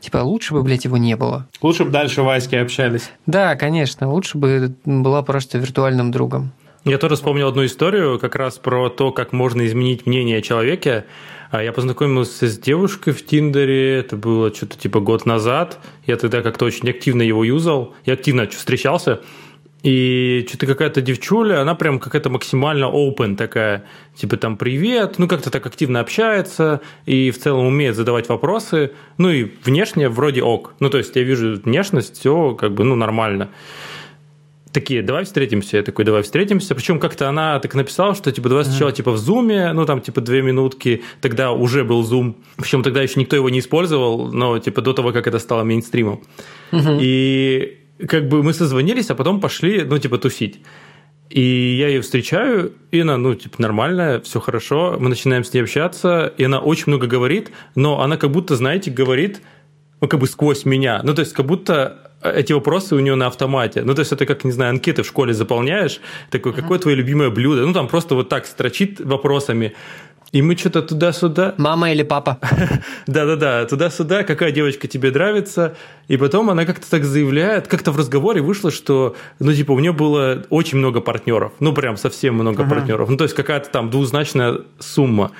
типа, 0.00 0.18
лучше 0.18 0.54
бы, 0.54 0.62
блядь, 0.62 0.84
его 0.84 0.96
не 0.96 1.16
было. 1.16 1.46
Лучше 1.60 1.84
бы 1.84 1.90
дальше 1.90 2.22
Васьки 2.22 2.56
общались. 2.56 3.10
Да, 3.26 3.54
конечно, 3.54 4.10
лучше 4.10 4.38
бы 4.38 4.74
была 4.84 5.22
просто 5.22 5.58
виртуальным 5.58 6.10
другом. 6.10 6.50
Я 6.84 6.98
тоже 6.98 7.14
вспомнил 7.14 7.48
одну 7.48 7.64
историю 7.64 8.18
как 8.18 8.34
раз 8.34 8.58
про 8.58 8.90
то, 8.90 9.12
как 9.12 9.32
можно 9.32 9.64
изменить 9.66 10.06
мнение 10.06 10.38
о 10.38 10.42
человеке. 10.42 11.04
А 11.50 11.62
я 11.62 11.72
познакомился 11.72 12.48
с 12.48 12.58
девушкой 12.58 13.12
в 13.12 13.24
Тиндере, 13.24 14.00
это 14.00 14.16
было 14.16 14.52
что-то 14.52 14.76
типа 14.76 15.00
год 15.00 15.24
назад. 15.24 15.78
Я 16.04 16.16
тогда 16.16 16.42
как-то 16.42 16.64
очень 16.64 16.90
активно 16.90 17.22
его 17.22 17.44
юзал, 17.44 17.94
я 18.04 18.14
активно 18.14 18.48
встречался. 18.48 19.20
И 19.84 20.46
что-то 20.48 20.66
какая-то 20.66 21.02
девчуля, 21.02 21.60
она 21.60 21.74
прям 21.74 22.00
какая-то 22.00 22.30
максимально 22.30 22.86
open 22.86 23.36
такая, 23.36 23.84
типа 24.16 24.38
там 24.38 24.56
привет, 24.56 25.18
ну 25.18 25.28
как-то 25.28 25.50
так 25.50 25.66
активно 25.66 26.00
общается 26.00 26.80
и 27.04 27.30
в 27.30 27.38
целом 27.38 27.66
умеет 27.66 27.94
задавать 27.94 28.30
вопросы, 28.30 28.92
ну 29.18 29.28
и 29.28 29.50
внешне 29.62 30.08
вроде 30.08 30.42
ок. 30.42 30.74
Ну 30.80 30.88
то 30.88 30.96
есть 30.96 31.14
я 31.16 31.22
вижу 31.22 31.60
внешность, 31.62 32.18
все 32.18 32.54
как 32.54 32.72
бы 32.72 32.84
ну 32.84 32.96
нормально. 32.96 33.50
Такие, 34.72 35.02
давай 35.02 35.24
встретимся. 35.24 35.76
Я 35.76 35.82
такой, 35.82 36.06
давай 36.06 36.22
встретимся. 36.22 36.74
Причем 36.74 36.98
как-то 36.98 37.28
она 37.28 37.60
так 37.60 37.74
написала, 37.74 38.14
что 38.14 38.32
типа 38.32 38.48
давай 38.48 38.64
сначала 38.64 38.90
типа 38.90 39.10
в 39.10 39.18
зуме, 39.18 39.70
ну 39.74 39.84
там 39.84 40.00
типа 40.00 40.22
две 40.22 40.40
минутки. 40.40 41.02
Тогда 41.20 41.52
уже 41.52 41.84
был 41.84 42.02
зум. 42.02 42.38
Причем 42.56 42.82
тогда 42.82 43.02
еще 43.02 43.20
никто 43.20 43.36
его 43.36 43.50
не 43.50 43.58
использовал, 43.58 44.32
но 44.32 44.58
типа 44.58 44.80
до 44.80 44.94
того, 44.94 45.12
как 45.12 45.26
это 45.26 45.38
стало 45.38 45.62
мейнстримом. 45.62 46.22
Угу. 46.72 46.98
И 47.00 47.83
как 48.08 48.28
бы 48.28 48.42
мы 48.42 48.52
созвонились, 48.52 49.10
а 49.10 49.14
потом 49.14 49.40
пошли, 49.40 49.84
ну, 49.84 49.98
типа, 49.98 50.18
тусить. 50.18 50.60
И 51.30 51.76
я 51.78 51.88
ее 51.88 52.00
встречаю, 52.02 52.72
и 52.90 53.00
она, 53.00 53.16
ну, 53.16 53.34
типа, 53.34 53.56
нормальная, 53.60 54.20
все 54.20 54.40
хорошо, 54.40 54.96
мы 55.00 55.08
начинаем 55.08 55.42
с 55.42 55.52
ней 55.52 55.60
общаться, 55.60 56.32
и 56.36 56.44
она 56.44 56.60
очень 56.60 56.84
много 56.88 57.06
говорит, 57.06 57.50
но 57.74 58.00
она 58.02 58.16
как 58.16 58.30
будто, 58.30 58.56
знаете, 58.56 58.90
говорит, 58.90 59.40
ну, 60.00 60.08
как 60.08 60.20
бы 60.20 60.26
сквозь 60.26 60.64
меня. 60.64 61.00
Ну, 61.02 61.14
то 61.14 61.20
есть, 61.20 61.32
как 61.32 61.46
будто 61.46 62.12
эти 62.22 62.52
вопросы 62.52 62.94
у 62.94 63.00
нее 63.00 63.14
на 63.14 63.26
автомате. 63.26 63.82
Ну, 63.82 63.94
то 63.94 64.00
есть, 64.00 64.12
это 64.12 64.26
как, 64.26 64.44
не 64.44 64.52
знаю, 64.52 64.70
анкеты 64.70 65.02
в 65.02 65.06
школе 65.06 65.32
заполняешь, 65.34 66.00
такой, 66.30 66.52
какое 66.52 66.78
твое 66.78 66.96
любимое 66.96 67.30
блюдо? 67.30 67.66
Ну, 67.66 67.72
там 67.72 67.88
просто 67.88 68.14
вот 68.14 68.28
так 68.28 68.46
строчит 68.46 69.00
вопросами. 69.00 69.74
И 70.34 70.42
мы 70.42 70.56
что-то 70.56 70.82
туда-сюда. 70.82 71.54
Мама 71.58 71.92
или 71.92 72.02
папа? 72.02 72.38
Да-да-да, 73.06 73.66
туда-сюда, 73.66 74.24
какая 74.24 74.50
девочка 74.50 74.88
тебе 74.88 75.12
нравится. 75.12 75.76
И 76.08 76.16
потом 76.16 76.50
она 76.50 76.64
как-то 76.64 76.90
так 76.90 77.04
заявляет, 77.04 77.68
как-то 77.68 77.92
в 77.92 77.96
разговоре 77.96 78.42
вышло, 78.42 78.72
что, 78.72 79.14
ну, 79.38 79.54
типа, 79.54 79.70
у 79.70 79.78
нее 79.78 79.92
было 79.92 80.44
очень 80.50 80.78
много 80.78 81.00
партнеров. 81.00 81.52
Ну, 81.60 81.72
прям 81.72 81.96
совсем 81.96 82.34
много 82.34 82.68
партнеров. 82.68 83.08
Ну, 83.08 83.16
то 83.16 83.22
есть, 83.22 83.36
какая-то 83.36 83.70
там 83.70 83.90
двузначная 83.90 84.62
сумма. 84.80 85.30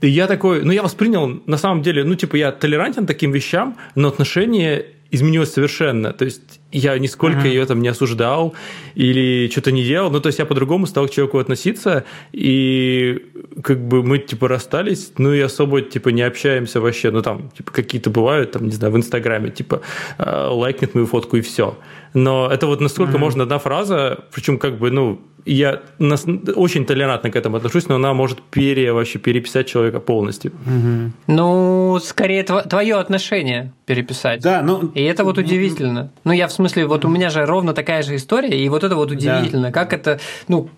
И 0.00 0.08
я 0.08 0.28
такой, 0.28 0.62
ну, 0.62 0.70
я 0.70 0.84
воспринял, 0.84 1.42
на 1.46 1.56
самом 1.56 1.82
деле, 1.82 2.04
ну, 2.04 2.14
типа, 2.14 2.36
я 2.36 2.52
толерантен 2.52 3.04
таким 3.04 3.32
вещам, 3.32 3.76
но 3.96 4.06
отношения 4.06 4.86
изменилось 5.10 5.52
совершенно. 5.52 6.12
То 6.12 6.24
есть 6.24 6.55
я 6.72 6.98
нисколько 6.98 7.40
uh-huh. 7.40 7.48
ее 7.48 7.66
там 7.66 7.80
не 7.80 7.88
осуждал 7.88 8.54
или 8.94 9.48
что-то 9.50 9.72
не 9.72 9.84
делал. 9.84 10.10
Ну, 10.10 10.20
то 10.20 10.28
есть 10.28 10.38
я 10.38 10.46
по-другому 10.46 10.86
стал 10.86 11.06
к 11.06 11.10
человеку 11.10 11.38
относиться, 11.38 12.04
и 12.32 13.24
как 13.62 13.80
бы 13.86 14.02
мы, 14.02 14.18
типа, 14.18 14.48
расстались, 14.48 15.12
ну 15.18 15.32
и 15.32 15.40
особо, 15.40 15.80
типа, 15.80 16.08
не 16.10 16.22
общаемся 16.22 16.80
вообще. 16.80 17.10
Ну, 17.10 17.22
там, 17.22 17.50
типа, 17.50 17.72
какие-то 17.72 18.10
бывают, 18.10 18.52
там, 18.52 18.66
не 18.66 18.72
знаю, 18.72 18.92
в 18.92 18.96
Инстаграме, 18.96 19.50
типа, 19.50 19.82
э, 20.18 20.48
лайкнет 20.50 20.94
мою 20.94 21.06
фотку 21.06 21.36
и 21.36 21.40
все. 21.40 21.78
Но 22.16 22.48
это 22.50 22.66
вот 22.66 22.80
насколько 22.80 23.12
mm-hmm. 23.12 23.18
можно 23.18 23.42
одна 23.42 23.58
фраза, 23.58 24.20
причем, 24.32 24.58
как 24.58 24.78
бы, 24.78 24.90
ну, 24.90 25.20
я 25.44 25.82
нас, 25.98 26.24
очень 26.54 26.86
толерантно 26.86 27.30
к 27.30 27.36
этому 27.36 27.58
отношусь, 27.58 27.88
но 27.88 27.96
она 27.96 28.14
может 28.14 28.40
пере, 28.40 28.90
вообще 28.90 29.18
переписать 29.18 29.66
человека 29.66 30.00
полностью. 30.00 30.50
Угу. 30.50 31.12
Ну, 31.26 31.98
скорее 32.02 32.42
тв- 32.42 32.66
твое 32.66 32.96
отношение 32.96 33.74
переписать. 33.84 34.40
Да, 34.40 34.62
ну... 34.62 34.90
И 34.94 35.02
это 35.02 35.24
вот 35.24 35.36
удивительно. 35.36 36.10
Ну, 36.24 36.32
я 36.32 36.48
в 36.48 36.52
смысле, 36.52 36.86
вот 36.86 37.04
у 37.04 37.08
меня 37.08 37.28
же 37.28 37.44
ровно 37.44 37.74
такая 37.74 38.02
же 38.02 38.16
история, 38.16 38.58
и 38.58 38.66
вот 38.70 38.82
это 38.82 38.96
вот 38.96 39.10
удивительно. 39.10 39.68
Да. 39.68 39.72
Как 39.72 39.92
это, 39.92 40.18
ну, 40.48 40.70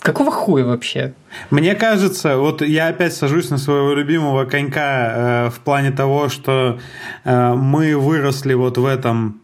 Какого 0.00 0.30
хуя 0.30 0.64
вообще? 0.64 1.12
Мне 1.50 1.74
кажется, 1.74 2.36
вот 2.36 2.62
я 2.62 2.88
опять 2.88 3.12
сажусь 3.14 3.50
на 3.50 3.58
своего 3.58 3.92
любимого 3.92 4.46
конька 4.46 5.46
э, 5.46 5.50
в 5.50 5.60
плане 5.60 5.90
того, 5.90 6.30
что 6.30 6.78
э, 7.24 7.54
мы 7.54 7.98
выросли 7.98 8.54
вот 8.54 8.78
в 8.78 8.86
этом 8.86 9.40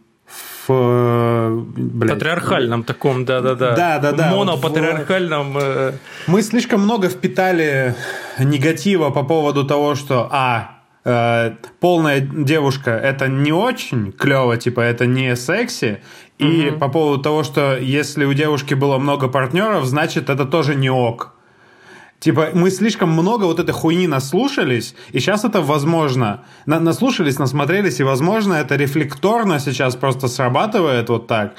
в 0.67 1.65
блядь, 1.75 2.11
патриархальном 2.11 2.83
таком, 2.83 3.25
да-да-да. 3.25 3.75
Да-да-да. 3.75 4.31
Монопатриархальном. 4.31 5.53
Вот 5.53 5.63
в... 5.63 5.93
Мы 6.27 6.41
слишком 6.41 6.81
много 6.81 7.09
впитали 7.09 7.95
негатива 8.39 9.09
по 9.09 9.23
поводу 9.23 9.63
того, 9.65 9.95
что 9.95 10.27
а 10.31 10.79
э, 11.05 11.51
полная 11.79 12.19
девушка 12.19 12.91
это 12.91 13.27
не 13.27 13.51
очень 13.51 14.11
клево, 14.11 14.57
типа 14.57 14.81
это 14.81 15.05
не 15.05 15.35
секси, 15.35 16.01
и 16.37 16.69
угу. 16.69 16.79
по 16.79 16.89
поводу 16.89 17.23
того, 17.23 17.43
что 17.43 17.77
если 17.77 18.25
у 18.25 18.33
девушки 18.33 18.73
было 18.73 18.97
много 18.97 19.27
партнеров, 19.27 19.85
значит 19.85 20.29
это 20.29 20.45
тоже 20.45 20.75
не 20.75 20.89
ок. 20.89 21.36
Типа, 22.19 22.49
мы 22.53 22.71
слишком 22.71 23.11
много 23.11 23.45
вот 23.45 23.59
этой 23.59 23.73
хуйни 23.73 24.07
наслушались, 24.07 24.95
и 25.11 25.19
сейчас 25.19 25.45
это 25.45 25.61
возможно. 25.61 26.43
На 26.65 26.79
наслушались, 26.79 27.37
насмотрелись, 27.37 27.99
и, 27.99 28.03
возможно, 28.03 28.55
это 28.55 28.75
рефлекторно 28.75 29.59
сейчас 29.59 29.95
просто 29.95 30.27
срабатывает 30.27 31.09
вот 31.09 31.27
так. 31.27 31.53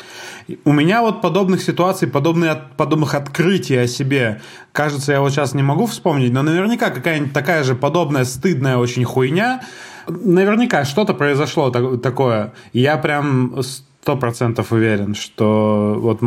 У 0.64 0.72
меня 0.72 1.02
вот 1.02 1.22
подобных 1.22 1.62
ситуаций, 1.62 2.08
подобные, 2.08 2.60
подобных 2.76 3.14
открытий 3.14 3.76
о 3.76 3.86
себе, 3.86 4.40
кажется, 4.72 5.12
я 5.12 5.20
вот 5.20 5.30
сейчас 5.30 5.54
не 5.54 5.62
могу 5.62 5.86
вспомнить, 5.86 6.32
но 6.32 6.42
наверняка 6.42 6.90
какая-нибудь 6.90 7.32
такая 7.32 7.62
же 7.62 7.76
подобная 7.76 8.24
стыдная 8.24 8.78
очень 8.78 9.04
хуйня, 9.04 9.60
наверняка 10.08 10.84
что-то 10.84 11.14
произошло 11.14 11.70
так, 11.70 12.02
такое. 12.02 12.52
Я 12.72 12.96
прям 12.96 13.62
сто 14.08 14.16
процентов 14.16 14.72
уверен, 14.72 15.14
что 15.14 15.94
вот 15.98 16.22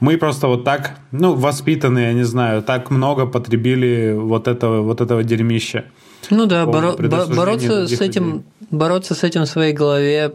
мы 0.00 0.18
просто 0.18 0.46
вот 0.46 0.62
так, 0.64 0.98
ну, 1.10 1.34
воспитаны, 1.34 2.00
я 2.00 2.12
не 2.12 2.24
знаю, 2.24 2.62
так 2.62 2.90
много 2.90 3.24
потребили 3.24 4.14
вот 4.14 4.46
этого, 4.46 4.82
вот 4.82 5.00
этого 5.00 5.24
дерьмища. 5.24 5.84
Ну 6.30 6.44
да, 6.44 6.64
боро- 6.66 7.34
бороться 7.34 7.86
с 7.86 8.00
этим, 8.02 8.24
людей. 8.24 8.44
бороться 8.70 9.14
с 9.14 9.24
этим 9.24 9.42
в 9.42 9.46
своей 9.46 9.72
голове 9.72 10.34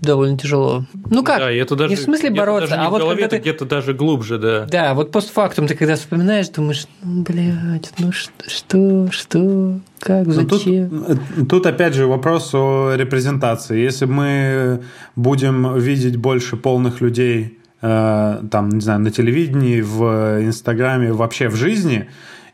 довольно 0.00 0.38
тяжело. 0.38 0.84
Ну 1.10 1.22
как? 1.22 1.38
Да, 1.38 1.50
это 1.50 1.76
даже, 1.76 1.90
не 1.90 1.96
в 1.96 2.00
смысле 2.00 2.30
бороться, 2.30 2.80
а 2.80 2.88
вот 2.90 3.00
голове, 3.00 3.22
когда 3.22 3.36
ты... 3.36 3.40
где-то 3.40 3.64
даже 3.64 3.92
глубже, 3.92 4.38
да. 4.38 4.66
Да, 4.66 4.94
вот 4.94 5.10
постфактум 5.10 5.66
ты 5.66 5.74
когда 5.74 5.96
вспоминаешь, 5.96 6.48
думаешь, 6.48 6.86
ну, 7.02 7.22
блядь, 7.22 7.92
ну 7.98 8.12
что, 8.12 9.08
что, 9.10 9.80
как, 9.98 10.26
зачем? 10.32 10.88
Тут, 10.88 11.48
тут 11.48 11.66
опять 11.66 11.94
же 11.94 12.06
вопрос 12.06 12.54
о 12.54 12.94
репрезентации. 12.94 13.78
Если 13.78 14.06
мы 14.06 14.82
будем 15.16 15.76
видеть 15.78 16.16
больше 16.16 16.56
полных 16.56 17.00
людей 17.00 17.58
э, 17.82 18.42
там, 18.50 18.68
не 18.70 18.80
знаю, 18.80 19.00
на 19.00 19.10
телевидении, 19.10 19.80
в 19.80 20.44
Инстаграме, 20.44 21.12
вообще 21.12 21.48
в 21.48 21.56
жизни, 21.56 22.08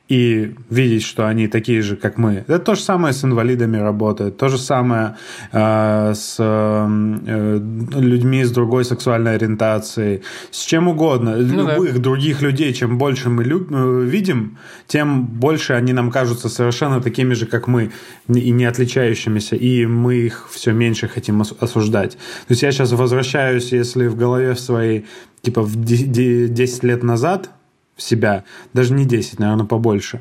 и 0.08 0.54
видеть, 0.70 1.02
что 1.02 1.26
они 1.26 1.48
такие 1.48 1.82
же, 1.82 1.96
как 1.96 2.16
мы. 2.16 2.44
Это 2.46 2.60
то 2.60 2.74
же 2.74 2.80
самое 2.80 3.12
с 3.12 3.24
инвалидами 3.24 3.76
работает, 3.76 4.36
то 4.36 4.48
же 4.48 4.58
самое 4.58 5.16
э, 5.52 6.12
с 6.14 6.36
э, 6.38 7.58
людьми 7.94 8.44
с 8.44 8.52
другой 8.52 8.84
сексуальной 8.84 9.34
ориентацией, 9.34 10.22
с 10.50 10.64
чем 10.64 10.88
угодно. 10.88 11.36
Ну, 11.36 11.68
Любых 11.68 11.94
да. 11.94 12.00
других 12.00 12.40
людей, 12.40 12.72
чем 12.72 12.98
больше 12.98 13.30
мы 13.30 13.42
люб- 13.42 13.72
э, 13.72 14.04
видим, 14.04 14.58
тем 14.86 15.24
больше 15.24 15.72
они 15.72 15.92
нам 15.92 16.10
кажутся 16.10 16.48
совершенно 16.48 17.00
такими 17.00 17.34
же, 17.34 17.46
как 17.46 17.66
мы, 17.66 17.90
и 18.28 18.50
не 18.50 18.64
отличающимися, 18.64 19.56
и 19.56 19.86
мы 19.86 20.14
их 20.14 20.48
все 20.50 20.72
меньше 20.72 21.08
хотим 21.08 21.40
осуждать. 21.40 22.12
То 22.12 22.52
есть 22.52 22.62
я 22.62 22.70
сейчас 22.70 22.92
возвращаюсь, 22.92 23.72
если 23.72 24.06
в 24.06 24.16
голове 24.16 24.54
своей, 24.54 25.06
типа 25.42 25.62
в 25.62 25.84
10 25.84 26.84
лет 26.84 27.02
назад, 27.02 27.50
в 27.96 28.02
себя, 28.02 28.44
даже 28.74 28.92
не 28.92 29.04
10, 29.04 29.38
наверное, 29.38 29.66
побольше. 29.66 30.20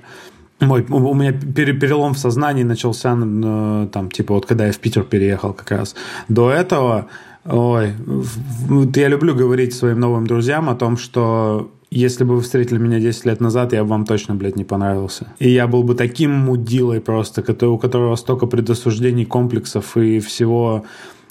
Мой, 0.61 0.86
у 0.89 1.13
меня 1.13 1.34
перелом 1.34 2.13
в 2.13 2.17
сознании 2.17 2.63
начался, 2.63 3.17
э, 3.17 3.88
там, 3.91 4.09
типа, 4.09 4.36
вот 4.36 4.45
когда 4.45 4.67
я 4.67 4.71
в 4.71 4.80
Питер 4.80 5.03
переехал 5.03 5.53
как 5.53 5.71
раз. 5.71 5.95
До 6.30 6.49
этого, 6.49 7.07
ой, 7.43 7.93
я 8.95 9.07
люблю 9.09 9.36
говорить 9.36 9.73
своим 9.73 9.99
новым 9.99 10.26
друзьям 10.26 10.69
о 10.69 10.76
том, 10.76 10.95
что 10.95 11.71
если 11.91 12.23
бы 12.23 12.36
вы 12.36 12.41
встретили 12.41 12.78
меня 12.78 12.99
10 12.99 13.26
лет 13.26 13.41
назад, 13.41 13.73
я 13.73 13.84
бы 13.84 13.89
вам 13.89 14.05
точно, 14.05 14.36
блядь, 14.36 14.55
не 14.55 14.63
понравился. 14.63 15.28
И 15.39 15.49
я 15.49 15.67
был 15.67 15.84
бы 15.84 15.93
таким 15.93 16.32
мудилой 16.32 17.01
просто, 17.01 17.41
у 17.67 17.78
которого 17.78 18.15
столько 18.15 18.47
предосуждений, 18.47 19.26
комплексов 19.26 19.97
и 19.97 20.19
всего, 20.19 20.86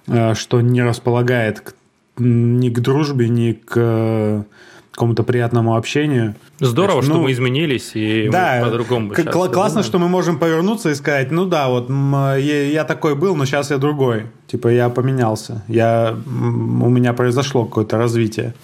э, 0.07 0.35
что 0.35 0.61
не 0.61 0.83
располагает 0.83 1.75
ни 2.19 2.69
к 2.69 2.81
дружбе, 2.81 3.29
ни 3.29 3.53
к 3.53 4.47
какому-то 4.95 5.25
приятному 5.25 5.77
общению. 5.77 6.37
Здорово, 6.61 6.99
есть, 6.99 7.09
ну, 7.09 7.15
что 7.15 7.23
мы 7.25 7.33
изменились 7.33 7.91
и 7.95 8.29
да, 8.31 8.61
по-другому. 8.63 9.11
К- 9.11 9.49
классно, 9.49 9.83
что 9.83 9.99
мы 9.99 10.09
можем 10.09 10.39
повернуться 10.39 10.91
и 10.91 10.95
сказать, 10.95 11.33
ну 11.33 11.47
да, 11.47 11.69
вот 11.69 11.91
я, 11.91 12.63
я 12.69 12.85
такой 12.85 13.17
был, 13.17 13.35
но 13.35 13.45
сейчас 13.45 13.71
я 13.71 13.79
другой. 13.79 14.27
Типа 14.47 14.69
я 14.69 14.89
поменялся, 14.91 15.65
я, 15.67 16.17
у 16.27 16.89
меня 16.89 17.13
произошло 17.13 17.65
какое-то 17.65 17.99
развитие. 17.99 18.55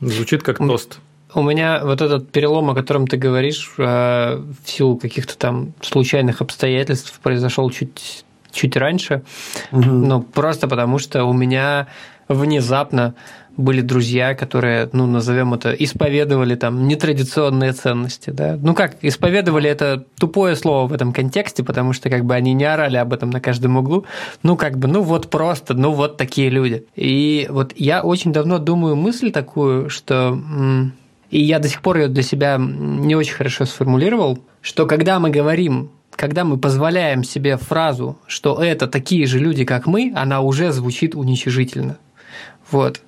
Звучит 0.00 0.42
как 0.42 0.58
тост. 0.58 1.00
У 1.34 1.42
меня 1.42 1.80
вот 1.82 2.02
этот 2.02 2.30
перелом, 2.30 2.70
о 2.70 2.74
котором 2.74 3.06
ты 3.06 3.16
говоришь, 3.16 3.72
э, 3.78 3.82
в 3.82 4.68
силу 4.68 4.96
каких-то 4.96 5.36
там 5.36 5.72
случайных 5.80 6.42
обстоятельств 6.42 7.18
произошел 7.22 7.70
чуть, 7.70 8.24
чуть 8.52 8.76
раньше, 8.76 9.22
угу. 9.72 9.82
ну 9.82 10.22
просто 10.22 10.68
потому 10.68 10.98
что 10.98 11.24
у 11.24 11.32
меня 11.32 11.86
внезапно 12.28 13.14
были 13.58 13.80
друзья, 13.82 14.34
которые, 14.34 14.88
ну, 14.92 15.06
назовем 15.06 15.52
это, 15.52 15.72
исповедовали 15.72 16.54
там 16.54 16.86
нетрадиционные 16.88 17.72
ценности, 17.72 18.30
да. 18.30 18.56
Ну 18.60 18.74
как, 18.74 18.96
исповедовали 19.02 19.68
это 19.68 20.04
тупое 20.18 20.56
слово 20.56 20.86
в 20.86 20.92
этом 20.92 21.12
контексте, 21.12 21.64
потому 21.64 21.92
что 21.92 22.08
как 22.08 22.24
бы 22.24 22.34
они 22.34 22.54
не 22.54 22.64
орали 22.64 22.96
об 22.96 23.12
этом 23.12 23.30
на 23.30 23.40
каждом 23.40 23.76
углу. 23.76 24.04
Ну 24.42 24.56
как 24.56 24.78
бы, 24.78 24.88
ну 24.88 25.02
вот 25.02 25.28
просто, 25.28 25.74
ну 25.74 25.92
вот 25.92 26.16
такие 26.16 26.48
люди. 26.48 26.86
И 26.94 27.48
вот 27.50 27.72
я 27.76 28.02
очень 28.02 28.32
давно 28.32 28.58
думаю 28.58 28.96
мысль 28.96 29.32
такую, 29.32 29.90
что 29.90 30.38
и 31.30 31.42
я 31.42 31.58
до 31.58 31.68
сих 31.68 31.82
пор 31.82 31.98
ее 31.98 32.08
для 32.08 32.22
себя 32.22 32.56
не 32.58 33.14
очень 33.14 33.34
хорошо 33.34 33.64
сформулировал, 33.66 34.38
что 34.62 34.86
когда 34.86 35.18
мы 35.18 35.30
говорим 35.30 35.90
когда 36.16 36.42
мы 36.42 36.58
позволяем 36.58 37.22
себе 37.22 37.56
фразу, 37.56 38.18
что 38.26 38.60
это 38.60 38.88
такие 38.88 39.24
же 39.24 39.38
люди, 39.38 39.64
как 39.64 39.86
мы, 39.86 40.12
она 40.16 40.40
уже 40.40 40.72
звучит 40.72 41.14
уничижительно. 41.14 41.96
Вот. 42.72 43.00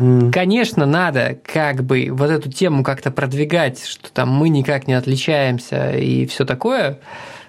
Mm. 0.00 0.32
Конечно, 0.32 0.86
надо 0.86 1.38
как 1.44 1.84
бы 1.84 2.08
вот 2.10 2.30
эту 2.30 2.50
тему 2.50 2.82
как-то 2.82 3.10
продвигать, 3.10 3.84
что 3.84 4.10
там 4.10 4.30
мы 4.30 4.48
никак 4.48 4.88
не 4.88 4.94
отличаемся 4.94 5.92
и 5.92 6.26
все 6.26 6.44
такое, 6.44 6.98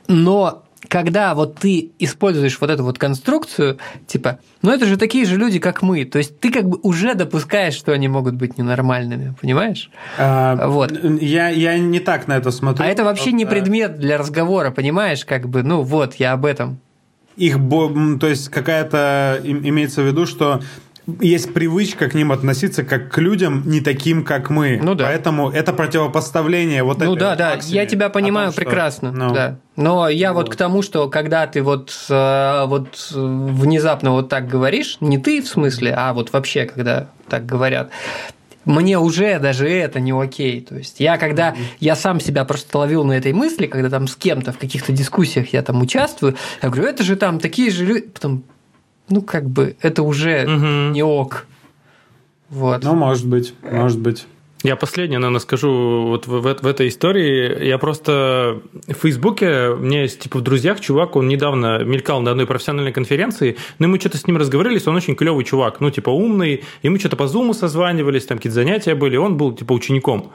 но 0.08 0.64
когда 0.89 1.34
вот 1.36 1.56
ты 1.56 1.91
используешь 1.99 2.60
вот 2.60 2.70
эту 2.70 2.84
вот 2.84 2.97
конструкцию, 2.97 3.78
типа, 4.08 4.39
ну 4.62 4.72
это 4.72 4.86
же 4.86 4.97
такие 4.97 5.26
же 5.26 5.38
люди, 5.38 5.60
как 5.60 5.82
мы, 5.82 6.04
то 6.04 6.18
есть 6.18 6.39
ты 6.41 6.52
как 6.52 6.68
бы 6.68 6.80
уже 6.84 7.14
допускаешь, 7.16 7.76
что 7.76 7.93
они 7.93 8.10
могут 8.10 8.36
быть 8.36 8.58
ненормальными, 8.58 9.34
понимаешь? 9.39 9.89
А, 10.18 10.68
вот. 10.68 10.91
Я, 11.22 11.47
я 11.47 11.78
не 11.78 12.02
так 12.02 12.28
на 12.28 12.34
это 12.38 12.52
смотрю. 12.52 12.86
А 12.86 12.89
это 12.89 13.06
вообще 13.06 13.32
не 13.32 13.45
предмет 13.45 13.99
для 13.99 14.18
разговора, 14.18 14.72
понимаешь, 14.72 15.24
как 15.24 15.47
бы, 15.47 15.64
ну 15.64 15.82
вот, 15.82 16.16
я 16.16 16.34
об 16.34 16.45
этом. 16.45 16.80
Их, 17.38 17.58
то 18.20 18.28
есть 18.28 18.49
какая-то 18.49 19.39
имеется 19.43 20.02
в 20.02 20.06
виду, 20.06 20.26
что 20.26 20.62
есть 21.20 21.54
привычка 21.54 22.10
к 22.10 22.14
ним 22.14 22.32
относиться 22.32 22.84
как 22.84 23.12
к 23.12 23.18
людям 23.18 23.64
не 23.66 23.82
таким, 23.82 24.24
как 24.24 24.49
мы. 24.49 24.80
Ну 24.82 24.93
да. 24.93 25.06
Поэтому 25.06 25.49
это 25.49 25.74
противопоставление 25.74 26.84
вот 26.84 26.99
Ну 26.99 27.16
да, 27.16 27.36
да, 27.36 27.60
я 27.64 27.86
тебя 27.86 28.10
понимаю 28.10 28.52
том, 28.52 28.64
прекрасно. 28.64 29.12
Ну, 29.12 29.34
да. 29.34 29.58
Но 29.76 30.08
я 30.10 30.34
вот. 30.34 30.45
вот 30.45 30.54
к 30.54 30.56
тому, 30.56 30.82
что 30.82 31.10
когда 31.10 31.47
ты 31.47 31.64
вот, 31.64 31.91
э, 32.10 32.66
вот 32.68 33.12
внезапно 33.12 34.12
вот 34.12 34.30
так 34.30 34.47
говоришь, 34.47 34.97
не 34.99 35.18
ты 35.18 35.41
в 35.41 35.47
смысле, 35.47 35.93
а 35.97 36.14
вот 36.14 36.32
вообще, 36.34 36.66
когда 36.66 37.08
так 37.28 37.45
говорят, 37.45 37.89
мне 38.66 38.99
уже 38.99 39.39
даже 39.39 39.68
это 39.68 39.99
не 39.99 40.12
окей. 40.12 40.62
То 40.62 40.76
есть 40.76 40.99
я 40.99 41.18
когда 41.18 41.56
я 41.80 41.95
сам 41.95 42.20
себя 42.20 42.45
просто 42.45 42.78
ловил 42.78 43.04
на 43.04 43.14
этой 43.14 43.34
мысли, 43.34 43.66
когда 43.66 43.89
там 43.89 44.08
с 44.08 44.16
кем-то 44.16 44.52
в 44.52 44.60
каких-то 44.60 44.91
дискуссиях 44.91 45.52
я 45.54 45.64
там 45.64 45.82
участвую, 45.82 46.36
я 46.62 46.70
говорю, 46.70 46.89
это 46.89 47.04
же 47.04 47.16
там 47.16 47.39
такие 47.39 47.72
же 47.72 47.86
люди, 47.86 48.08
потом 48.08 48.43
ну, 49.10 49.22
как 49.22 49.49
бы, 49.49 49.76
это 49.82 50.04
уже 50.04 50.43
угу. 50.43 50.93
не 50.93 51.04
ок. 51.04 51.45
Вот. 52.49 52.84
Ну, 52.84 52.95
может 52.95 53.28
быть, 53.28 53.54
может 53.62 53.99
быть. 53.99 54.26
Я 54.64 54.76
последнее, 54.76 55.18
наверное, 55.18 55.39
скажу 55.39 56.04
вот 56.08 56.28
в, 56.28 56.39
в, 56.39 56.62
в 56.62 56.68
этой 56.68 56.88
истории. 56.88 57.66
Я 57.66 57.80
просто 57.80 58.62
в 58.88 58.93
Фейсбуке, 58.93 59.70
у 59.70 59.78
меня 59.78 60.04
есть 60.04 60.20
типа 60.20 60.38
в 60.38 60.41
друзьях 60.41 60.80
чувак, 60.80 61.16
он 61.16 61.28
недавно 61.28 61.84
мелькал 61.84 62.22
на 62.22 62.32
одной 62.32 62.45
профессиональной 62.45 62.91
конференции, 62.91 63.58
но 63.80 63.88
мы 63.88 63.99
что-то 63.99 64.18
с 64.18 64.28
ним 64.28 64.38
разговаривались, 64.38 64.86
он 64.86 64.95
очень 64.95 65.16
клевый 65.16 65.45
чувак, 65.45 65.80
ну 65.80 65.89
типа 65.89 66.12
умный, 66.12 66.64
и 66.84 66.89
мы 66.89 66.99
что-то 66.99 67.16
по 67.16 67.28
зуму 67.28 67.56
созванивались, 67.56 68.26
там 68.26 68.38
какие-то 68.38 68.56
занятия 68.56 68.93
были, 68.93 69.18
он 69.18 69.36
был 69.36 69.54
типа 69.54 69.74
учеником. 69.74 70.32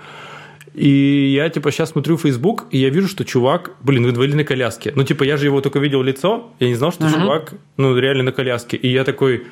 И 0.76 1.32
я, 1.34 1.48
типа, 1.48 1.70
сейчас 1.70 1.90
смотрю 1.90 2.18
Facebook, 2.18 2.66
и 2.70 2.76
я 2.76 2.90
вижу, 2.90 3.08
что 3.08 3.24
чувак, 3.24 3.70
блин, 3.80 4.06
в 4.06 4.10
инвалидной 4.10 4.44
коляске. 4.44 4.92
Ну, 4.94 5.04
типа, 5.04 5.24
я 5.24 5.38
же 5.38 5.46
его 5.46 5.62
только 5.62 5.78
видел 5.78 6.02
лицо, 6.02 6.52
я 6.60 6.68
не 6.68 6.74
знал, 6.74 6.92
что 6.92 7.06
uh-huh. 7.06 7.14
чувак, 7.14 7.54
ну, 7.78 7.96
реально 7.98 8.24
на 8.24 8.32
коляске. 8.32 8.76
И 8.76 8.92
я 8.92 9.04
такой, 9.04 9.46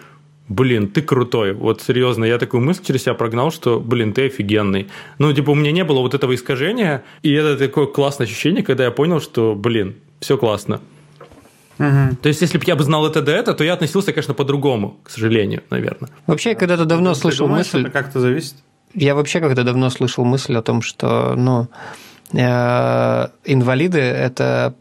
блин, 0.49 0.89
ты 0.89 1.01
крутой. 1.01 1.55
Вот 1.55 1.81
серьезно, 1.81 2.27
я 2.27 2.37
такую 2.37 2.63
мысль 2.63 2.85
через 2.85 3.03
себя 3.05 3.15
прогнал, 3.15 3.51
что, 3.51 3.81
блин, 3.81 4.13
ты 4.13 4.27
офигенный. 4.27 4.89
Ну, 5.19 5.33
типа, 5.33 5.51
у 5.51 5.55
меня 5.55 5.73
не 5.73 5.83
было 5.83 6.01
вот 6.01 6.13
этого 6.13 6.35
искажения, 6.35 7.05
и 7.23 7.33
это 7.33 7.57
такое 7.57 7.87
классное 7.87 8.27
ощущение, 8.27 8.63
когда 8.63 8.85
я 8.85 8.91
понял, 8.91 9.23
что, 9.23 9.55
блин, 9.55 9.95
все 10.21 10.37
классно. 10.37 10.83
Угу. 11.79 12.17
То 12.21 12.29
есть, 12.29 12.43
если 12.43 12.59
бы 12.59 12.65
я 12.67 12.77
бы 12.77 12.85
знал 12.85 13.07
это 13.07 13.23
до 13.23 13.33
этого, 13.33 13.57
то 13.57 13.65
я 13.65 13.73
относился, 13.73 14.13
конечно, 14.13 14.35
по-другому, 14.35 15.01
к 15.03 15.09
сожалению, 15.09 15.63
наверное. 15.71 16.11
Вообще, 16.27 16.51
я 16.51 16.55
когда-то 16.55 16.85
давно 16.85 17.15
Ты 17.15 17.21
слышал 17.21 17.47
думаешь, 17.47 17.73
мысль... 17.73 17.81
Это 17.81 17.91
как-то 17.91 18.21
зависит? 18.21 18.57
Я 18.95 19.15
вообще 19.15 19.41
когда 19.41 19.63
давно 19.65 19.91
слышал 19.91 20.25
мысль 20.25 20.57
о 20.57 20.63
том, 20.63 20.83
что 20.83 21.35
ну, 21.37 21.69
э, 22.33 23.29
инвалиды– 23.45 23.99
это 24.01 24.75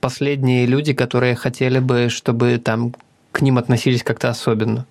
последние 0.00 0.66
люди, 0.66 0.92
которые 0.92 1.34
хотели 1.34 1.80
бы, 1.80 2.08
чтобы 2.08 2.58
там 2.58 2.94
к 3.32 3.40
ним 3.40 3.58
относились 3.58 4.02
как-то 4.02 4.28
особенно. 4.28 4.86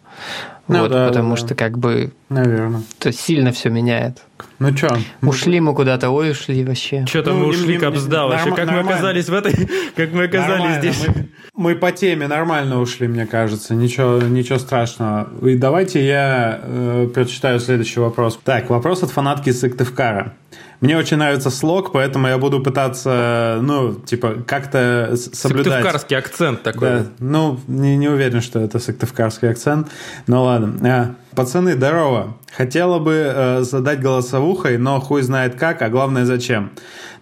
Ну, 0.67 0.79
вот, 0.81 0.91
да, 0.91 1.07
потому 1.07 1.31
да. 1.31 1.37
что 1.37 1.53
как 1.53 1.77
бы 1.77 2.11
Наверное. 2.29 2.81
это 2.99 3.11
сильно 3.11 3.51
все 3.51 3.69
меняет. 3.69 4.23
Ну 4.57 4.75
что? 4.75 4.97
Ушли 5.21 5.59
мы 5.59 5.75
куда-то, 5.75 6.09
ой, 6.09 6.31
ушли 6.31 6.63
вообще. 6.65 7.05
Что-то 7.05 7.33
Ну, 7.33 7.39
мы 7.39 7.47
ушли 7.49 7.77
капсда 7.77 8.25
вообще. 8.25 8.49
норм- 8.49 8.55
Как 8.55 8.65
мы 8.65 8.71
нормально. 8.73 8.91
оказались 8.93 9.29
в 9.29 9.33
этой... 9.33 9.53
Как 9.95 10.11
мы 10.11 10.23
оказались 10.23 10.59
Нормально, 10.59 10.81
здесь. 10.81 11.07
Мы, 11.07 11.29
мы 11.55 11.75
по 11.75 11.91
теме 11.91 12.27
нормально 12.27 12.81
ушли, 12.81 13.07
мне 13.07 13.25
кажется. 13.27 13.75
Ничего, 13.75 14.19
ничего 14.21 14.57
страшного. 14.57 15.29
И 15.47 15.55
давайте 15.55 16.05
я 16.05 16.59
э, 16.63 17.09
прочитаю 17.13 17.59
следующий 17.59 17.99
вопрос. 17.99 18.39
Так, 18.43 18.69
вопрос 18.69 19.03
от 19.03 19.11
фанатки 19.11 19.51
Сыктывкара. 19.51 20.33
Мне 20.81 20.97
очень 20.97 21.17
нравится 21.17 21.49
слог, 21.49 21.91
поэтому 21.91 22.27
я 22.27 22.37
буду 22.37 22.61
пытаться, 22.61 23.59
ну, 23.61 23.93
типа, 23.93 24.43
как-то 24.45 25.15
соблюдать. 25.15 25.73
Сыктывкарский 25.73 26.17
акцент 26.17 26.63
такой. 26.63 26.89
Да, 26.89 27.05
ну, 27.19 27.59
не, 27.67 27.97
не 27.97 28.09
уверен, 28.09 28.41
что 28.41 28.59
это 28.59 28.79
сыктывкарский 28.79 29.49
акцент. 29.49 29.87
Ну 30.27 30.43
ладно. 30.43 30.77
А, 30.89 31.35
пацаны, 31.35 31.73
здорово. 31.73 32.37
Хотела 32.55 32.99
бы 32.99 33.13
э, 33.13 33.61
задать 33.61 34.01
голосовухой, 34.01 34.77
но 34.77 34.99
хуй 34.99 35.21
знает 35.21 35.55
как, 35.55 35.81
а 35.81 35.89
главное 35.89 36.25
зачем. 36.25 36.71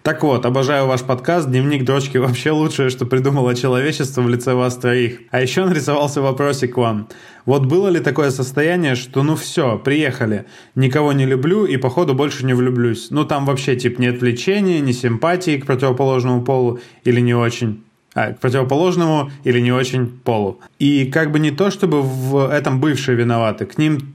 Так 0.04 0.22
вот, 0.22 0.44
обожаю 0.44 0.86
ваш 0.86 1.00
подкаст. 1.00 1.48
Дневник 1.48 1.86
дрочки 1.86 2.18
вообще 2.18 2.50
лучшее, 2.50 2.90
что 2.90 3.06
придумало 3.06 3.54
человечество 3.54 4.20
в 4.20 4.28
лице 4.28 4.52
вас 4.52 4.76
троих. 4.76 5.20
А 5.30 5.40
еще 5.40 5.64
нарисовался 5.64 6.20
вопросик 6.20 6.74
к 6.74 6.76
вам. 6.76 7.08
Вот 7.46 7.64
было 7.64 7.88
ли 7.88 8.00
такое 8.00 8.28
состояние, 8.28 8.96
что 8.96 9.22
ну 9.22 9.34
все, 9.34 9.78
приехали, 9.78 10.44
никого 10.74 11.14
не 11.14 11.24
люблю 11.24 11.64
и 11.64 11.78
походу 11.78 12.12
больше 12.12 12.44
не 12.44 12.52
влюблюсь. 12.52 13.06
Ну 13.08 13.24
там 13.24 13.46
вообще 13.46 13.76
тип 13.76 13.98
нет 13.98 14.20
влечения, 14.20 14.80
ни 14.80 14.92
симпатии 14.92 15.56
к 15.56 15.64
противоположному 15.64 16.42
полу 16.42 16.80
или 17.04 17.20
не 17.20 17.32
очень 17.32 17.82
а, 18.14 18.34
к 18.34 18.40
противоположному 18.40 19.30
или 19.42 19.58
не 19.58 19.72
очень 19.72 20.06
полу. 20.06 20.60
И 20.78 21.06
как 21.06 21.32
бы 21.32 21.38
не 21.38 21.50
то, 21.50 21.70
чтобы 21.70 22.02
в 22.02 22.50
этом 22.50 22.78
бывшие 22.78 23.16
виноваты, 23.16 23.64
к 23.64 23.78
ним 23.78 24.13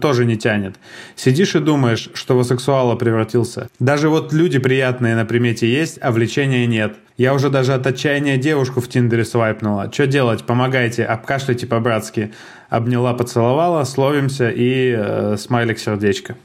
тоже 0.00 0.24
не 0.24 0.36
тянет. 0.36 0.76
Сидишь 1.16 1.54
и 1.54 1.58
думаешь, 1.60 2.10
что 2.14 2.38
в 2.38 2.44
сексуала 2.44 2.94
превратился. 2.96 3.68
Даже 3.78 4.08
вот 4.08 4.32
люди 4.32 4.58
приятные 4.58 5.14
на 5.14 5.24
примете 5.24 5.70
есть, 5.70 5.98
а 6.00 6.10
влечения 6.12 6.66
нет. 6.66 6.96
Я 7.16 7.34
уже 7.34 7.50
даже 7.50 7.74
от 7.74 7.86
отчаяния 7.86 8.36
девушку 8.36 8.80
в 8.80 8.88
Тиндере 8.88 9.24
свайпнула. 9.24 9.90
Что 9.92 10.06
делать? 10.06 10.44
Помогайте, 10.44 11.04
обкашляйте 11.04 11.66
по-братски. 11.66 12.32
Обняла, 12.68 13.14
поцеловала, 13.14 13.84
словимся 13.84 14.50
и 14.50 14.94
э, 14.96 15.36
смайлик 15.36 15.78
сердечко. 15.78 16.36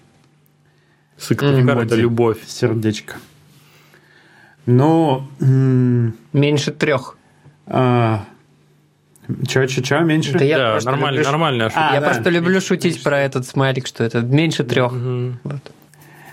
Сыктывкар– 1.18 1.78
это 1.80 1.96
любовь. 1.96 2.38
Сердечко. 2.46 3.16
Ну, 4.66 5.28
Меньше 5.40 6.72
трех. 6.72 7.18
а, 7.68 8.26
чё, 9.48 9.66
чё, 9.68 9.82
чё, 9.82 10.00
меньше? 10.02 10.34
Да 10.38 10.44
я 10.46 10.58
Да, 10.58 10.80
нормально, 10.84 11.18
люблю 11.18 11.32
нормальная 11.32 11.70
шутка. 11.70 11.90
А, 11.92 11.94
я 11.96 12.02
да. 12.02 12.08
просто 12.10 12.30
люблю 12.30 12.60
шутить 12.62 13.02
про 13.04 13.20
этот 13.20 13.46
смайлик, 13.48 13.88
что 13.88 14.04
это 14.04 14.22
меньше 14.22 14.64
трех. 14.64 14.92
Вот. 14.92 15.62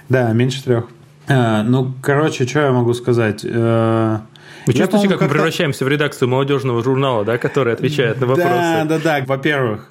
Да, 0.09 0.33
меньше 0.33 0.63
трех. 0.65 0.87
А, 1.29 1.63
ну, 1.63 1.93
короче, 2.03 2.47
что 2.47 2.61
я 2.61 2.73
могу 2.73 2.93
сказать? 2.95 3.43
Э, 3.45 4.19
Вы 4.67 4.73
я, 4.73 4.79
чувствуете, 4.81 5.09
как 5.09 5.21
мы 5.21 5.29
превращаемся 5.29 5.85
в 5.85 5.89
редакцию 5.89 6.29
молодежного 6.29 6.83
журнала, 6.83 7.25
да, 7.25 7.39
который 7.39 7.73
отвечает 7.73 8.17
на 8.21 8.27
Да, 8.27 8.27
вопросы? 8.27 8.89
да, 8.89 8.99
да. 8.99 9.25
Во-первых, 9.25 9.91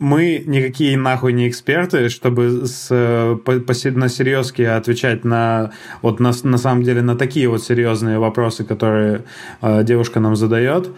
мы 0.00 0.42
никакие 0.44 0.96
нахуй 0.98 1.32
не 1.32 1.48
эксперты, 1.48 2.08
чтобы 2.08 2.66
с, 2.66 2.88
по, 3.44 3.52
по- 3.60 3.90
на 3.92 4.08
серьезки 4.08 4.62
отвечать 4.62 5.24
на 5.24 5.70
вот 6.02 6.18
на, 6.18 6.32
на 6.42 6.58
самом 6.58 6.82
деле 6.82 7.00
на 7.00 7.16
такие 7.16 7.48
вот 7.48 7.62
серьезные 7.62 8.18
вопросы, 8.18 8.64
которые 8.64 9.22
э, 9.62 9.84
девушка 9.84 10.18
нам 10.18 10.34
задает. 10.34 10.90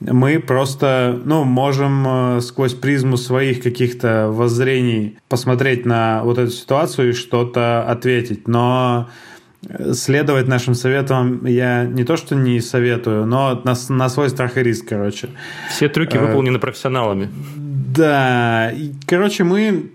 Мы 0.00 0.38
просто, 0.38 1.20
ну, 1.24 1.44
можем 1.44 2.04
э, 2.06 2.40
сквозь 2.40 2.74
призму 2.74 3.16
своих 3.16 3.62
каких-то 3.62 4.28
воззрений 4.30 5.18
посмотреть 5.28 5.86
на 5.86 6.22
вот 6.24 6.38
эту 6.38 6.50
ситуацию 6.50 7.10
и 7.10 7.12
что-то 7.12 7.84
ответить. 7.88 8.48
Но 8.48 9.08
следовать 9.92 10.48
нашим 10.48 10.74
советам 10.74 11.44
я 11.46 11.84
не 11.84 12.04
то 12.04 12.16
что 12.16 12.34
не 12.34 12.60
советую, 12.60 13.26
но 13.26 13.60
на, 13.64 13.74
на 13.88 14.08
свой 14.08 14.30
страх 14.30 14.56
и 14.56 14.62
риск, 14.62 14.88
короче. 14.88 15.28
Все 15.70 15.88
трюки 15.88 16.16
Э, 16.16 16.20
выполнены 16.20 16.58
профессионалами. 16.58 17.30
Да, 17.56 18.72
короче, 19.06 19.44
мы, 19.44 19.90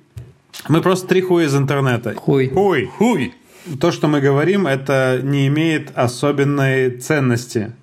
мы 0.67 0.81
просто 0.81 1.07
три 1.07 1.21
хуя 1.21 1.45
из 1.45 1.55
интернета. 1.55 2.13
Хуй. 2.15 2.49
Хуй. 2.49 2.85
Хуй. 2.85 3.33
То, 3.79 3.91
что 3.91 4.07
мы 4.07 4.21
говорим, 4.21 4.67
это 4.67 5.19
не 5.21 5.47
имеет 5.47 5.91
особенной 5.95 6.91
ценности. 6.91 7.73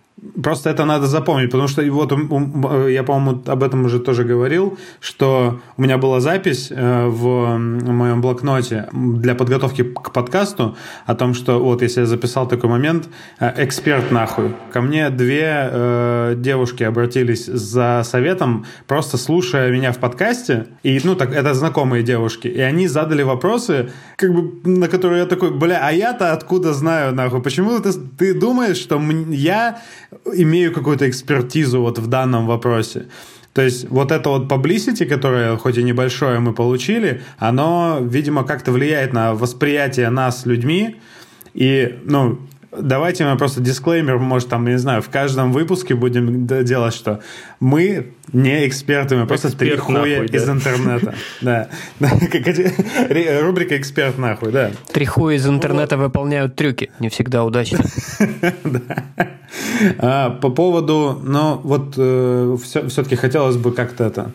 Просто 0.42 0.70
это 0.70 0.86
надо 0.86 1.06
запомнить, 1.08 1.50
потому 1.50 1.68
что 1.68 1.82
вот 1.92 2.10
ум- 2.10 2.88
я, 2.88 3.02
по-моему, 3.02 3.42
об 3.46 3.62
этом 3.62 3.84
уже 3.84 4.00
тоже 4.00 4.24
говорил, 4.24 4.78
что 4.98 5.60
у 5.76 5.82
меня 5.82 5.98
была 5.98 6.20
запись 6.20 6.68
э, 6.70 7.06
в 7.06 7.58
моем 7.58 8.22
блокноте 8.22 8.88
для 8.92 9.34
подготовки 9.34 9.84
к 9.84 10.12
подкасту 10.12 10.74
о 11.04 11.14
том, 11.14 11.34
что 11.34 11.62
вот 11.62 11.82
если 11.82 12.00
я 12.00 12.06
записал 12.06 12.48
такой 12.48 12.70
момент, 12.70 13.08
э, 13.40 13.62
эксперт 13.64 14.10
нахуй. 14.10 14.54
Ко 14.72 14.80
мне 14.80 15.10
две 15.10 15.68
э, 15.70 16.34
девушки 16.38 16.82
обратились 16.82 17.44
за 17.44 18.00
советом, 18.02 18.64
просто 18.86 19.18
слушая 19.18 19.70
меня 19.70 19.92
в 19.92 19.98
подкасте, 19.98 20.66
и 20.82 20.98
ну 21.04 21.14
так 21.14 21.34
это 21.34 21.52
знакомые 21.52 22.02
девушки, 22.02 22.48
и 22.48 22.60
они 22.60 22.88
задали 22.88 23.22
вопросы, 23.22 23.90
как 24.16 24.32
бы 24.32 24.66
на 24.66 24.88
которые 24.88 25.20
я 25.20 25.26
такой, 25.26 25.50
бля, 25.50 25.78
а 25.82 25.92
я-то 25.92 26.32
откуда 26.32 26.72
знаю 26.72 27.14
нахуй? 27.14 27.42
Почему 27.42 27.78
ты, 27.80 27.92
ты 27.92 28.32
думаешь, 28.32 28.78
что 28.78 28.98
я 29.28 29.82
имею 30.34 30.72
какую-то 30.72 31.08
экспертизу 31.08 31.80
вот 31.80 31.98
в 31.98 32.06
данном 32.06 32.46
вопросе? 32.46 33.06
То 33.52 33.62
есть 33.62 33.88
вот 33.88 34.12
это 34.12 34.28
вот 34.28 34.50
publicity, 34.52 35.06
которое 35.06 35.56
хоть 35.56 35.78
и 35.78 35.82
небольшое 35.82 36.38
мы 36.40 36.52
получили, 36.52 37.22
оно, 37.38 37.98
видимо, 38.02 38.44
как-то 38.44 38.70
влияет 38.70 39.12
на 39.14 39.32
восприятие 39.34 40.10
нас 40.10 40.44
людьми. 40.44 40.96
И, 41.54 41.98
ну, 42.04 42.38
давайте 42.78 43.24
мы 43.24 43.38
просто 43.38 43.62
дисклеймер, 43.62 44.18
может, 44.18 44.50
там, 44.50 44.66
я 44.66 44.72
не 44.74 44.78
знаю, 44.78 45.00
в 45.00 45.08
каждом 45.08 45.52
выпуске 45.54 45.94
будем 45.94 46.46
делать, 46.46 46.92
что 46.92 47.22
мы 47.58 48.08
не 48.34 48.68
эксперты, 48.68 49.16
мы 49.16 49.26
просто 49.26 49.56
три 49.56 49.70
Эксперт 49.70 49.84
хуя 49.86 49.98
нахуй, 50.18 50.28
да. 50.28 50.36
из 50.36 50.48
интернета. 50.50 51.14
Да. 51.40 51.68
Да, 51.98 52.10
эти- 52.32 52.74
ре- 53.10 53.40
Рубрика 53.40 53.78
«Эксперт 53.78 54.18
нахуй», 54.18 54.52
да. 54.52 54.70
Три 54.92 55.06
хуя 55.06 55.36
из 55.36 55.46
интернета 55.48 55.96
выполняют 55.96 56.56
трюки. 56.56 56.90
Не 57.00 57.08
всегда 57.08 57.42
удачно. 57.42 57.78
А, 59.18 59.35
по 59.98 60.50
поводу, 60.50 61.20
ну, 61.22 61.60
вот 61.62 61.92
все, 61.92 62.88
все-таки 62.88 63.16
хотелось 63.16 63.56
бы 63.56 63.72
как-то 63.72 64.04
это 64.04 64.32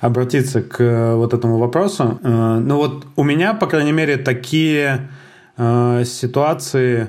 обратиться 0.00 0.62
к 0.62 0.80
э, 0.80 1.14
вот 1.14 1.34
этому 1.34 1.58
вопросу. 1.58 2.18
Э, 2.22 2.58
ну 2.58 2.76
вот 2.76 3.06
у 3.16 3.24
меня, 3.24 3.54
по 3.54 3.66
крайней 3.66 3.92
мере, 3.92 4.16
такие 4.16 5.08
э, 5.56 6.04
ситуации, 6.04 7.02
э, 7.02 7.06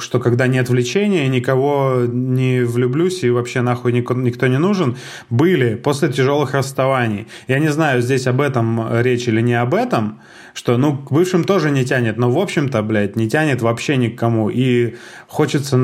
что 0.00 0.20
когда 0.20 0.46
нет 0.46 0.68
влечения, 0.68 1.28
никого 1.28 2.04
не 2.06 2.64
влюблюсь 2.64 3.22
и 3.22 3.30
вообще 3.30 3.60
нахуй 3.60 3.92
никто 3.92 4.46
не 4.46 4.58
нужен, 4.58 4.96
были 5.28 5.74
после 5.74 6.08
тяжелых 6.08 6.54
расставаний. 6.54 7.26
Я 7.48 7.58
не 7.58 7.68
знаю, 7.68 8.00
здесь 8.02 8.26
об 8.26 8.40
этом 8.40 9.00
речь 9.00 9.28
или 9.28 9.40
не 9.40 9.54
об 9.54 9.74
этом, 9.74 10.20
что, 10.54 10.76
ну, 10.76 10.96
к 10.96 11.12
бывшим 11.12 11.44
тоже 11.44 11.70
не 11.70 11.84
тянет, 11.84 12.16
но, 12.16 12.30
в 12.30 12.38
общем-то, 12.38 12.82
блядь, 12.82 13.16
не 13.16 13.28
тянет 13.28 13.62
вообще 13.62 13.96
ни 13.96 14.08
к 14.08 14.18
кому. 14.18 14.50
И 14.50 14.96
хочется 15.28 15.76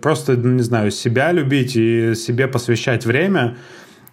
просто, 0.00 0.36
не 0.36 0.62
знаю, 0.62 0.90
себя 0.90 1.32
любить 1.32 1.76
и 1.76 2.14
себе 2.14 2.48
посвящать 2.48 3.04
время. 3.04 3.56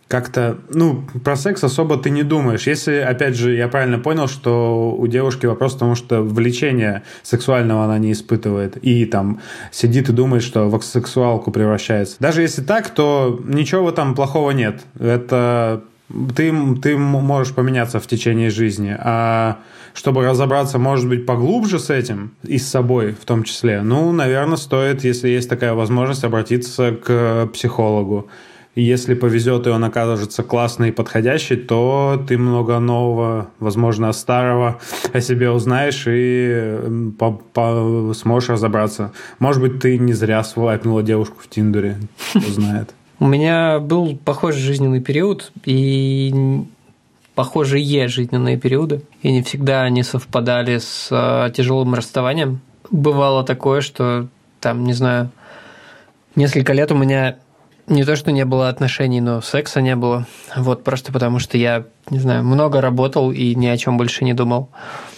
Как-то, 0.10 0.58
ну, 0.74 1.04
про 1.24 1.36
секс 1.36 1.64
особо 1.64 1.96
ты 1.96 2.10
не 2.10 2.24
думаешь. 2.24 2.66
Если, 2.66 2.96
опять 2.96 3.36
же, 3.36 3.54
я 3.54 3.68
правильно 3.68 4.00
понял, 4.00 4.28
что 4.28 4.92
у 4.98 5.06
девушки 5.06 5.46
вопрос 5.46 5.76
в 5.76 5.78
том, 5.78 5.96
что 5.96 6.24
влечения 6.24 7.04
сексуального 7.22 7.86
она 7.86 8.00
не 8.00 8.12
испытывает, 8.12 8.76
и 8.78 9.06
там 9.06 9.40
сидит 9.72 10.10
и 10.10 10.12
думает, 10.12 10.42
что 10.42 10.68
в 10.68 10.82
сексуалку 10.82 11.52
превращается. 11.52 12.16
Даже 12.20 12.42
если 12.42 12.64
так, 12.64 12.90
то 12.90 13.40
ничего 13.46 13.92
там 13.92 14.16
плохого 14.16 14.50
нет. 14.50 14.82
Это 15.00 15.84
ты, 16.36 16.52
ты 16.82 16.98
можешь 16.98 17.54
поменяться 17.54 18.00
в 18.00 18.08
течение 18.08 18.50
жизни, 18.50 18.98
а 19.00 19.60
чтобы 19.94 20.26
разобраться, 20.26 20.80
может 20.80 21.08
быть, 21.08 21.28
поглубже 21.28 21.78
с 21.78 21.92
этим 21.92 22.32
и 22.44 22.58
с 22.58 22.68
собой 22.68 23.12
в 23.12 23.26
том 23.26 23.44
числе, 23.44 23.84
ну, 23.84 24.12
наверное, 24.12 24.58
стоит, 24.58 25.04
если 25.04 25.30
есть 25.30 25.50
такая 25.50 25.76
возможность, 25.76 26.24
обратиться 26.24 26.94
к 26.94 27.50
психологу 27.54 28.28
если 28.82 29.14
повезет 29.14 29.68
и 29.68 29.70
он 29.70 29.84
окажется 29.84 30.44
классный 30.44 30.90
и 30.90 30.92
подходящий, 30.92 31.56
то 31.56 32.24
ты 32.28 32.38
много 32.38 32.80
нового, 32.80 33.50
возможно, 33.60 34.12
старого 34.14 34.80
о 35.14 35.22
себе 35.22 35.52
узнаешь 35.52 36.06
и 36.08 37.12
по 37.18 37.42
-по 37.54 38.14
сможешь 38.14 38.50
разобраться. 38.50 39.12
Может 39.40 39.62
быть, 39.62 39.80
ты 39.80 39.98
не 39.98 40.14
зря 40.14 40.44
свайпнула 40.44 41.04
девушку 41.04 41.38
в 41.40 41.48
Тиндере, 41.48 41.98
кто 42.30 42.40
знает. 42.52 42.94
У 43.20 43.28
меня 43.28 43.80
был 43.80 44.18
похожий 44.24 44.62
жизненный 44.62 45.02
период, 45.02 45.52
и 45.66 46.64
похожие 47.36 48.08
жизненные 48.08 48.58
периоды, 48.58 49.02
и 49.22 49.32
не 49.32 49.44
всегда 49.44 49.84
они 49.84 50.04
совпадали 50.04 50.78
с 50.78 51.08
а, 51.10 51.50
тяжелым 51.50 51.94
расставанием. 51.94 52.60
Бывало 52.92 53.44
такое, 53.44 53.82
что 53.82 54.28
там, 54.60 54.84
не 54.84 54.94
знаю, 54.94 55.30
несколько 56.36 56.74
лет 56.74 56.92
у 56.92 56.98
меня 56.98 57.38
не 57.90 58.04
то, 58.06 58.16
что 58.16 58.32
не 58.32 58.46
было 58.46 58.70
отношений, 58.70 59.22
но 59.22 59.42
секса 59.42 59.82
не 59.82 59.96
было. 59.96 60.26
Вот 60.56 60.84
просто 60.84 61.12
потому, 61.12 61.40
что 61.40 61.58
я, 61.58 61.86
не 62.10 62.20
знаю, 62.20 62.44
много 62.44 62.82
работал 62.82 63.32
и 63.32 63.56
ни 63.56 63.68
о 63.68 63.78
чем 63.78 63.98
больше 63.98 64.24
не 64.24 64.34
думал. 64.34 64.70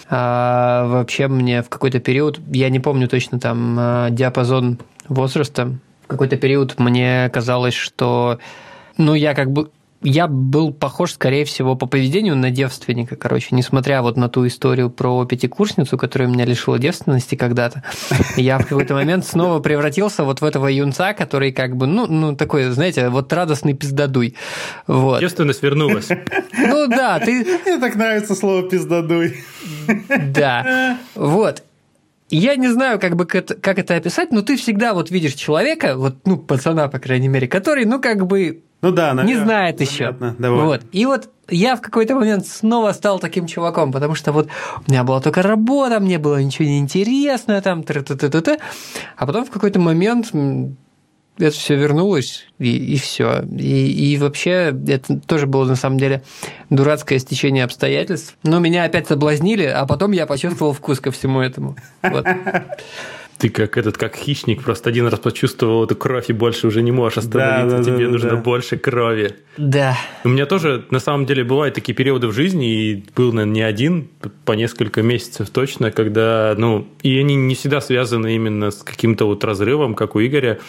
А 0.10 0.86
вообще 0.88 1.28
мне 1.28 1.62
в 1.62 1.70
какой-то 1.70 2.00
период, 2.00 2.40
я 2.52 2.70
не 2.70 2.80
помню 2.80 3.08
точно 3.08 3.40
там 3.40 3.78
а, 3.80 4.10
диапазон 4.10 4.80
возраста, 5.08 5.74
в 6.04 6.08
какой-то 6.08 6.36
период 6.38 6.80
мне 6.80 7.30
казалось, 7.32 7.74
что 7.74 8.40
ну, 8.98 9.14
я 9.14 9.34
как 9.34 9.52
бы 9.52 9.72
я 10.04 10.28
был 10.28 10.74
похож, 10.74 11.14
скорее 11.14 11.46
всего, 11.46 11.76
по 11.76 11.86
поведению 11.86 12.36
на 12.36 12.50
девственника, 12.50 13.16
короче, 13.16 13.50
несмотря 13.52 14.02
вот 14.02 14.18
на 14.18 14.30
ту 14.30 14.48
историю 14.48 14.90
про 14.90 15.26
пятикурсницу, 15.26 15.98
которая 15.98 16.28
меня 16.28 16.46
лишила 16.46 16.80
девственности 16.80 17.36
когда-то. 17.36 17.84
Я 18.36 18.58
в 18.58 18.66
какой-то 18.66 18.94
момент 18.94 19.26
снова 19.26 19.60
превратился 19.60 20.24
вот 20.24 20.42
в 20.42 20.46
этого 20.46 20.68
юнца, 20.68 21.14
который 21.14 21.52
как 21.52 21.76
бы, 21.76 21.86
ну, 21.86 22.08
ну 22.08 22.36
такой, 22.36 22.64
знаете, 22.72 23.10
вот 23.10 23.32
радостный 23.32 23.74
пиздадуй. 23.74 24.36
Вот. 24.88 25.20
Девственность 25.20 25.62
вернулась. 25.62 26.10
Ну 26.58 26.88
да, 26.88 27.20
ты... 27.20 27.46
Мне 27.66 27.80
так 27.80 27.96
нравится 27.96 28.36
слово 28.36 28.70
пиздадуй. 28.70 29.38
Да, 30.08 30.98
вот. 31.16 31.64
Я 32.32 32.56
не 32.56 32.70
знаю, 32.70 33.00
как 33.00 33.16
бы 33.16 33.26
как 33.26 33.78
это 33.78 33.96
описать, 33.96 34.32
но 34.32 34.42
ты 34.42 34.56
всегда 34.56 34.94
вот 34.94 35.12
видишь 35.12 35.34
человека, 35.34 35.96
вот, 35.96 36.16
ну, 36.26 36.38
пацана, 36.38 36.88
по 36.88 36.98
крайней 36.98 37.28
мере, 37.28 37.48
который, 37.48 37.86
ну, 37.86 38.00
как 38.00 38.26
бы 38.26 38.64
ну 38.82 38.92
да, 38.92 39.14
наверное, 39.14 39.26
не 39.26 39.44
знает 39.44 39.82
еще. 39.82 40.16
Вот. 40.40 40.82
И 40.92 41.06
вот 41.06 41.30
я 41.50 41.76
в 41.76 41.82
какой-то 41.82 42.16
момент 42.16 42.48
снова 42.48 42.94
стал 42.94 43.20
таким 43.20 43.46
чуваком, 43.46 43.92
потому 43.92 44.16
что 44.16 44.32
вот 44.32 44.48
у 44.88 44.92
меня 44.92 45.04
была 45.04 45.20
только 45.20 45.42
работа, 45.42 46.00
мне 46.00 46.18
было 46.18 46.42
ничего 46.42 46.68
не 46.68 46.80
интересно, 46.80 47.62
там, 47.62 47.84
т 47.84 47.94
-т 47.94 48.04
-т 48.04 48.30
-т 48.30 48.42
-т. 48.42 48.60
а 49.18 49.26
потом 49.26 49.46
в 49.46 49.52
какой-то 49.52 49.80
момент 49.80 50.32
это 51.48 51.56
все 51.56 51.76
вернулось, 51.76 52.48
и, 52.60 52.94
и 52.94 52.98
все. 52.98 53.44
И, 53.58 54.14
и 54.14 54.18
вообще 54.18 54.76
это 54.88 55.20
тоже 55.20 55.48
было 55.48 55.66
на 55.66 55.76
самом 55.76 55.98
деле 55.98 56.24
дурацкое 56.70 57.20
стечение 57.20 57.64
обстоятельств. 57.64 58.36
Но 58.44 58.60
меня 58.60 58.84
опять 58.84 59.08
соблазнили, 59.08 59.66
а 59.66 59.86
потом 59.86 60.12
я 60.12 60.26
почувствовал 60.26 60.74
вкус 60.74 61.00
ко 61.00 61.12
всему 61.12 61.42
этому. 61.42 61.76
Вот. 62.02 62.26
Ты 63.42 63.50
как 63.50 63.76
этот, 63.76 63.98
как 63.98 64.16
хищник, 64.16 64.62
просто 64.62 64.92
один 64.92 65.08
раз 65.08 65.20
почувствовал 65.20 65.86
эту 65.86 65.96
кровь 65.96 66.30
и 66.30 66.34
больше 66.34 66.68
уже 66.68 66.84
не 66.84 66.92
можешь 66.92 67.18
остановиться. 67.18 67.78
Да, 67.78 67.84
да, 67.84 67.84
Тебе 67.84 68.06
да, 68.06 68.12
нужно 68.12 68.30
да. 68.30 68.36
больше 68.36 68.78
крови. 68.78 69.34
Да. 69.58 69.98
У 70.24 70.30
меня 70.30 70.46
тоже, 70.46 70.86
на 70.92 71.00
самом 71.00 71.26
деле, 71.26 71.44
бывают 71.44 71.74
такие 71.74 71.96
периоды 71.96 72.28
в 72.28 72.34
жизни, 72.34 72.72
и 72.72 73.04
был, 73.16 73.34
наверное, 73.34 73.56
не 73.56 73.62
один, 73.64 74.10
по 74.46 74.52
несколько 74.52 75.02
месяцев 75.02 75.50
точно, 75.50 75.90
когда, 75.90 76.54
ну, 76.56 76.88
и 77.02 77.18
они 77.18 77.34
не 77.34 77.56
всегда 77.56 77.82
связаны 77.82 78.36
именно 78.36 78.70
с 78.70 78.84
каким-то 78.84 79.26
вот 79.26 79.44
разрывом, 79.44 79.96
как 79.96 80.16
у 80.16 80.20
Игоря. 80.22 80.60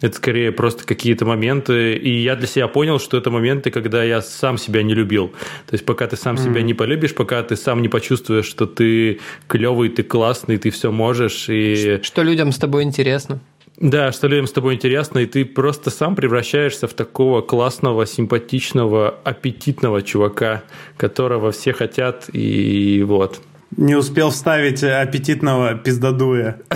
Это 0.00 0.16
скорее 0.16 0.52
просто 0.52 0.84
какие-то 0.84 1.24
моменты. 1.26 1.94
И 1.94 2.22
я 2.22 2.36
для 2.36 2.46
себя 2.46 2.68
понял, 2.68 2.98
что 2.98 3.16
это 3.16 3.30
моменты, 3.30 3.70
когда 3.70 4.02
я 4.02 4.22
сам 4.22 4.58
себя 4.58 4.82
не 4.82 4.94
любил. 4.94 5.28
То 5.66 5.74
есть 5.74 5.84
пока 5.84 6.06
ты 6.06 6.16
сам 6.16 6.36
mm. 6.36 6.44
себя 6.44 6.62
не 6.62 6.74
полюбишь, 6.74 7.14
пока 7.14 7.42
ты 7.42 7.56
сам 7.56 7.82
не 7.82 7.88
почувствуешь, 7.88 8.46
что 8.46 8.66
ты 8.66 9.20
клевый, 9.46 9.90
ты 9.90 10.02
классный, 10.02 10.56
ты 10.56 10.70
все 10.70 10.90
можешь. 10.90 11.46
И... 11.48 12.00
Что 12.02 12.22
людям 12.22 12.52
с 12.52 12.58
тобой 12.58 12.84
интересно. 12.84 13.40
Да, 13.80 14.12
что 14.12 14.28
людям 14.28 14.46
с 14.46 14.52
тобой 14.52 14.74
интересно, 14.74 15.20
и 15.20 15.26
ты 15.26 15.46
просто 15.46 15.88
сам 15.88 16.14
превращаешься 16.14 16.86
в 16.86 16.92
такого 16.92 17.40
классного, 17.40 18.04
симпатичного, 18.04 19.18
аппетитного 19.24 20.02
чувака, 20.02 20.64
которого 20.98 21.50
все 21.50 21.72
хотят, 21.72 22.28
и 22.30 23.02
вот. 23.06 23.40
Не 23.76 23.94
успел 23.94 24.30
вставить 24.30 24.82
аппетитного 24.82 25.74
пиздадуя. 25.74 26.58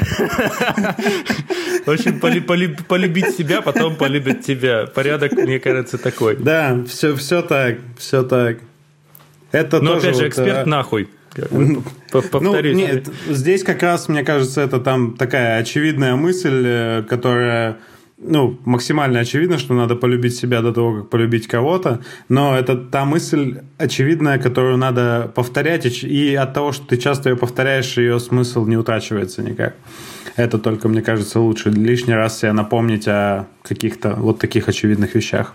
В 1.86 1.90
общем, 1.90 2.20
полюбить 2.20 3.36
себя, 3.36 3.62
потом 3.62 3.96
полюбить 3.96 4.46
тебя. 4.46 4.86
Порядок, 4.86 5.32
мне 5.32 5.58
кажется, 5.58 5.98
такой. 5.98 6.36
Да, 6.36 6.84
все, 6.88 7.14
все 7.16 7.42
так, 7.42 7.78
все 7.98 8.22
так. 8.22 8.58
Это 9.50 9.80
Но 9.80 9.96
опять 9.96 10.16
же, 10.16 10.28
эксперт 10.28 10.66
э, 10.66 10.70
нахуй. 10.70 11.08
Повторюсь. 12.10 12.76
Ну, 12.76 12.80
нет, 12.80 13.08
здесь 13.28 13.64
как 13.64 13.82
раз, 13.82 14.08
мне 14.08 14.22
кажется, 14.24 14.60
это 14.62 14.80
там 14.80 15.16
такая 15.16 15.58
очевидная 15.58 16.14
мысль, 16.16 16.62
э, 16.64 17.02
которая 17.08 17.78
ну, 18.18 18.58
максимально 18.64 19.20
очевидно, 19.20 19.58
что 19.58 19.74
надо 19.74 19.96
полюбить 19.96 20.36
себя 20.36 20.62
до 20.62 20.72
того, 20.72 21.00
как 21.00 21.10
полюбить 21.10 21.46
кого-то, 21.46 22.00
но 22.28 22.56
это 22.56 22.76
та 22.76 23.04
мысль 23.04 23.60
очевидная, 23.78 24.38
которую 24.38 24.76
надо 24.76 25.30
повторять, 25.34 25.84
и 26.04 26.34
от 26.34 26.54
того, 26.54 26.72
что 26.72 26.86
ты 26.86 26.96
часто 26.96 27.30
ее 27.30 27.36
повторяешь, 27.36 27.96
ее 27.96 28.20
смысл 28.20 28.66
не 28.66 28.76
утрачивается 28.76 29.42
никак. 29.42 29.74
Это 30.36 30.58
только, 30.58 30.88
мне 30.88 31.02
кажется, 31.02 31.40
лучше 31.40 31.70
лишний 31.70 32.14
раз 32.14 32.38
себе 32.38 32.52
напомнить 32.52 33.06
о 33.06 33.46
каких-то 33.62 34.14
вот 34.14 34.38
таких 34.38 34.68
очевидных 34.68 35.14
вещах. 35.14 35.54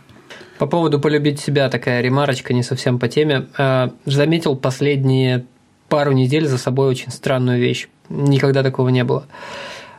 По 0.57 0.68
поводу 0.68 0.99
полюбить 0.99 1.39
себя 1.39 1.70
такая 1.70 2.01
ремарочка 2.01 2.53
не 2.53 2.64
совсем 2.64 2.99
по 2.99 3.07
теме. 3.07 3.47
Э, 3.57 3.89
заметил 4.05 4.57
последние 4.57 5.45
пару 5.88 6.12
недель 6.12 6.47
за 6.47 6.57
собой 6.57 6.88
очень 6.88 7.12
странную 7.12 7.60
вещь. 7.60 7.88
Никогда 8.10 8.62
такого 8.64 8.89
не 8.89 9.03
было. 9.03 9.26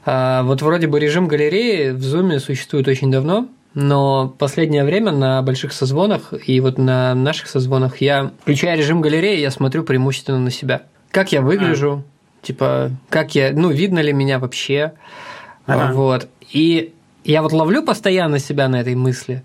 А, 0.04 0.42
вот 0.42 0.62
вроде 0.62 0.86
бы 0.86 0.98
режим 0.98 1.28
галереи 1.28 1.90
в 1.90 1.98
Zoom 1.98 2.38
существует 2.38 2.88
очень 2.88 3.10
давно, 3.10 3.48
но 3.74 4.34
последнее 4.38 4.84
время 4.84 5.12
на 5.12 5.42
больших 5.42 5.72
созвонах 5.72 6.32
и 6.46 6.60
вот 6.60 6.78
на 6.78 7.14
наших 7.14 7.48
созвонах 7.48 8.00
я, 8.00 8.32
включая 8.42 8.76
режим 8.76 9.00
галереи, 9.00 9.38
я 9.38 9.50
смотрю 9.50 9.84
преимущественно 9.84 10.38
на 10.38 10.50
себя. 10.50 10.82
Как 11.10 11.32
я 11.32 11.42
выгляжу, 11.42 12.04
а. 12.04 12.46
типа, 12.46 12.90
как 13.08 13.34
я, 13.34 13.52
ну, 13.52 13.70
видно 13.70 13.98
ли 14.00 14.12
меня 14.12 14.38
вообще, 14.38 14.92
ага. 15.66 15.92
вот. 15.92 16.28
И 16.52 16.92
я 17.24 17.42
вот 17.42 17.52
ловлю 17.52 17.82
постоянно 17.82 18.38
себя 18.38 18.68
на 18.68 18.80
этой 18.80 18.94
мысли 18.94 19.44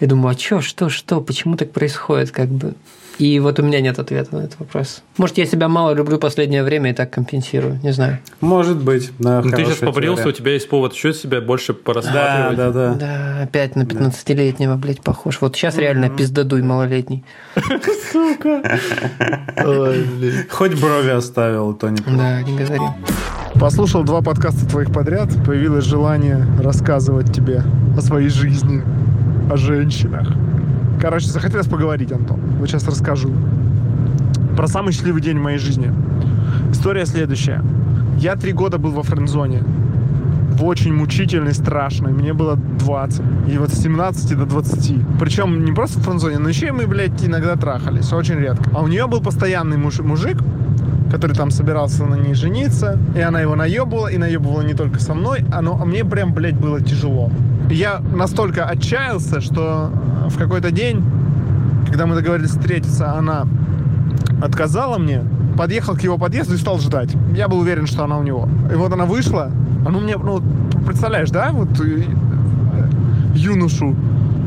и 0.00 0.06
думаю, 0.06 0.32
а 0.32 0.34
чё, 0.34 0.60
что, 0.60 0.88
что, 0.88 1.20
почему 1.20 1.56
так 1.56 1.70
происходит, 1.70 2.30
как 2.30 2.48
бы. 2.48 2.74
И 3.18 3.38
вот 3.40 3.58
у 3.58 3.62
меня 3.62 3.80
нет 3.80 3.98
ответа 3.98 4.34
на 4.36 4.42
этот 4.42 4.58
вопрос. 4.58 5.02
Может, 5.18 5.38
я 5.38 5.46
себя 5.46 5.68
мало 5.68 5.94
люблю 5.94 6.18
последнее 6.18 6.64
время 6.64 6.90
и 6.90 6.94
так 6.94 7.10
компенсирую, 7.10 7.78
не 7.82 7.92
знаю. 7.92 8.18
Может 8.40 8.82
быть, 8.82 9.12
да. 9.18 9.42
Ну, 9.42 9.50
ты 9.50 9.64
сейчас 9.64 9.78
побрился, 9.78 10.28
у 10.28 10.32
тебя 10.32 10.52
есть 10.52 10.68
повод 10.68 10.92
еще 10.94 11.12
себя 11.12 11.40
больше 11.40 11.74
порассматривать. 11.74 12.56
Да, 12.56 12.70
да, 12.70 12.94
да. 12.94 12.94
Да, 12.94 13.42
опять 13.42 13.76
на 13.76 13.82
15-летнего, 13.82 14.76
блядь, 14.76 15.02
похож. 15.02 15.40
Вот 15.40 15.56
сейчас 15.56 15.76
реально 15.76 16.08
пиздадуй 16.08 16.62
малолетний. 16.62 17.24
Сука. 18.12 18.78
Хоть 20.50 20.80
брови 20.80 21.10
оставил, 21.10 21.74
то 21.74 21.88
не 21.90 21.98
Да, 21.98 22.42
не 22.42 22.56
говори. 22.56 22.82
Послушал 23.54 24.02
два 24.02 24.22
подкаста 24.22 24.66
твоих 24.66 24.92
подряд, 24.92 25.28
появилось 25.44 25.84
желание 25.84 26.46
рассказывать 26.60 27.32
тебе 27.32 27.62
о 27.96 28.00
своей 28.00 28.28
жизни, 28.28 28.82
о 29.50 29.56
женщинах. 29.56 30.28
Короче, 31.02 31.26
захотелось 31.26 31.66
поговорить, 31.66 32.12
Антон. 32.12 32.40
Вот 32.60 32.68
сейчас 32.68 32.86
расскажу. 32.86 33.28
Про 34.56 34.68
самый 34.68 34.92
счастливый 34.92 35.20
день 35.20 35.36
в 35.36 35.42
моей 35.42 35.58
жизни. 35.58 35.92
История 36.70 37.06
следующая. 37.06 37.60
Я 38.18 38.36
три 38.36 38.52
года 38.52 38.78
был 38.78 38.92
во 38.92 39.02
френдзоне. 39.02 39.64
В 40.52 40.64
очень 40.64 40.94
мучительной, 40.94 41.54
страшной. 41.54 42.12
Мне 42.12 42.34
было 42.34 42.54
20. 42.54 43.20
И 43.48 43.58
вот 43.58 43.70
с 43.70 43.82
17 43.82 44.38
до 44.38 44.46
20. 44.46 45.18
Причем 45.18 45.64
не 45.64 45.72
просто 45.72 45.98
в 45.98 46.04
френдзоне, 46.04 46.38
но 46.38 46.48
еще 46.48 46.68
и 46.68 46.70
мы, 46.70 46.86
блядь, 46.86 47.24
иногда 47.26 47.56
трахались. 47.56 48.12
Очень 48.12 48.36
редко. 48.36 48.70
А 48.72 48.80
у 48.80 48.86
нее 48.86 49.08
был 49.08 49.20
постоянный 49.20 49.78
муж, 49.78 49.98
мужик, 49.98 50.38
который 51.10 51.36
там 51.36 51.50
собирался 51.50 52.04
на 52.04 52.14
ней 52.14 52.34
жениться, 52.34 52.98
и 53.14 53.20
она 53.20 53.40
его 53.40 53.54
наебывала, 53.54 54.08
и 54.08 54.18
наебывала 54.18 54.62
не 54.62 54.74
только 54.74 55.00
со 55.00 55.14
мной, 55.14 55.44
а, 55.52 55.60
ну, 55.60 55.78
а 55.80 55.84
мне 55.84 56.04
прям, 56.04 56.32
блядь, 56.32 56.56
было 56.56 56.80
тяжело. 56.80 57.30
Я 57.70 58.00
настолько 58.14 58.64
отчаялся, 58.64 59.40
что 59.40 59.90
в 60.28 60.38
какой-то 60.38 60.70
день 60.70 61.04
когда 61.92 62.06
мы 62.06 62.14
договорились 62.14 62.50
встретиться, 62.50 63.12
она 63.18 63.46
отказала 64.40 64.96
мне, 64.96 65.22
подъехал 65.58 65.94
к 65.94 66.00
его 66.00 66.16
подъезду 66.16 66.54
и 66.54 66.56
стал 66.56 66.78
ждать. 66.78 67.14
Я 67.36 67.48
был 67.48 67.58
уверен, 67.58 67.86
что 67.86 68.04
она 68.04 68.16
у 68.16 68.22
него. 68.22 68.48
И 68.72 68.76
вот 68.76 68.90
она 68.92 69.04
вышла, 69.04 69.50
а 69.84 69.90
ну 69.90 70.00
мне, 70.00 70.16
ну, 70.16 70.42
представляешь, 70.86 71.30
да, 71.30 71.50
вот 71.52 71.68
э, 71.80 72.04
юношу 73.34 73.94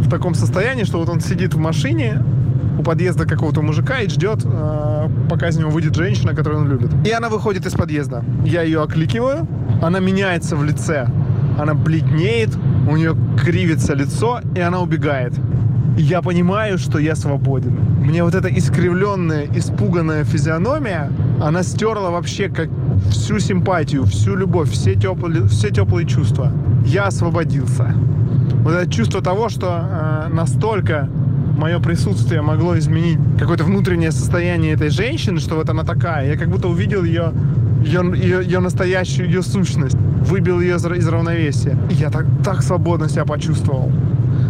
в 0.01 0.09
таком 0.09 0.33
состоянии, 0.33 0.85
что 0.85 0.97
вот 0.97 1.09
он 1.09 1.19
сидит 1.19 1.53
в 1.53 1.59
машине 1.59 2.23
у 2.77 2.83
подъезда 2.83 3.25
какого-то 3.25 3.61
мужика 3.61 3.99
и 3.99 4.09
ждет, 4.09 4.41
э, 4.43 5.09
пока 5.29 5.47
из 5.49 5.57
него 5.57 5.69
выйдет 5.69 5.95
женщина, 5.95 6.35
которую 6.35 6.61
он 6.61 6.69
любит. 6.69 6.91
И 7.05 7.11
она 7.11 7.29
выходит 7.29 7.65
из 7.65 7.73
подъезда. 7.73 8.23
Я 8.43 8.63
ее 8.63 8.81
окликиваю, 8.83 9.47
она 9.81 9.99
меняется 9.99 10.55
в 10.55 10.63
лице. 10.63 11.07
Она 11.57 11.73
бледнеет, 11.73 12.49
у 12.89 12.95
нее 12.97 13.15
кривится 13.41 13.93
лицо, 13.93 14.41
и 14.55 14.59
она 14.59 14.81
убегает. 14.81 15.33
Я 15.97 16.21
понимаю, 16.21 16.77
что 16.77 16.99
я 16.99 17.15
свободен. 17.15 17.79
Мне 18.01 18.23
вот 18.23 18.35
эта 18.35 18.49
искривленная, 18.49 19.47
испуганная 19.55 20.25
физиономия, 20.25 21.09
она 21.41 21.63
стерла 21.63 22.09
вообще 22.09 22.49
как 22.49 22.69
всю 23.09 23.39
симпатию, 23.39 24.03
всю 24.03 24.35
любовь, 24.35 24.69
все 24.69 24.95
теплые, 24.95 25.47
все 25.47 25.69
теплые 25.69 26.05
чувства. 26.05 26.51
Я 26.85 27.05
освободился. 27.05 27.93
Вот 28.63 28.73
это 28.73 28.91
чувство 28.91 29.21
того, 29.21 29.47
что 29.47 29.67
э, 29.67 30.33
настолько 30.33 31.09
мое 31.57 31.79
присутствие 31.79 32.41
могло 32.41 32.77
изменить 32.77 33.19
какое-то 33.39 33.63
внутреннее 33.63 34.11
состояние 34.11 34.73
этой 34.73 34.89
женщины, 34.89 35.39
что 35.39 35.55
вот 35.55 35.69
она 35.69 35.83
такая. 35.83 36.27
Я 36.27 36.37
как 36.37 36.49
будто 36.49 36.67
увидел 36.67 37.03
ее, 37.03 37.31
ее, 37.83 38.01
ее, 38.15 38.43
ее 38.43 38.59
настоящую, 38.59 39.27
ее 39.27 39.41
сущность. 39.41 39.95
Выбил 39.95 40.59
ее 40.59 40.75
из, 40.75 41.07
равновесия. 41.07 41.77
И 41.89 41.93
я 41.93 42.09
так, 42.09 42.25
так 42.43 42.61
свободно 42.61 43.09
себя 43.09 43.25
почувствовал. 43.25 43.91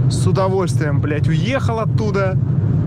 С 0.09 0.25
удовольствием, 0.25 1.01
блядь, 1.01 1.27
уехал 1.27 1.79
оттуда 1.79 2.37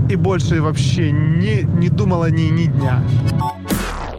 и 0.09 0.17
больше 0.17 0.61
вообще 0.63 1.13
не, 1.13 1.63
не 1.63 1.89
думал 1.89 2.23
о 2.23 2.31
ней 2.31 2.51
ни 2.51 2.65
дня. 2.65 3.03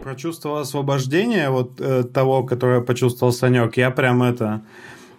Прочувствовал 0.02 0.58
освобождение 0.58 1.50
вот 1.50 1.80
э, 1.80 2.04
того, 2.04 2.42
которое 2.42 2.80
почувствовал 2.80 3.32
Санек. 3.32 3.76
Я 3.76 3.90
прям 3.90 4.22
это... 4.22 4.62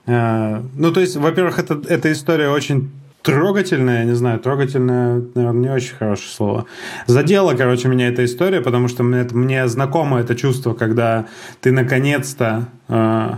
Э, 0.06 0.62
ну, 0.76 0.92
то 0.92 1.02
есть, 1.02 1.18
во-первых, 1.18 1.60
это, 1.60 1.82
эта 1.88 2.12
история 2.12 2.50
очень 2.50 2.90
трогательная, 3.22 4.00
я 4.00 4.06
не 4.06 4.16
знаю, 4.16 4.40
трогательная, 4.40 5.24
наверное, 5.36 5.62
не 5.62 5.70
очень 5.70 5.96
хорошее 5.96 6.30
слово. 6.30 6.66
Задела, 7.08 7.54
короче, 7.54 7.88
меня 7.88 8.08
эта 8.08 8.26
история, 8.26 8.62
потому 8.62 8.88
что 8.88 9.04
мне, 9.04 9.28
мне 9.32 9.68
знакомо 9.68 10.20
это 10.20 10.36
чувство, 10.36 10.74
когда 10.74 11.28
ты 11.62 11.72
наконец-то, 11.72 12.68
э, 12.88 13.30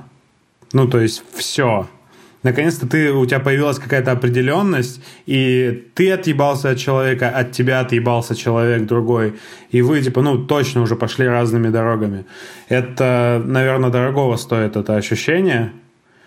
ну, 0.72 0.88
то 0.88 1.00
есть 1.00 1.24
все, 1.34 1.88
наконец-то 2.44 2.88
ты, 2.88 3.12
у 3.12 3.26
тебя 3.26 3.40
появилась 3.40 3.80
какая-то 3.80 4.12
определенность, 4.12 5.02
и 5.26 5.88
ты 5.96 6.12
отъебался 6.12 6.72
от 6.72 6.78
человека, 6.78 7.30
от 7.30 7.52
тебя 7.52 7.80
отъебался 7.82 8.36
человек 8.36 8.86
другой, 8.86 9.36
и 9.72 9.82
вы, 9.82 10.02
типа, 10.02 10.22
ну, 10.22 10.46
точно 10.46 10.82
уже 10.82 10.96
пошли 10.96 11.28
разными 11.28 11.70
дорогами. 11.70 12.26
Это, 12.70 13.42
наверное, 13.46 13.90
дорогого 13.90 14.38
стоит 14.38 14.76
это 14.78 14.96
ощущение, 14.96 15.74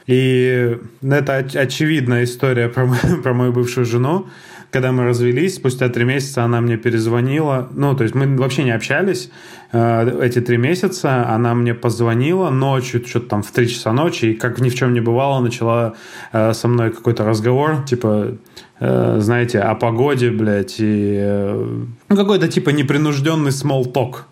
и 0.07 0.79
это 1.03 1.37
очевидная 1.37 2.25
история 2.25 2.69
про, 2.69 2.87
мою, 2.87 3.23
про 3.23 3.35
мою 3.35 3.53
бывшую 3.53 3.85
жену. 3.85 4.27
Когда 4.71 4.93
мы 4.93 5.05
развелись, 5.05 5.55
спустя 5.55 5.89
три 5.89 6.05
месяца 6.05 6.45
она 6.45 6.61
мне 6.61 6.77
перезвонила. 6.77 7.69
Ну, 7.73 7.97
то 7.97 8.03
есть 8.03 8.15
мы 8.15 8.37
вообще 8.37 8.65
не 8.65 8.73
общались 8.73 9.31
э, 9.73 10.21
эти 10.23 10.41
три 10.41 10.59
месяца. 10.59 11.29
Она 11.29 11.55
мне 11.55 11.73
позвонила 11.73 12.51
ночью, 12.51 13.05
что-то 13.07 13.29
там 13.29 13.43
в 13.43 13.51
три 13.53 13.69
часа 13.69 13.93
ночи, 13.93 14.27
и 14.27 14.35
как 14.35 14.61
ни 14.61 14.69
в 14.69 14.75
чем 14.75 14.93
не 14.93 15.01
бывало, 15.01 15.41
начала 15.41 15.95
э, 16.33 16.53
со 16.53 16.69
мной 16.69 16.91
какой-то 16.91 17.25
разговор, 17.25 17.85
типа, 17.85 18.37
э, 18.81 19.17
знаете, 19.21 19.61
о 19.61 19.77
погоде, 19.77 20.31
блядь, 20.31 20.77
и 20.79 21.17
э, 21.21 21.85
ну, 22.09 22.17
какой-то 22.17 22.49
типа 22.49 22.71
непринужденный 22.71 23.53
small 23.53 23.91
talk 23.93 24.25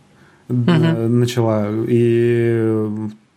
mm-hmm. 0.48 1.08
начала. 1.08 1.68
И 1.88 2.90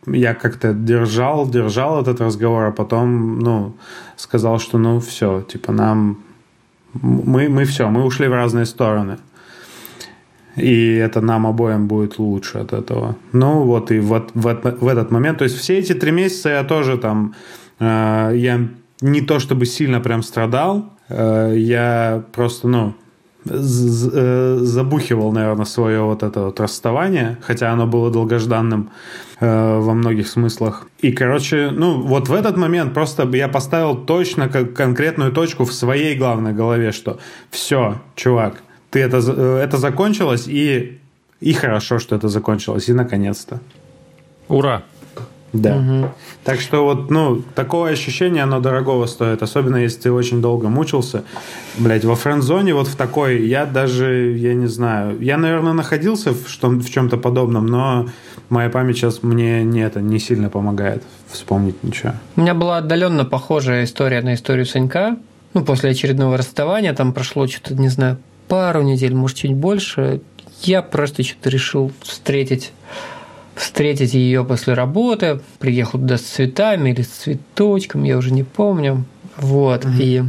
я 0.07 0.33
как-то 0.33 0.73
держал, 0.73 1.49
держал 1.49 2.01
этот 2.01 2.21
разговор, 2.21 2.65
а 2.65 2.71
потом, 2.71 3.39
ну, 3.39 3.73
сказал, 4.15 4.59
что, 4.59 4.77
ну, 4.77 4.99
все, 4.99 5.41
типа, 5.41 5.71
нам... 5.71 6.17
Мы, 6.93 7.49
мы 7.49 7.65
все, 7.65 7.89
мы 7.89 8.03
ушли 8.05 8.27
в 8.27 8.33
разные 8.33 8.65
стороны. 8.65 9.17
И 10.55 10.95
это 10.95 11.21
нам 11.21 11.45
обоим 11.45 11.87
будет 11.87 12.17
лучше 12.17 12.57
от 12.57 12.73
этого. 12.73 13.15
Ну, 13.33 13.63
вот 13.63 13.91
и 13.91 13.99
вот 13.99 14.31
в, 14.33 14.41
в 14.81 14.87
этот 14.87 15.11
момент, 15.11 15.37
то 15.37 15.43
есть 15.43 15.57
все 15.57 15.77
эти 15.77 15.93
три 15.93 16.11
месяца 16.11 16.49
я 16.49 16.63
тоже 16.63 16.97
там, 16.97 17.35
э, 17.79 18.31
я 18.35 18.67
не 19.01 19.21
то 19.21 19.39
чтобы 19.39 19.67
сильно 19.67 19.99
прям 19.99 20.23
страдал, 20.23 20.93
э, 21.09 21.53
я 21.57 22.23
просто, 22.31 22.67
ну, 22.67 22.93
забухивал, 23.49 25.31
наверное, 25.31 25.65
свое 25.65 26.01
вот 26.01 26.23
это 26.23 26.45
вот 26.45 26.59
расставание, 26.59 27.37
хотя 27.41 27.71
оно 27.71 27.87
было 27.87 28.11
долгожданным 28.11 28.89
э, 29.39 29.79
во 29.79 29.93
многих 29.93 30.27
смыслах. 30.27 30.87
И, 30.99 31.11
короче, 31.11 31.69
ну, 31.71 32.01
вот 32.01 32.29
в 32.29 32.33
этот 32.33 32.57
момент 32.57 32.93
просто 32.93 33.27
я 33.33 33.47
поставил 33.47 33.95
точно 33.95 34.49
конкретную 34.49 35.31
точку 35.31 35.65
в 35.65 35.73
своей 35.73 36.15
главной 36.15 36.53
голове, 36.53 36.91
что 36.91 37.19
все, 37.49 38.01
чувак, 38.15 38.61
ты 38.89 38.99
это, 38.99 39.17
э, 39.17 39.61
это 39.63 39.77
закончилось, 39.77 40.47
и, 40.47 40.99
и 41.39 41.53
хорошо, 41.53 41.99
что 41.99 42.15
это 42.15 42.27
закончилось, 42.29 42.89
и 42.89 42.93
наконец-то. 42.93 43.59
Ура! 44.47 44.83
Да. 45.61 45.75
Угу. 45.75 46.09
Так 46.43 46.59
что 46.59 46.83
вот, 46.83 47.09
ну, 47.09 47.41
такое 47.55 47.93
ощущение, 47.93 48.43
оно 48.43 48.59
дорогого 48.59 49.05
стоит. 49.05 49.43
Особенно, 49.43 49.77
если 49.77 50.01
ты 50.01 50.11
очень 50.11 50.41
долго 50.41 50.69
мучился. 50.69 51.23
Блять, 51.77 52.05
во 52.05 52.15
френд-зоне 52.15 52.73
вот 52.73 52.87
в 52.87 52.95
такой, 52.95 53.45
я 53.45 53.65
даже, 53.65 54.35
я 54.37 54.53
не 54.53 54.67
знаю, 54.67 55.19
я, 55.21 55.37
наверное, 55.37 55.73
находился 55.73 56.31
в, 56.31 56.47
что, 56.47 56.69
в 56.69 56.89
чем-то 56.89 57.17
подобном, 57.17 57.67
но 57.67 58.07
моя 58.49 58.69
память 58.69 58.97
сейчас 58.97 59.23
мне 59.23 59.63
не 59.63 59.81
это 59.81 60.01
не 60.01 60.19
сильно 60.19 60.49
помогает 60.49 61.03
вспомнить 61.29 61.83
ничего. 61.83 62.13
У 62.35 62.41
меня 62.41 62.53
была 62.53 62.77
отдаленно 62.77 63.25
похожая 63.25 63.83
история 63.83 64.21
на 64.21 64.33
историю 64.33 64.65
Санька. 64.65 65.17
Ну, 65.53 65.63
после 65.63 65.91
очередного 65.91 66.37
расставания, 66.37 66.93
там 66.93 67.13
прошло 67.13 67.47
что-то, 67.47 67.73
не 67.73 67.89
знаю, 67.89 68.17
пару 68.47 68.83
недель, 68.83 69.15
может, 69.15 69.37
чуть 69.37 69.53
больше. 69.53 70.21
Я 70.61 70.81
просто 70.81 71.23
что-то 71.23 71.49
решил 71.49 71.91
встретить 72.01 72.71
встретить 73.57 74.13
ее 74.13 74.45
после 74.45 74.73
работы, 74.73 75.41
приехал 75.59 75.99
туда 75.99 76.17
с 76.17 76.21
цветами 76.21 76.91
или 76.91 77.01
с 77.01 77.07
цветочком, 77.07 78.03
я 78.03 78.17
уже 78.17 78.31
не 78.31 78.43
помню. 78.43 79.03
Вот, 79.37 79.85
mm-hmm. 79.85 79.99
и 79.99 80.23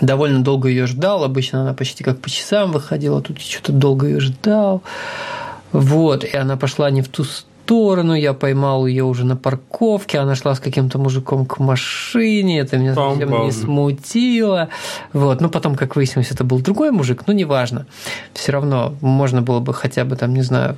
довольно 0.00 0.42
долго 0.42 0.68
ее 0.68 0.86
ждал, 0.86 1.24
обычно 1.24 1.62
она 1.62 1.74
почти 1.74 2.02
как 2.02 2.18
по 2.18 2.30
часам 2.30 2.72
выходила, 2.72 3.22
тут 3.22 3.40
что-то 3.40 3.72
долго 3.72 4.06
ее 4.06 4.20
ждал. 4.20 4.82
Вот, 5.72 6.24
и 6.24 6.36
она 6.36 6.56
пошла 6.56 6.90
не 6.90 7.02
в 7.02 7.08
ту 7.08 7.24
сторону, 7.24 8.14
я 8.14 8.34
поймал 8.34 8.86
ее 8.86 9.04
уже 9.04 9.24
на 9.24 9.36
парковке, 9.36 10.18
она 10.18 10.34
шла 10.34 10.54
с 10.54 10.60
каким-то 10.60 10.98
мужиком 10.98 11.46
к 11.46 11.58
машине, 11.58 12.60
это 12.60 12.76
меня 12.76 12.94
совсем 12.94 13.44
не 13.44 13.52
смутило. 13.52 14.68
Вот, 15.12 15.40
ну 15.40 15.48
потом, 15.48 15.74
как 15.74 15.96
выяснилось, 15.96 16.30
это 16.30 16.44
был 16.44 16.60
другой 16.60 16.90
мужик, 16.90 17.22
ну 17.26 17.32
неважно. 17.32 17.86
Все 18.34 18.52
равно 18.52 18.94
можно 19.00 19.40
было 19.40 19.60
бы 19.60 19.72
хотя 19.72 20.04
бы 20.04 20.16
там, 20.16 20.34
не 20.34 20.42
знаю, 20.42 20.76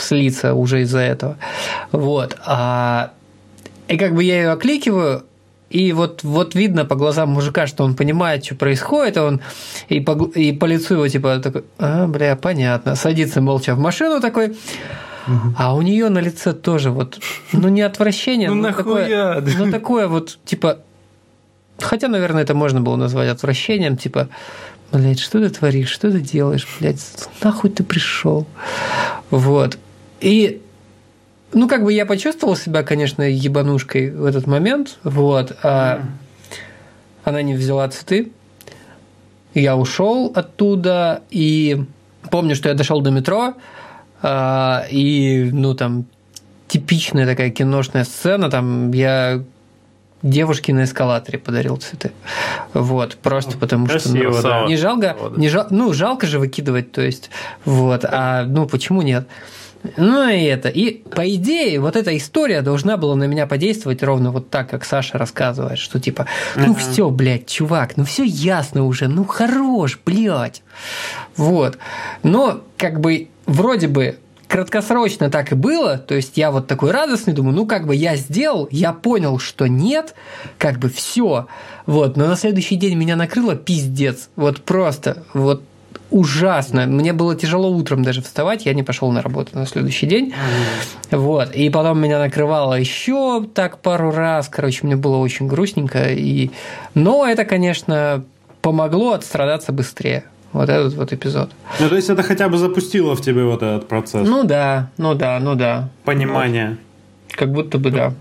слиться 0.00 0.54
уже 0.54 0.82
из-за 0.82 1.00
этого. 1.00 1.36
Вот. 1.92 2.36
А, 2.44 3.12
и 3.88 3.96
как 3.96 4.14
бы 4.14 4.24
я 4.24 4.36
ее 4.36 4.50
окликиваю, 4.50 5.24
и 5.70 5.92
вот, 5.92 6.22
вот 6.22 6.54
видно 6.54 6.84
по 6.84 6.94
глазам 6.94 7.30
мужика, 7.30 7.66
что 7.66 7.84
он 7.84 7.94
понимает, 7.96 8.44
что 8.44 8.54
происходит, 8.54 9.16
и 9.16 9.20
он 9.20 9.40
и 9.88 10.00
по, 10.00 10.12
и 10.34 10.52
по 10.52 10.64
лицу 10.64 10.94
его 10.94 11.08
типа 11.08 11.38
такой, 11.38 11.64
а, 11.78 12.06
бля, 12.06 12.36
понятно, 12.36 12.94
садится 12.94 13.40
молча 13.40 13.74
в 13.74 13.78
машину 13.78 14.20
такой, 14.20 14.56
а 15.58 15.74
у 15.74 15.82
нее 15.82 16.08
на 16.08 16.20
лице 16.20 16.52
тоже 16.52 16.90
вот, 16.90 17.18
ну 17.52 17.68
не 17.68 17.82
отвращение, 17.82 18.50
ну, 18.50 18.62
такое, 18.72 19.42
ну 19.58 19.70
такое 19.72 20.06
вот 20.06 20.38
типа, 20.44 20.78
хотя, 21.80 22.06
наверное, 22.08 22.42
это 22.42 22.54
можно 22.54 22.80
было 22.80 22.94
назвать 22.94 23.28
отвращением, 23.28 23.96
типа, 23.96 24.28
блядь, 24.92 25.18
что 25.18 25.40
ты 25.40 25.50
творишь, 25.50 25.90
что 25.90 26.12
ты 26.12 26.20
делаешь, 26.20 26.66
блядь, 26.78 27.00
нахуй 27.42 27.70
ты 27.70 27.82
пришел, 27.82 28.46
вот. 29.30 29.78
И 30.20 30.62
ну, 31.52 31.68
как 31.68 31.84
бы 31.84 31.92
я 31.92 32.06
почувствовал 32.06 32.56
себя, 32.56 32.82
конечно, 32.82 33.22
ебанушкой 33.22 34.10
в 34.10 34.24
этот 34.24 34.46
момент, 34.46 34.98
вот, 35.04 35.56
а 35.62 36.02
она 37.24 37.42
не 37.42 37.54
взяла 37.54 37.88
цветы, 37.88 38.32
я 39.54 39.76
ушел 39.76 40.32
оттуда, 40.34 41.22
и 41.30 41.84
помню, 42.30 42.54
что 42.56 42.68
я 42.68 42.74
дошел 42.74 43.00
до 43.00 43.10
метро, 43.10 43.54
а, 44.22 44.84
и, 44.90 45.48
ну, 45.52 45.74
там, 45.74 46.04
типичная 46.68 47.26
такая 47.26 47.50
киношная 47.50 48.04
сцена, 48.04 48.50
там, 48.50 48.90
я 48.92 49.42
девушке 50.22 50.74
на 50.74 50.84
эскалаторе 50.84 51.38
подарил 51.38 51.76
цветы. 51.76 52.10
Вот, 52.74 53.16
просто 53.16 53.56
потому 53.56 53.86
Красиво, 53.86 54.32
что 54.32 54.42
ну, 54.42 54.42
да. 54.42 54.66
не 54.66 54.76
жалко, 54.76 55.16
не 55.36 55.48
жал, 55.48 55.66
ну 55.70 55.92
жалко 55.92 56.26
же 56.26 56.38
выкидывать, 56.38 56.92
то 56.92 57.02
есть, 57.02 57.30
вот, 57.64 58.04
а 58.04 58.44
ну 58.44 58.66
почему 58.66 59.02
нет? 59.02 59.28
Ну 59.96 60.28
и 60.28 60.42
это. 60.42 60.68
И 60.68 61.02
по 61.08 61.28
идее, 61.34 61.80
вот 61.80 61.96
эта 61.96 62.16
история 62.16 62.62
должна 62.62 62.96
была 62.96 63.14
на 63.14 63.24
меня 63.24 63.46
подействовать 63.46 64.02
ровно 64.02 64.30
вот 64.30 64.50
так, 64.50 64.70
как 64.70 64.84
Саша 64.84 65.18
рассказывает, 65.18 65.78
что 65.78 66.00
типа, 66.00 66.26
ну 66.56 66.74
все, 66.74 67.10
блядь, 67.10 67.46
чувак, 67.46 67.96
ну 67.96 68.04
все 68.04 68.24
ясно 68.24 68.84
уже, 68.84 69.08
ну 69.08 69.24
хорош, 69.24 69.98
блядь. 70.04 70.62
Вот. 71.36 71.78
Но 72.22 72.62
как 72.76 73.00
бы 73.00 73.28
вроде 73.46 73.88
бы 73.88 74.18
краткосрочно 74.48 75.30
так 75.30 75.52
и 75.52 75.54
было, 75.54 75.98
то 75.98 76.14
есть 76.14 76.36
я 76.36 76.50
вот 76.50 76.66
такой 76.66 76.90
радостный, 76.90 77.32
думаю, 77.32 77.54
ну 77.54 77.66
как 77.66 77.86
бы 77.86 77.94
я 77.94 78.16
сделал, 78.16 78.68
я 78.70 78.92
понял, 78.92 79.38
что 79.38 79.66
нет, 79.66 80.14
как 80.58 80.78
бы 80.78 80.88
все, 80.88 81.48
вот, 81.84 82.16
но 82.16 82.26
на 82.26 82.36
следующий 82.36 82.76
день 82.76 82.96
меня 82.96 83.16
накрыло 83.16 83.56
пиздец, 83.56 84.28
вот 84.36 84.62
просто, 84.62 85.24
вот 85.34 85.62
ужасно. 86.10 86.86
Мне 86.86 87.12
было 87.12 87.34
тяжело 87.34 87.70
утром 87.70 88.02
даже 88.02 88.22
вставать, 88.22 88.66
я 88.66 88.74
не 88.74 88.82
пошел 88.82 89.10
на 89.12 89.22
работу 89.22 89.50
на 89.54 89.66
следующий 89.66 90.06
день. 90.06 90.34
Вот. 91.10 91.54
И 91.54 91.68
потом 91.70 92.00
меня 92.00 92.18
накрывало 92.18 92.74
еще 92.74 93.44
так 93.54 93.78
пару 93.78 94.10
раз. 94.10 94.48
Короче, 94.48 94.80
мне 94.86 94.96
было 94.96 95.16
очень 95.16 95.46
грустненько. 95.46 96.12
И... 96.12 96.50
Но 96.94 97.26
это, 97.26 97.44
конечно, 97.44 98.24
помогло 98.62 99.12
отстрадаться 99.12 99.72
быстрее. 99.72 100.24
Вот 100.52 100.68
этот 100.68 100.94
вот 100.94 101.12
эпизод. 101.12 101.50
Ну, 101.80 101.88
то 101.88 101.96
есть 101.96 102.08
это 102.08 102.22
хотя 102.22 102.48
бы 102.48 102.56
запустило 102.56 103.14
в 103.14 103.20
тебе 103.20 103.44
вот 103.44 103.62
этот 103.62 103.88
процесс 103.88 104.26
Ну 104.26 104.42
да, 104.44 104.90
ну 104.96 105.14
да, 105.14 105.38
ну 105.38 105.54
да. 105.54 105.90
понимания. 106.04 106.78
Как 107.30 107.52
будто 107.52 107.78
бы 107.78 107.90
да. 107.90 108.14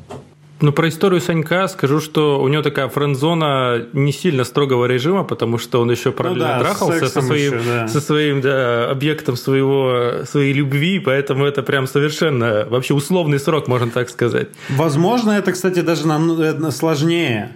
Ну, 0.62 0.72
про 0.72 0.88
историю 0.88 1.20
Санька 1.20 1.68
скажу, 1.68 2.00
что 2.00 2.42
у 2.42 2.48
него 2.48 2.64
такая 2.64 2.88
френдзона 2.88 3.88
не 3.92 4.14
сильно 4.14 4.46
строгого 4.46 4.86
режима, 4.86 5.24
потому 5.26 5.58
что 5.58 5.82
он 5.82 5.92
еще 5.92 6.12
параллельно 6.12 6.48
да, 6.48 6.60
с 6.60 6.62
трахался 6.62 7.08
со 7.08 7.22
своим, 7.22 7.58
еще, 7.58 7.64
да. 7.66 7.88
со 7.90 8.00
своим 8.00 8.42
да, 8.42 8.90
объектом 8.90 9.36
своего, 9.36 10.24
своей 10.26 10.54
любви, 10.54 11.00
поэтому 11.00 11.44
это 11.46 11.62
прям 11.62 11.88
совершенно 11.88 12.66
вообще 12.70 12.94
условный 12.94 13.40
срок, 13.40 13.68
можно 13.68 13.92
так 13.92 14.10
сказать. 14.10 14.48
Возможно, 14.70 15.32
это, 15.32 15.52
кстати, 15.52 15.82
даже 15.82 16.08
нам 16.08 16.40
э, 16.40 16.72
сложнее. 16.72 17.52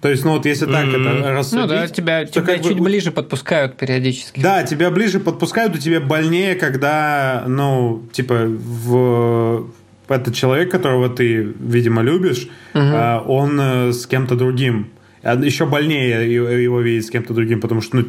То 0.00 0.08
есть, 0.08 0.24
ну 0.24 0.32
вот 0.32 0.46
если 0.46 0.64
так 0.64 0.88
это 0.88 1.30
рассудить... 1.30 1.60
Ну 1.60 1.68
да, 1.68 1.86
тебя, 1.88 2.24
то 2.24 2.32
тебя 2.32 2.44
как 2.46 2.62
бы- 2.62 2.68
чуть 2.70 2.80
ближе 2.80 3.10
подпускают 3.10 3.76
периодически. 3.76 4.40
Да, 4.40 4.62
тебя 4.62 4.90
ближе 4.90 5.20
подпускают, 5.20 5.76
и 5.76 5.78
тебе 5.78 6.00
больнее, 6.00 6.54
когда, 6.54 7.44
ну, 7.46 8.02
типа, 8.12 8.46
в 8.46 9.66
этот 10.10 10.34
человек, 10.34 10.70
которого 10.70 11.08
ты, 11.08 11.42
видимо, 11.60 12.02
любишь, 12.02 12.48
а, 12.74 13.20
он 13.26 13.60
э, 13.60 13.92
с 13.92 14.06
кем-то 14.06 14.36
другим. 14.36 14.88
А 15.22 15.34
Еще 15.34 15.66
больнее 15.66 16.32
его 16.32 16.80
видеть 16.80 17.06
с 17.06 17.10
кем-то 17.10 17.34
другим, 17.34 17.60
потому 17.60 17.80
что, 17.80 17.96
ну, 17.96 18.04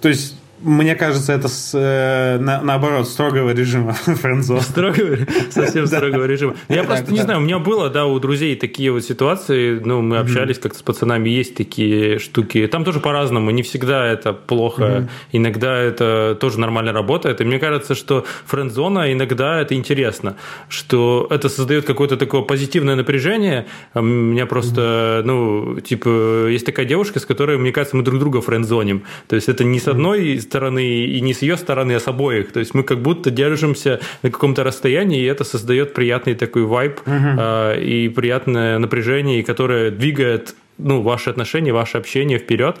то 0.00 0.08
есть, 0.08 0.39
мне 0.62 0.94
кажется, 0.94 1.32
это 1.32 1.48
с, 1.48 1.72
э, 1.74 2.38
на- 2.38 2.60
наоборот, 2.62 3.08
строгого 3.08 3.50
режима 3.50 3.92
френдзона. 4.04 4.60
Строгого, 4.60 5.16
совсем 5.50 5.86
строгого 5.86 6.24
режима. 6.24 6.54
Я 6.68 6.84
просто 6.84 7.12
не 7.12 7.20
знаю, 7.20 7.40
у 7.40 7.42
меня 7.42 7.58
было, 7.58 7.88
да, 7.90 8.06
у 8.06 8.18
друзей 8.18 8.56
такие 8.56 8.90
вот 8.92 9.04
ситуации, 9.04 9.80
ну, 9.84 10.02
мы 10.02 10.18
общались 10.18 10.58
как-то 10.58 10.78
с 10.78 10.82
пацанами, 10.82 11.28
есть 11.28 11.54
такие 11.54 12.18
штуки. 12.18 12.66
Там 12.66 12.84
тоже 12.84 13.00
по-разному, 13.00 13.50
не 13.50 13.62
всегда 13.62 14.06
это 14.06 14.32
плохо, 14.32 15.08
иногда 15.32 15.76
это 15.76 16.36
тоже 16.40 16.58
нормально 16.60 16.92
работает. 16.92 17.40
И 17.40 17.44
мне 17.44 17.58
кажется, 17.58 17.94
что 17.94 18.24
френд-зона 18.46 19.12
иногда 19.12 19.60
это 19.60 19.74
интересно, 19.74 20.36
что 20.68 21.26
это 21.30 21.48
создает 21.48 21.84
какое-то 21.86 22.16
такое 22.16 22.42
позитивное 22.42 22.96
напряжение. 22.96 23.66
У 23.94 24.02
меня 24.02 24.46
просто, 24.46 25.22
ну, 25.24 25.80
типа, 25.80 26.46
есть 26.48 26.66
такая 26.66 26.86
девушка, 26.86 27.18
с 27.20 27.24
которой, 27.26 27.56
мне 27.58 27.72
кажется, 27.72 27.96
мы 27.96 28.02
друг 28.02 28.18
друга 28.18 28.40
френд-зоним. 28.40 29.04
То 29.28 29.36
есть 29.36 29.48
это 29.48 29.64
не 29.64 29.78
с 29.78 29.88
одной 29.88 30.38
стороны 30.50 30.84
и 31.16 31.20
не 31.20 31.32
с 31.32 31.42
ее 31.42 31.56
стороны, 31.56 31.92
а 31.94 32.00
с 32.00 32.08
обоих. 32.08 32.52
То 32.52 32.60
есть 32.60 32.74
мы 32.74 32.82
как 32.82 32.98
будто 32.98 33.30
держимся 33.30 34.00
на 34.22 34.30
каком-то 34.30 34.64
расстоянии, 34.64 35.20
и 35.22 35.24
это 35.24 35.44
создает 35.44 35.94
приятный 35.94 36.34
такой 36.34 36.62
вайб 36.64 37.00
а, 37.06 37.74
и 37.76 38.08
приятное 38.08 38.78
напряжение, 38.78 39.42
которое 39.42 39.90
двигает 39.90 40.54
ну, 40.82 41.02
ваши 41.02 41.30
отношения, 41.30 41.72
ваше 41.72 41.98
общение 41.98 42.38
вперед. 42.38 42.76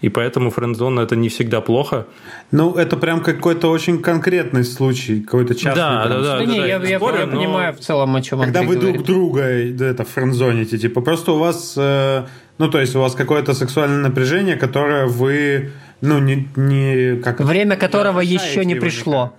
И 0.00 0.08
поэтому 0.08 0.50
френд-зона 0.50 1.00
это 1.00 1.16
не 1.16 1.28
всегда 1.28 1.60
плохо. 1.60 2.06
Ну, 2.50 2.74
это 2.74 2.96
прям 2.96 3.20
какой-то 3.20 3.70
очень 3.70 4.00
конкретный 4.02 4.64
случай, 4.64 5.20
какой-то 5.20 5.54
частный. 5.54 5.82
Да, 5.82 6.08
да, 6.08 6.20
да. 6.22 6.38
Да 6.38 6.44
не, 6.46 6.56
я, 6.56 6.66
я- 6.66 6.82
я 6.82 6.98
спорю, 6.98 7.26
но- 7.26 7.36
понимаю 7.36 7.72
в 7.74 7.78
целом, 7.80 8.16
о 8.16 8.22
чем 8.22 8.40
Когда 8.40 8.60
Андрей 8.60 8.76
вы 8.76 8.80
друг 8.80 8.92
говорит. 8.92 9.06
друга 9.06 9.42
да, 9.78 9.86
это 9.86 10.04
френдзоните, 10.04 10.78
типа 10.78 11.00
просто 11.02 11.32
у 11.32 11.38
вас, 11.38 11.74
э, 11.76 12.22
ну 12.58 12.68
то 12.70 12.80
есть 12.80 12.96
у 12.96 13.00
вас 13.00 13.14
какое-то 13.14 13.52
сексуальное 13.54 13.98
напряжение, 14.08 14.56
которое 14.56 15.06
вы, 15.06 15.70
ну 16.02 16.18
не, 16.18 16.48
не 16.56 17.16
как 17.22 17.40
Время 17.40 17.76
которого 17.76 18.20
еще 18.20 18.64
не 18.66 18.74
пришло. 18.74 19.24
никак. 19.24 19.32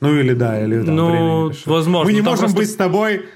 Ну 0.00 0.14
или 0.18 0.32
да, 0.34 0.62
или 0.64 0.78
да, 0.82 0.92
Ну, 0.92 1.52
возможно. 1.66 2.06
Мы 2.10 2.12
не 2.12 2.20
там 2.22 2.30
можем 2.30 2.40
просто- 2.44 2.56
быть 2.58 2.70
с 2.70 2.76
тобой 2.76 3.26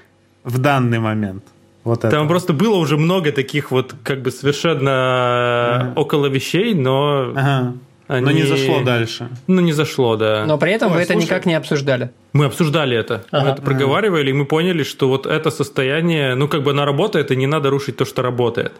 в 0.43 0.57
данный 0.57 0.99
момент. 0.99 1.43
Вот 1.83 1.99
это. 1.99 2.09
Там 2.09 2.27
просто 2.27 2.53
было 2.53 2.77
уже 2.77 2.97
много 2.97 3.31
таких 3.31 3.69
вот 3.71 3.93
как 4.03 4.21
бы 4.23 4.31
совершенно 4.31 5.93
около 5.95 6.27
вещей, 6.27 6.73
но 6.73 7.31
Ага. 7.35 7.73
Но 8.07 8.15
Они- 8.17 8.41
не 8.41 8.43
зашло 8.43 8.83
дальше. 8.83 9.29
ну 9.47 9.61
не 9.61 9.73
зашло, 9.73 10.15
да. 10.15 10.45
Но 10.45 10.59
при 10.59 10.71
этом 10.73 10.91
Ой, 10.91 10.97
вы 10.97 11.01
это 11.03 11.13
слушай. 11.13 11.25
никак 11.25 11.45
не 11.47 11.55
обсуждали. 11.55 12.11
Мы 12.33 12.45
обсуждали 12.45 12.95
это, 12.95 13.23
мы 13.31 13.39
Ага. 13.39 13.49
это 13.53 13.61
проговаривали, 13.63 14.29
и 14.29 14.33
мы 14.33 14.45
поняли, 14.45 14.83
что 14.83 15.07
вот 15.07 15.25
это 15.25 15.49
состояние, 15.49 16.35
ну 16.35 16.47
как 16.47 16.61
бы 16.61 16.69
оно 16.71 16.85
работает, 16.85 17.31
и 17.31 17.35
не 17.35 17.47
надо 17.47 17.71
рушить 17.71 17.97
то, 17.97 18.05
что 18.05 18.21
работает. 18.21 18.73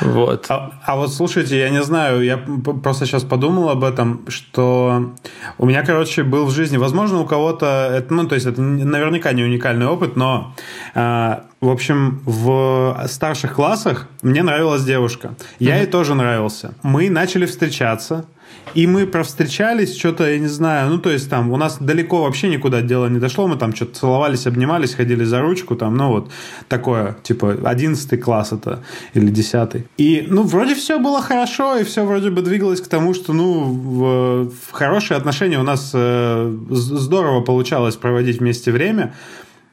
Вот. 0.00 0.46
А, 0.48 0.72
а 0.84 0.96
вот 0.96 1.12
слушайте, 1.12 1.58
я 1.58 1.70
не 1.70 1.82
знаю, 1.82 2.22
я 2.22 2.38
просто 2.82 3.06
сейчас 3.06 3.24
подумал 3.24 3.68
об 3.70 3.84
этом, 3.84 4.24
что 4.28 5.14
у 5.58 5.66
меня, 5.66 5.84
короче, 5.84 6.22
был 6.22 6.46
в 6.46 6.50
жизни, 6.50 6.76
возможно, 6.76 7.20
у 7.20 7.26
кого-то, 7.26 7.90
это, 7.92 8.12
ну, 8.12 8.26
то 8.26 8.34
есть 8.34 8.46
это 8.46 8.60
наверняка 8.60 9.32
не 9.32 9.44
уникальный 9.44 9.86
опыт, 9.86 10.16
но, 10.16 10.54
а, 10.94 11.44
в 11.60 11.68
общем, 11.68 12.22
в 12.24 13.04
старших 13.08 13.54
классах 13.54 14.08
мне 14.22 14.42
нравилась 14.42 14.84
девушка. 14.84 15.34
Я 15.58 15.76
ей 15.76 15.86
тоже 15.86 16.14
нравился. 16.14 16.74
Мы 16.82 17.10
начали 17.10 17.46
встречаться, 17.46 18.26
и 18.74 18.86
мы 18.86 19.06
провстречались, 19.06 19.96
что-то, 19.96 20.28
я 20.30 20.38
не 20.38 20.46
знаю, 20.46 20.90
ну, 20.90 20.98
то 20.98 21.10
есть 21.10 21.28
там 21.30 21.50
у 21.50 21.56
нас 21.56 21.78
далеко 21.80 22.22
вообще 22.22 22.48
никуда 22.48 22.82
дело 22.82 23.06
не 23.06 23.18
дошло, 23.18 23.46
мы 23.46 23.56
там 23.56 23.74
что-то 23.74 23.98
целовались, 24.00 24.46
обнимались, 24.46 24.94
ходили 24.94 25.24
за 25.24 25.40
ручку, 25.40 25.76
там, 25.76 25.96
ну, 25.96 26.08
вот 26.08 26.30
такое, 26.68 27.16
типа, 27.22 27.56
11 27.64 28.20
класс 28.20 28.52
это, 28.52 28.82
или 29.14 29.30
10 29.30 29.86
И, 29.96 30.26
ну, 30.28 30.42
вроде 30.42 30.74
все 30.74 30.98
было 30.98 31.22
хорошо, 31.22 31.76
и 31.78 31.84
все 31.84 32.04
вроде 32.04 32.30
бы 32.30 32.42
двигалось 32.42 32.80
к 32.80 32.88
тому, 32.88 33.14
что, 33.14 33.32
ну, 33.32 33.64
в, 33.64 34.50
в 34.50 34.72
хорошие 34.72 35.16
отношения 35.16 35.58
у 35.58 35.64
нас 35.64 35.90
э, 35.94 36.56
здорово 36.70 37.40
получалось 37.40 37.96
проводить 37.96 38.40
вместе 38.40 38.72
время, 38.72 39.14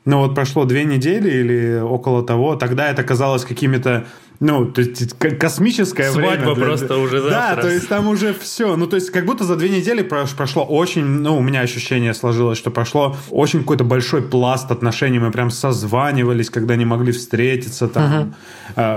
но 0.06 0.20
вот 0.22 0.36
прошло 0.36 0.66
две 0.66 0.84
недели 0.86 1.30
или 1.32 1.80
около 1.82 2.24
того, 2.24 2.56
тогда 2.56 2.90
это 2.90 3.04
казалось 3.04 3.44
какими-то 3.46 4.06
ну, 4.42 4.66
то 4.66 4.82
есть 4.82 5.18
космическое 5.40 6.12
Свадьба 6.12 6.30
время. 6.42 6.56
для- 6.56 6.66
просто 6.66 6.98
уже 6.98 7.22
Да, 7.22 7.30
завтра. 7.30 7.62
то 7.62 7.70
есть 7.70 7.88
там 7.88 8.08
уже 8.10 8.34
все. 8.34 8.76
Ну, 8.76 8.86
то 8.86 8.98
есть 8.98 9.10
как 9.10 9.26
будто 9.26 9.46
за 9.46 9.56
две 9.56 9.70
недели 9.70 10.04
прош- 10.04 10.36
прошло 10.36 10.66
очень, 10.66 11.06
ну, 11.06 11.38
у 11.38 11.42
меня 11.42 11.62
ощущение 11.62 12.14
сложилось, 12.14 12.58
что 12.58 12.70
прошло 12.70 13.16
очень 13.30 13.60
какой-то 13.60 13.86
большой 13.86 14.22
пласт 14.22 14.70
отношений. 14.72 15.20
Мы 15.20 15.32
прям 15.32 15.50
созванивались, 15.52 16.50
когда 16.50 16.76
не 16.76 16.84
могли 16.84 17.14
встретиться, 17.14 17.88
там, 17.88 18.36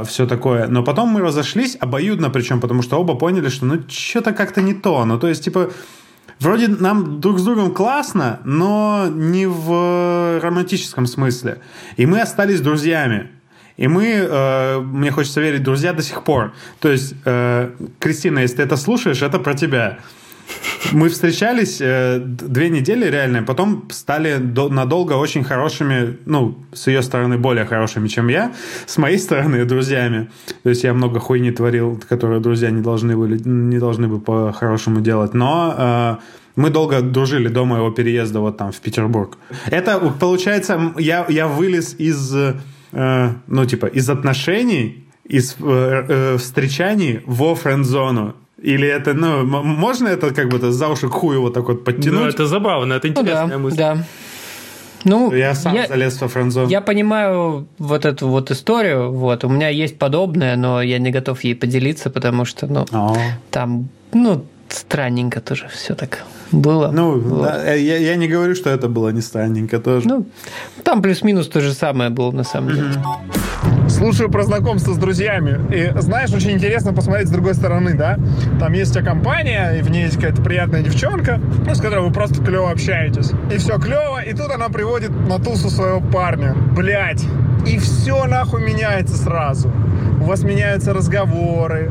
все 0.07 0.27
такое. 0.27 0.67
Но 0.67 0.83
потом 0.83 1.11
мы 1.11 1.21
разошлись 1.21 1.77
обоюдно, 1.79 2.31
причем, 2.31 2.61
потому 2.61 2.83
что 2.83 2.97
оба 2.99 3.15
поняли, 3.15 3.49
что 3.49 3.65
ну, 3.65 3.79
что-то 3.89 4.33
как-то 4.33 4.61
не 4.61 4.75
то. 4.75 5.05
Ну, 5.05 5.21
то 5.21 5.29
есть, 5.29 5.45
типа, 5.45 5.71
Вроде 6.41 6.69
нам 6.69 7.21
друг 7.21 7.39
с 7.39 7.45
другом 7.45 7.75
классно, 7.75 8.41
но 8.45 9.09
не 9.11 9.47
в 9.47 10.41
романтическом 10.41 11.07
смысле. 11.07 11.61
И 11.97 12.07
мы 12.07 12.21
остались 12.21 12.61
друзьями. 12.61 13.31
И 13.77 13.87
мы, 13.87 14.07
э, 14.07 14.79
мне 14.81 15.11
хочется 15.11 15.41
верить, 15.41 15.63
друзья 15.63 15.93
до 15.93 16.03
сих 16.03 16.25
пор. 16.25 16.53
То 16.81 16.91
есть, 16.91 17.15
э, 17.25 17.71
Кристина, 18.01 18.41
если 18.41 18.57
ты 18.57 18.63
это 18.63 18.77
слушаешь, 18.77 19.23
это 19.23 19.39
про 19.39 19.55
тебя. 19.55 19.99
Мы 20.93 21.09
встречались 21.09 21.81
э, 21.81 22.19
две 22.19 22.71
недели 22.71 23.11
реально, 23.11 23.43
потом 23.43 23.89
стали 23.91 24.39
до- 24.39 24.71
надолго 24.71 25.15
очень 25.15 25.45
хорошими, 25.45 26.17
ну, 26.25 26.57
с 26.73 26.87
ее 26.87 27.03
стороны 27.03 27.37
более 27.37 27.67
хорошими, 27.67 28.09
чем 28.09 28.29
я, 28.29 28.53
с 28.87 28.97
моей 28.97 29.19
стороны 29.19 29.65
друзьями. 29.65 30.31
То 30.63 30.71
есть 30.71 30.85
я 30.85 30.95
много 30.95 31.21
хуйни 31.21 31.51
творил, 31.51 32.01
которые 32.09 32.41
друзья 32.41 32.71
не 32.71 32.81
должны 32.81 33.17
были, 33.17 33.39
не 33.45 33.79
должны 33.79 34.09
бы 34.09 34.19
по-хорошему 34.21 35.01
делать. 35.01 35.35
Но 35.35 35.75
э, 35.77 36.17
мы 36.57 36.71
долго 36.71 37.03
дружили 37.03 37.49
до 37.49 37.65
моего 37.65 37.91
переезда 37.91 38.41
вот 38.41 38.57
там 38.57 38.73
в 38.73 38.81
Петербург. 38.81 39.37
Это 39.67 39.99
получается, 40.19 40.95
я, 40.99 41.27
я 41.29 41.49
вылез 41.49 41.95
из, 41.99 42.35
э, 42.35 43.31
ну, 43.47 43.67
типа, 43.67 43.87
из 43.87 44.09
отношений, 44.09 45.05
из 45.25 45.57
э, 45.61 46.05
э, 46.09 46.37
встречаний 46.39 47.21
во 47.27 47.55
френд-зону. 47.55 48.35
Или 48.63 48.89
это, 48.89 49.15
ну, 49.15 49.45
можно 49.45 50.09
это 50.09 50.35
как 50.35 50.49
бы 50.49 50.59
за 50.73 50.89
уши 50.89 51.09
к 51.09 51.13
хую 51.13 51.41
вот 51.43 51.55
так 51.55 51.69
вот 51.69 51.79
Ну, 51.79 51.85
подтянуть? 51.85 52.35
это 52.35 52.47
забавно, 52.47 52.95
это 52.95 53.09
Ну 53.09 53.15
да, 53.15 53.21
интересная 53.21 53.59
мысль. 53.59 53.77
да. 53.77 54.05
Ну, 55.05 55.33
Я 55.33 55.55
сам 55.55 55.77
залез 55.89 56.21
во 56.21 56.27
френд-зону. 56.29 56.69
Я 56.69 56.81
понимаю 56.81 57.69
вот 57.79 58.05
эту 58.05 58.27
вот 58.29 58.51
историю, 58.51 59.13
вот, 59.13 59.45
у 59.45 59.49
меня 59.49 59.69
есть 59.69 59.97
подобное, 59.99 60.57
но 60.57 60.83
я 60.83 60.99
не 60.99 61.11
готов 61.13 61.45
ей 61.45 61.55
поделиться, 61.55 62.11
потому 62.11 62.45
что, 62.45 62.67
ну, 62.67 62.85
О. 62.93 63.17
там, 63.51 63.89
ну, 64.13 64.45
странненько 64.73 65.41
тоже 65.41 65.69
все 65.69 65.95
так 65.95 66.25
было. 66.53 66.91
Ну, 66.91 67.19
Вот. 67.19 67.43
да, 67.43 67.75
я, 67.75 67.97
я 67.99 68.17
не 68.17 68.29
говорю, 68.29 68.55
что 68.55 68.71
это 68.71 68.89
было 68.89 69.11
не 69.11 69.21
странненько 69.21 69.79
тоже. 69.79 70.09
Ну, 70.09 70.27
там 70.85 71.03
плюс-минус 71.03 71.49
то 71.49 71.61
же 71.61 71.73
самое 71.73 72.11
было 72.11 72.31
на 72.33 72.45
самом 72.45 72.75
деле. 72.75 72.95
Слушаю 73.89 74.31
про 74.31 74.45
знакомство 74.45 74.93
с 74.93 74.97
друзьями. 74.99 75.61
И 75.75 75.93
знаешь, 76.01 76.33
очень 76.33 76.53
интересно 76.53 76.93
посмотреть 76.93 77.29
с 77.29 77.31
другой 77.31 77.55
стороны, 77.55 77.95
да? 77.95 78.19
Там 78.61 78.73
есть 78.73 78.93
у 78.93 78.95
тебя 78.95 79.05
компания, 79.11 79.73
и 79.79 79.83
в 79.83 79.91
ней 79.91 80.05
есть 80.05 80.17
какая-то 80.17 80.43
приятная 80.43 80.83
девчонка, 80.83 81.41
ну, 81.67 81.75
с 81.75 81.81
которой 81.81 82.05
вы 82.07 82.13
просто 82.13 82.43
клево 82.43 82.71
общаетесь. 82.71 83.33
И 83.53 83.57
все 83.59 83.79
клево, 83.79 84.23
и 84.23 84.33
тут 84.33 84.51
она 84.51 84.69
приводит 84.69 85.11
на 85.11 85.39
тусу 85.39 85.71
своего 85.71 86.01
парня. 86.01 86.55
Блять. 86.77 87.25
И 87.67 87.79
все 87.79 88.25
нахуй 88.27 88.63
меняется 88.63 89.17
сразу. 89.17 89.71
У 90.21 90.25
вас 90.25 90.43
меняются 90.43 90.93
разговоры, 90.95 91.91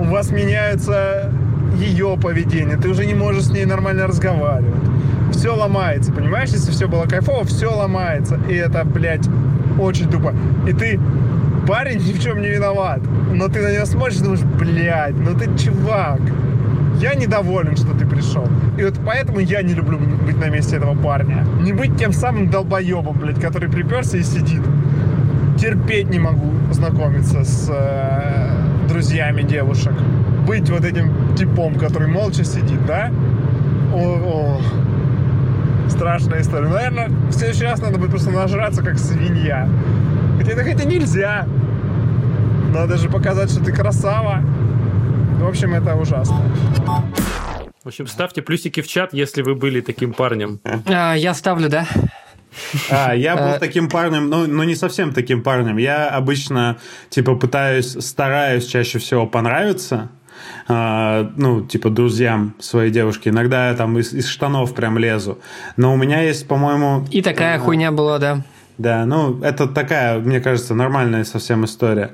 у 0.00 0.04
вас 0.04 0.30
меняется 0.30 1.32
ее 1.76 2.16
поведение, 2.20 2.76
ты 2.76 2.88
уже 2.88 3.06
не 3.06 3.14
можешь 3.14 3.44
с 3.44 3.50
ней 3.50 3.64
нормально 3.64 4.06
разговаривать. 4.06 4.74
Все 5.32 5.54
ломается, 5.54 6.12
понимаешь? 6.12 6.50
Если 6.50 6.70
все 6.70 6.88
было 6.88 7.04
кайфово, 7.04 7.44
все 7.44 7.68
ломается. 7.74 8.38
И 8.48 8.54
это, 8.54 8.84
блядь, 8.84 9.26
очень 9.78 10.08
тупо. 10.10 10.34
И 10.68 10.72
ты, 10.72 11.00
парень, 11.66 11.98
ни 12.06 12.12
в 12.12 12.22
чем 12.22 12.40
не 12.40 12.48
виноват. 12.48 13.00
Но 13.32 13.48
ты 13.48 13.60
на 13.60 13.72
него 13.72 13.86
смотришь 13.86 14.18
и 14.18 14.22
думаешь, 14.22 14.42
блядь, 14.42 15.16
ну 15.16 15.34
ты 15.34 15.46
чувак. 15.56 16.20
Я 17.00 17.14
недоволен, 17.14 17.76
что 17.76 17.94
ты 17.94 18.06
пришел. 18.06 18.46
И 18.78 18.84
вот 18.84 18.94
поэтому 19.04 19.40
я 19.40 19.62
не 19.62 19.74
люблю 19.74 19.98
быть 19.98 20.38
на 20.38 20.50
месте 20.50 20.76
этого 20.76 20.94
парня. 20.94 21.44
Не 21.60 21.72
быть 21.72 21.96
тем 21.96 22.12
самым 22.12 22.48
долбоебом, 22.48 23.18
блядь, 23.18 23.40
который 23.40 23.68
приперся 23.68 24.18
и 24.18 24.22
сидит. 24.22 24.62
Терпеть 25.58 26.10
не 26.10 26.18
могу 26.18 26.52
знакомиться 26.70 27.44
с 27.44 27.68
э, 27.70 28.61
друзьями 28.92 29.42
девушек. 29.42 29.92
Быть 30.46 30.68
вот 30.68 30.84
этим 30.84 31.34
типом, 31.34 31.76
который 31.76 32.08
молча 32.08 32.44
сидит, 32.44 32.84
да? 32.86 33.10
О, 33.94 34.58
о. 34.58 34.60
Страшная 35.88 36.42
история. 36.42 36.68
Наверное, 36.68 37.08
в 37.08 37.32
следующий 37.32 37.64
раз 37.64 37.80
надо 37.80 37.98
будет 37.98 38.10
просто 38.10 38.30
нажраться, 38.30 38.82
как 38.82 38.98
свинья. 38.98 39.68
Хотя 40.38 40.52
это 40.52 40.64
хотя 40.64 40.84
нельзя. 40.84 41.46
Надо 42.72 42.96
же 42.96 43.08
показать, 43.08 43.50
что 43.50 43.64
ты 43.64 43.72
красава. 43.72 44.42
В 45.40 45.46
общем, 45.46 45.74
это 45.74 45.94
ужасно. 45.94 46.40
В 47.84 47.88
общем, 47.88 48.06
ставьте 48.06 48.42
плюсики 48.42 48.80
в 48.80 48.86
чат, 48.86 49.12
если 49.12 49.42
вы 49.42 49.54
были 49.54 49.80
таким 49.80 50.12
парнем. 50.12 50.60
А, 50.86 51.14
я 51.14 51.34
ставлю, 51.34 51.68
да? 51.68 51.86
А, 52.90 53.14
я 53.14 53.36
был 53.36 53.52
Э, 53.52 53.58
таким 53.58 53.88
парнем, 53.88 54.28
ну, 54.28 54.46
ну, 54.46 54.62
не 54.62 54.74
совсем 54.74 55.12
таким 55.12 55.42
парнем. 55.42 55.76
Я 55.78 56.08
обычно, 56.08 56.78
типа, 57.10 57.34
пытаюсь, 57.34 57.96
стараюсь 58.04 58.66
чаще 58.66 58.98
всего 58.98 59.26
понравиться, 59.26 60.10
а, 60.68 61.30
ну, 61.36 61.62
типа, 61.62 61.90
друзьям 61.90 62.54
своей 62.58 62.90
девушки. 62.90 63.28
Иногда 63.28 63.70
я 63.70 63.74
там 63.74 63.98
из, 63.98 64.12
из 64.12 64.26
штанов 64.26 64.74
прям 64.74 64.98
лезу. 64.98 65.38
Но 65.76 65.92
у 65.92 65.96
меня 65.96 66.20
есть, 66.22 66.46
по-моему... 66.46 67.06
И 67.10 67.22
такая 67.22 67.58
хуйня 67.58 67.92
была, 67.92 68.18
да. 68.18 68.42
Да, 68.78 69.04
ну, 69.04 69.40
это 69.42 69.66
такая, 69.68 70.18
мне 70.18 70.40
кажется, 70.40 70.74
нормальная 70.74 71.24
совсем 71.24 71.64
история. 71.64 72.12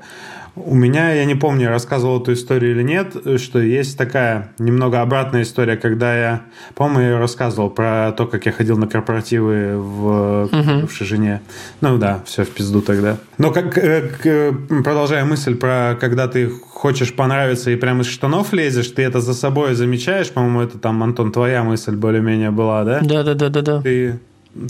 У 0.65 0.75
меня, 0.75 1.13
я 1.13 1.25
не 1.25 1.35
помню, 1.35 1.63
я 1.63 1.69
рассказывал 1.69 2.21
эту 2.21 2.33
историю 2.33 2.71
или 2.71 2.83
нет, 2.83 3.15
что 3.39 3.59
есть 3.59 3.97
такая 3.97 4.51
немного 4.59 5.01
обратная 5.01 5.43
история, 5.43 5.77
когда 5.77 6.17
я, 6.17 6.41
по-моему, 6.75 7.11
я 7.13 7.19
рассказывал 7.19 7.69
про 7.69 8.11
то, 8.11 8.27
как 8.27 8.45
я 8.45 8.51
ходил 8.51 8.77
на 8.77 8.87
корпоративы 8.87 9.77
в 9.77 10.49
бывшей 10.81 11.07
жене. 11.07 11.41
Ну 11.81 11.97
да, 11.97 12.21
все 12.25 12.43
в 12.43 12.49
пизду 12.49 12.81
тогда. 12.81 13.17
Но 13.37 13.51
как, 13.51 13.77
э, 13.77 14.01
к- 14.21 14.83
продолжая 14.83 15.23
мысль 15.25 15.55
про 15.55 15.95
когда 15.99 16.27
ты 16.27 16.49
хочешь 16.49 17.13
понравиться 17.13 17.71
и 17.71 17.75
прям 17.75 18.01
из 18.01 18.07
штанов 18.07 18.53
лезешь, 18.53 18.87
ты 18.89 19.01
это 19.03 19.21
за 19.21 19.33
собой 19.33 19.75
замечаешь, 19.75 20.29
по-моему, 20.29 20.61
это 20.61 20.77
там, 20.77 21.01
Антон, 21.03 21.31
твоя 21.31 21.63
мысль 21.63 21.95
более-менее 21.95 22.51
была, 22.51 22.83
да? 22.83 22.99
Да, 23.01 23.23
да, 23.23 23.33
да, 23.33 23.49
да, 23.49 23.61
да. 23.61 23.81
Ты 23.81 24.19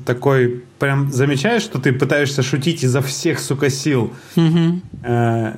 такой 0.05 0.63
прям 0.77 1.11
замечаешь, 1.11 1.61
что 1.63 1.79
ты 1.79 1.93
пытаешься 1.93 2.43
шутить 2.43 2.83
изо 2.83 3.01
всех, 3.01 3.39
сука, 3.39 3.69
сил. 3.69 4.11
Э, 5.03 5.53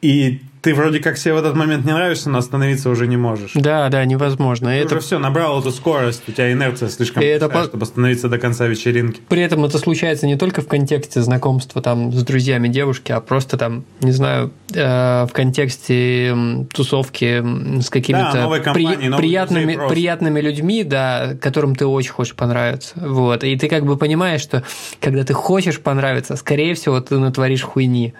И 0.00 0.40
ты 0.68 0.74
вроде 0.74 1.00
как 1.00 1.16
себе 1.16 1.32
в 1.32 1.38
этот 1.38 1.56
момент 1.56 1.86
не 1.86 1.92
нравишься, 1.92 2.28
но 2.28 2.36
остановиться 2.38 2.90
уже 2.90 3.06
не 3.06 3.16
можешь. 3.16 3.52
Да, 3.54 3.88
да, 3.88 4.04
невозможно. 4.04 4.68
Ты 4.68 4.74
Это 4.76 4.96
уже 4.96 5.04
все, 5.06 5.18
набрал 5.18 5.60
эту 5.60 5.70
скорость, 5.70 6.24
у 6.28 6.32
тебя 6.32 6.52
инерция 6.52 6.90
слишком 6.90 7.22
это 7.22 7.46
большая, 7.46 7.62
по- 7.64 7.68
чтобы 7.70 7.82
остановиться 7.84 8.28
до 8.28 8.36
конца 8.36 8.66
вечеринки. 8.66 9.22
При 9.30 9.40
этом 9.40 9.64
это 9.64 9.78
случается 9.78 10.26
не 10.26 10.36
только 10.36 10.60
в 10.60 10.66
контексте 10.68 11.22
знакомства 11.22 11.80
там 11.80 12.12
с 12.12 12.22
друзьями 12.22 12.68
девушки, 12.68 13.12
а 13.12 13.20
просто 13.20 13.56
там, 13.56 13.84
не 14.02 14.12
знаю, 14.12 14.50
э, 14.74 15.24
в 15.26 15.32
контексте 15.32 16.36
тусовки 16.74 17.42
с 17.80 17.88
какими-то 17.88 18.32
Да, 18.34 18.42
новой 18.42 18.60
компании, 18.60 19.08
новых 19.08 19.16
приятными, 19.24 19.88
приятными 19.88 20.40
людьми, 20.42 20.84
да, 20.84 21.34
которым 21.40 21.74
ты 21.76 21.86
очень 21.86 22.10
хочешь 22.12 22.34
понравиться. 22.34 22.92
Вот. 22.96 23.42
И 23.42 23.56
ты 23.56 23.68
как 23.68 23.86
бы 23.86 23.96
понимаешь, 23.96 24.42
что 24.42 24.64
когда 25.00 25.24
ты 25.24 25.32
хочешь 25.32 25.80
понравиться, 25.80 26.36
скорее 26.36 26.74
всего, 26.74 27.00
ты 27.00 27.16
натворишь 27.18 27.62
хуйни. 27.62 28.12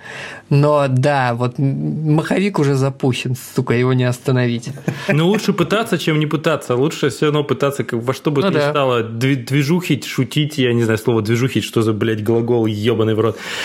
Но 0.49 0.86
да, 0.88 1.34
вот 1.34 1.59
м, 1.59 2.20
маховик 2.39 2.59
уже 2.59 2.74
запущен, 2.74 3.34
сука, 3.57 3.74
его 3.74 3.93
не 3.95 4.05
остановить. 4.05 4.70
Ну, 5.12 5.26
лучше 5.26 5.53
пытаться, 5.53 5.99
чем 5.99 6.18
не 6.20 6.26
пытаться. 6.26 6.76
Лучше 6.76 7.09
все 7.11 7.26
равно 7.26 7.43
пытаться, 7.45 7.84
как 7.84 8.01
во 8.03 8.14
что 8.14 8.30
бы 8.30 8.43
Ну 8.43 8.49
то 8.49 8.55
ни 8.55 8.59
да. 8.61 8.70
стало, 8.70 9.03
дви- 9.03 9.45
движухить, 9.45 10.05
шутить, 10.07 10.59
я 10.59 10.72
не 10.72 10.84
знаю, 10.84 10.99
слово 10.99 11.22
движухить, 11.22 11.64
что 11.64 11.82
за, 11.82 11.93
блядь, 11.93 12.22
глагол 12.22 12.66
ебаный 12.66 13.14
в 13.14 13.20
рот. 13.20 13.39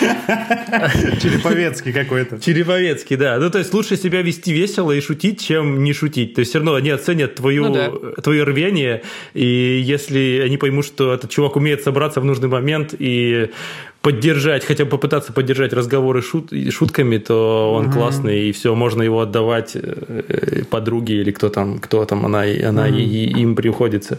Череповецкий 1.22 1.92
какой-то. 1.92 2.40
Череповецкий, 2.40 3.16
да. 3.16 3.38
Ну, 3.38 3.50
то 3.50 3.58
есть 3.58 3.72
лучше 3.74 3.96
себя 3.96 4.22
вести 4.22 4.52
весело 4.52 4.92
и 4.92 5.00
шутить, 5.00 5.44
чем 5.44 5.84
не 5.84 5.92
шутить. 5.92 6.34
То 6.34 6.40
есть 6.40 6.50
все 6.50 6.58
равно 6.58 6.74
они 6.74 6.90
оценят 6.90 7.34
твою, 7.36 7.68
Ну 7.68 7.74
да. 7.74 8.22
твое 8.22 8.44
рвение, 8.44 9.02
и 9.34 9.80
если 9.84 10.42
они 10.44 10.56
поймут, 10.56 10.84
что 10.86 11.12
этот 11.12 11.30
чувак 11.30 11.56
умеет 11.56 11.82
собраться 11.82 12.20
в 12.20 12.24
нужный 12.24 12.48
момент 12.48 12.94
и 12.98 13.50
поддержать, 14.04 14.64
хотя 14.66 14.84
бы 14.84 14.90
попытаться 14.90 15.32
поддержать 15.32 15.72
разговоры 15.72 16.20
шут, 16.22 16.52
шутками, 16.70 17.16
то 17.18 17.72
он 17.74 17.90
классный, 17.90 18.48
и 18.48 18.52
все, 18.52 18.74
можно 18.74 19.02
его 19.02 19.20
отдавать 19.20 19.72
э, 19.76 20.62
подруге 20.70 21.14
или 21.22 21.30
кто 21.32 21.48
там, 21.48 21.78
кто 21.78 22.04
там 22.04 22.24
она, 22.26 22.42
она 22.68 22.86
и- 22.88 23.02
и 23.02 23.40
им 23.42 23.54
приходится. 23.56 24.18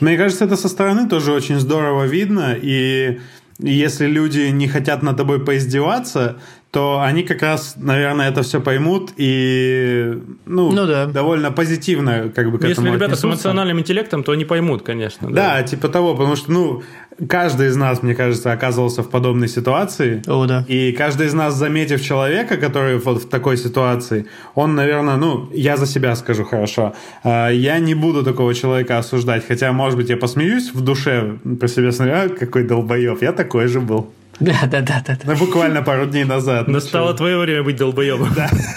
Мне 0.00 0.16
кажется, 0.16 0.44
это 0.46 0.56
со 0.56 0.68
стороны 0.68 1.08
тоже 1.08 1.32
очень 1.32 1.60
здорово 1.60 2.06
видно, 2.06 2.56
и 2.62 3.20
если 3.62 4.06
люди 4.08 4.50
не 4.52 4.66
хотят 4.68 5.02
над 5.02 5.16
тобой 5.16 5.38
поиздеваться, 5.38 6.34
то 6.70 7.00
они 7.00 7.24
как 7.24 7.42
раз, 7.42 7.74
наверное, 7.76 8.30
это 8.30 8.42
все 8.42 8.60
поймут 8.60 9.10
и 9.16 10.18
ну, 10.46 10.70
Ну 10.70 10.86
да. 10.86 11.06
довольно 11.06 11.50
позитивно 11.50 12.30
как 12.34 12.52
бы 12.52 12.58
к 12.58 12.62
Если 12.62 12.74
этому 12.74 12.94
ребята 12.94 13.16
с 13.16 13.18
отнесутся. 13.18 13.48
эмоциональным 13.48 13.80
интеллектом, 13.80 14.22
то 14.22 14.32
они 14.32 14.44
поймут, 14.44 14.82
конечно. 14.82 15.30
Да, 15.30 15.62
типа 15.64 15.88
того, 15.88 16.14
потому 16.14 16.36
что, 16.36 16.52
ну, 16.52 16.82
каждый 17.28 17.68
из 17.68 17.76
нас, 17.76 18.04
мне 18.04 18.14
кажется, 18.14 18.52
оказывался 18.52 19.02
в 19.02 19.10
подобной 19.10 19.48
ситуации. 19.48 20.22
О, 20.28 20.46
да. 20.46 20.64
И 20.68 20.92
каждый 20.92 21.26
из 21.26 21.34
нас, 21.34 21.54
заметив 21.54 22.00
человека, 22.02 22.56
который 22.56 22.98
вот 22.98 23.24
в 23.24 23.28
такой 23.28 23.56
ситуации, 23.56 24.26
он, 24.54 24.76
наверное, 24.76 25.16
ну, 25.16 25.50
я 25.52 25.76
за 25.76 25.86
себя 25.86 26.14
скажу 26.14 26.44
хорошо, 26.44 26.94
а, 27.24 27.48
я 27.48 27.80
не 27.80 27.94
буду 27.96 28.22
такого 28.22 28.54
человека 28.54 28.98
осуждать, 28.98 29.44
хотя, 29.44 29.72
может 29.72 29.98
быть, 29.98 30.08
я 30.08 30.16
посмеюсь 30.16 30.72
в 30.72 30.80
душе 30.82 31.38
про 31.58 31.66
себя, 31.66 31.90
смотрю, 31.90 32.14
а, 32.14 32.28
какой 32.28 32.62
долбоеб, 32.62 33.20
я 33.22 33.32
такой 33.32 33.66
же 33.66 33.80
был. 33.80 34.10
Да, 34.40 34.60
да, 34.66 34.80
да, 34.80 35.02
да. 35.06 35.16
да. 35.22 35.32
Ну, 35.32 35.36
буквально 35.36 35.82
пару 35.82 36.06
дней 36.06 36.24
назад. 36.24 36.66
Ну, 36.66 36.74
Настало 36.74 37.14
твое 37.14 37.38
время 37.38 37.62
быть 37.62 37.76
долбоебом. 37.76 38.28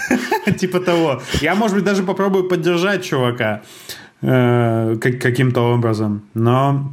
Типа 0.58 0.80
того. 0.80 1.22
Я, 1.40 1.54
может 1.54 1.76
быть, 1.76 1.84
даже 1.84 2.02
попробую 2.02 2.48
поддержать 2.48 3.04
чувака 3.04 3.62
э, 4.22 4.96
как- 5.00 5.18
каким-то 5.20 5.62
образом. 5.62 6.22
Но 6.34 6.92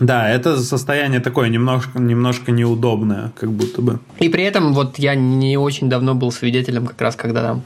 да, 0.00 0.30
это 0.30 0.60
состояние 0.60 1.20
такое 1.20 1.48
немножко, 1.48 1.98
немножко 1.98 2.52
неудобное, 2.52 3.32
как 3.38 3.50
будто 3.50 3.82
бы. 3.82 3.98
И 4.20 4.28
при 4.28 4.44
этом 4.44 4.72
вот 4.72 4.98
я 4.98 5.14
не 5.16 5.56
очень 5.58 5.88
давно 5.88 6.14
был 6.14 6.30
свидетелем, 6.30 6.86
как 6.86 7.00
раз 7.00 7.16
когда 7.16 7.42
там, 7.42 7.62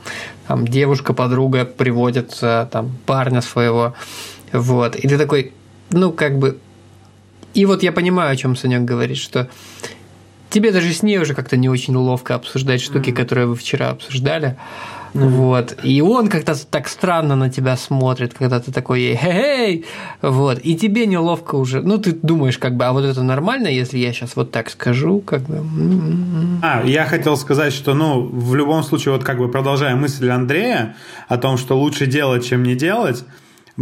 там 0.49 0.67
девушка, 0.67 1.13
подруга 1.13 1.65
приводит 1.67 2.39
э, 2.41 2.67
там 2.71 2.91
парня 3.05 3.43
своего, 3.43 3.95
вот, 4.53 4.97
и 4.97 5.07
ты 5.07 5.19
такой, 5.19 5.53
ну 5.91 6.11
как 6.11 6.39
бы, 6.39 6.59
и 7.53 7.67
вот 7.67 7.83
я 7.83 7.93
понимаю, 7.93 8.33
о 8.33 8.37
чем 8.37 8.57
Санек 8.57 8.83
говорит, 8.83 9.19
что 9.19 9.49
тебе 10.53 10.73
даже 10.73 10.93
с 10.93 11.03
ней 11.03 11.19
уже 11.19 11.35
как-то 11.35 11.57
не 11.57 11.69
очень 11.69 11.97
ловко 11.97 12.35
обсуждать 12.35 12.81
штуки, 12.81 13.11
которые 13.11 13.47
вы 13.47 13.57
вчера 13.57 13.91
обсуждали. 13.91 14.57
Вот. 15.15 15.77
И 15.83 16.01
он 16.01 16.29
как-то 16.29 16.55
так 16.71 16.89
странно 16.89 17.37
на 17.37 17.51
тебя 17.51 17.77
смотрит, 17.77 18.35
когда 18.35 18.61
ты 18.61 18.73
такой 18.73 19.01
ей 19.01 19.17
хей 19.17 19.85
Вот. 20.23 20.59
И 20.63 20.75
тебе 20.75 21.07
неловко 21.07 21.57
уже. 21.57 21.83
Ну, 21.83 21.99
ты 21.99 22.13
думаешь, 22.13 22.59
как 22.59 22.77
бы, 22.77 22.85
а 22.85 22.93
вот 22.93 23.05
это 23.05 23.23
нормально, 23.23 23.69
если 23.69 23.99
я 23.99 24.13
сейчас 24.13 24.37
вот 24.37 24.51
так 24.51 24.71
скажу, 24.71 25.21
как 25.21 25.43
бы. 25.43 25.63
А, 26.63 26.83
я 26.85 27.05
хотел 27.05 27.37
сказать, 27.37 27.73
что, 27.73 27.95
ну, 27.95 28.23
в 28.23 28.55
любом 28.55 28.83
случае, 28.83 29.13
вот 29.13 29.25
как 29.25 29.39
бы 29.39 29.51
продолжая 29.51 29.97
мысль 29.97 30.31
Андрея 30.31 30.97
о 31.29 31.37
том, 31.37 31.59
что 31.59 31.79
лучше 31.79 32.07
делать, 32.07 32.47
чем 32.47 32.63
не 32.63 32.75
делать, 32.75 33.25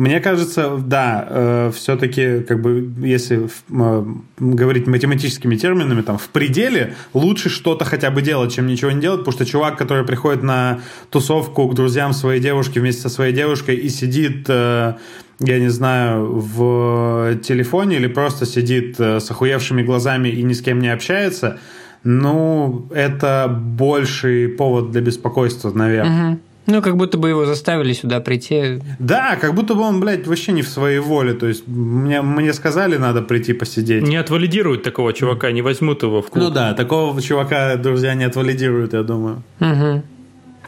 Мне 0.01 0.18
кажется, 0.20 0.78
да, 0.78 1.26
э, 1.28 1.72
все-таки, 1.74 2.40
как 2.40 2.62
бы, 2.62 2.90
если 3.07 3.51
э, 3.70 4.05
говорить 4.38 4.86
математическими 4.86 5.57
терминами, 5.57 6.01
там, 6.01 6.16
в 6.16 6.30
пределе 6.30 6.94
лучше 7.12 7.51
что-то 7.51 7.84
хотя 7.84 8.11
бы 8.11 8.22
делать, 8.22 8.51
чем 8.51 8.66
ничего 8.66 8.92
не 8.92 9.01
делать, 9.03 9.18
потому 9.20 9.34
что 9.34 9.44
чувак, 9.44 9.76
который 9.76 10.07
приходит 10.07 10.42
на 10.42 10.80
тусовку 11.11 11.68
к 11.68 11.74
друзьям 11.74 12.14
своей 12.14 12.40
девушки 12.40 12.78
вместе 12.78 13.03
со 13.03 13.09
своей 13.11 13.34
девушкой 13.34 13.76
и 13.76 13.90
сидит 13.90 14.46
э, 14.48 14.94
я 15.38 15.59
не 15.59 15.68
знаю, 15.68 16.32
в 16.32 17.36
телефоне 17.42 17.96
или 17.96 18.07
просто 18.07 18.46
сидит 18.46 18.98
э, 18.98 19.20
с 19.20 19.30
охуевшими 19.30 19.82
глазами 19.82 20.30
и 20.30 20.42
ни 20.42 20.55
с 20.55 20.62
кем 20.62 20.80
не 20.80 20.88
общается, 20.88 21.59
ну, 22.05 22.88
это 22.90 23.55
больший 23.55 24.48
повод 24.48 24.92
для 24.92 25.03
беспокойства, 25.03 25.70
наверное. 25.72 26.30
Угу. 26.30 26.40
Ну, 26.66 26.82
как 26.82 26.96
будто 26.96 27.18
бы 27.18 27.28
его 27.28 27.46
заставили 27.46 27.92
сюда 27.92 28.20
прийти. 28.20 28.80
Да, 28.98 29.36
как 29.36 29.54
будто 29.54 29.74
бы 29.74 29.82
он, 29.82 29.98
блядь, 30.00 30.26
вообще 30.26 30.52
не 30.52 30.62
в 30.62 30.68
своей 30.68 30.98
воле. 30.98 31.32
То 31.32 31.46
есть 31.46 31.66
мне, 31.66 32.22
мне 32.22 32.52
сказали, 32.52 32.96
надо 32.96 33.22
прийти 33.22 33.52
посидеть. 33.52 34.02
Не 34.02 34.16
отвалидируют 34.16 34.82
такого 34.82 35.12
чувака, 35.12 35.50
не 35.50 35.62
возьмут 35.62 36.02
его 36.02 36.22
в 36.22 36.28
клуб. 36.28 36.44
Ну 36.44 36.50
да, 36.50 36.74
такого 36.74 37.20
чувака 37.20 37.76
друзья 37.76 38.14
не 38.14 38.24
отвалидируют, 38.24 38.92
я 38.92 39.02
думаю. 39.02 39.42
Угу. 39.61 40.02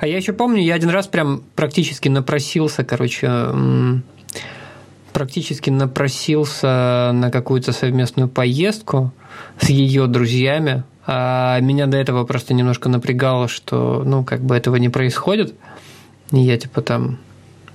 А 0.01 0.07
я 0.07 0.17
еще 0.17 0.33
помню, 0.33 0.63
я 0.63 0.75
один 0.75 0.91
раз 0.91 1.07
прям 1.07 1.45
практически 1.55 2.09
напросился, 2.09 2.83
короче, 2.83 3.31
практически 5.13 5.71
напросился 5.71 7.13
на 7.15 7.31
какую-то 7.31 7.73
совместную 7.73 8.29
поездку 8.29 9.13
с 9.61 9.69
ее 9.69 10.09
друзьями. 10.09 10.83
А 11.07 11.59
меня 11.61 11.87
до 11.87 11.97
этого 11.97 12.25
просто 12.25 12.55
немножко 12.55 12.89
напрягало, 12.89 13.49
что, 13.49 14.03
ну, 14.05 14.25
как 14.25 14.41
бы 14.43 14.57
этого 14.57 14.77
не 14.77 14.89
происходит. 14.89 15.55
И 16.33 16.41
я, 16.41 16.59
типа, 16.59 16.83
там 16.83 17.19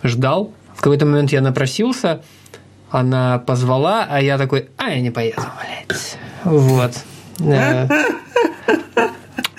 ждал. 0.03 0.53
В 0.75 0.81
какой-то 0.81 1.05
момент 1.05 1.31
я 1.31 1.41
напросился, 1.41 2.21
она 2.89 3.39
позвала, 3.39 4.05
а 4.09 4.21
я 4.21 4.37
такой, 4.37 4.69
а 4.77 4.91
я 4.91 5.01
не 5.01 5.11
поеду, 5.11 5.41
блядь. 5.87 6.17
Вот. 6.43 6.91
Э, 7.39 7.87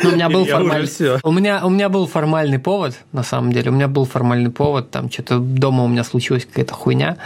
ну, 0.03 0.11
у 0.11 0.12
меня 0.12 0.28
был 0.28 0.44
формальный... 0.44 0.88
У 1.22 1.32
меня, 1.32 1.66
у 1.66 1.70
меня 1.70 1.88
был 1.88 2.07
формальный 2.07 2.59
повод, 2.59 2.99
на 3.12 3.22
самом 3.22 3.53
деле. 3.53 3.70
У 3.70 3.74
меня 3.74 3.88
был 3.88 4.05
формальный 4.05 4.51
повод, 4.51 4.90
там 4.90 5.11
что-то 5.11 5.38
дома 5.38 5.84
у 5.84 5.88
меня 5.88 6.05
случилась 6.05 6.46
какая-то 6.46 6.74
хуйня. 6.74 7.16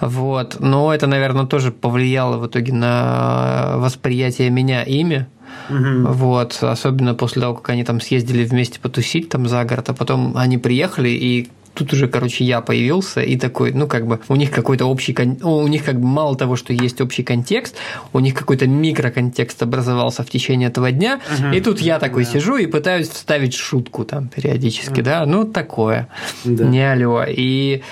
Вот. 0.00 0.56
Но 0.58 0.92
это, 0.92 1.06
наверное, 1.06 1.46
тоже 1.46 1.70
повлияло 1.70 2.38
в 2.38 2.46
итоге 2.46 2.72
на 2.72 3.74
восприятие 3.76 4.50
меня 4.50 4.82
ими. 4.82 5.26
Угу. 5.70 6.12
Вот, 6.12 6.58
особенно 6.62 7.14
после 7.14 7.42
того, 7.42 7.54
как 7.54 7.70
они 7.70 7.84
там 7.84 8.00
съездили 8.00 8.44
вместе 8.44 8.80
потусить 8.80 9.28
там 9.28 9.48
за 9.48 9.64
город, 9.64 9.90
а 9.90 9.94
потом 9.94 10.36
они 10.36 10.58
приехали, 10.58 11.08
и 11.08 11.48
тут 11.74 11.92
уже, 11.92 12.08
короче, 12.08 12.44
я 12.44 12.60
появился 12.60 13.20
и 13.20 13.36
такой, 13.36 13.72
ну, 13.72 13.86
как 13.86 14.06
бы, 14.06 14.20
у 14.28 14.36
них 14.36 14.50
какой-то 14.50 14.86
общий, 14.86 15.16
у 15.42 15.66
них 15.66 15.84
как 15.84 16.00
бы 16.00 16.06
мало 16.06 16.36
того, 16.36 16.56
что 16.56 16.72
есть 16.72 17.00
общий 17.00 17.22
контекст, 17.22 17.76
у 18.12 18.20
них 18.20 18.34
какой-то 18.34 18.66
микроконтекст 18.66 19.62
образовался 19.62 20.22
в 20.22 20.30
течение 20.30 20.68
этого 20.68 20.90
дня, 20.92 21.20
угу. 21.38 21.54
и 21.54 21.60
тут 21.60 21.80
я 21.80 21.98
такой 21.98 22.24
да. 22.24 22.30
сижу 22.32 22.56
и 22.56 22.66
пытаюсь 22.66 23.08
вставить 23.08 23.54
шутку 23.54 24.04
там 24.04 24.28
периодически, 24.28 25.00
да, 25.00 25.24
ну, 25.26 25.44
такое, 25.44 26.08
да. 26.44 26.64
не 26.64 26.92
алло, 26.92 27.24
и 27.26 27.82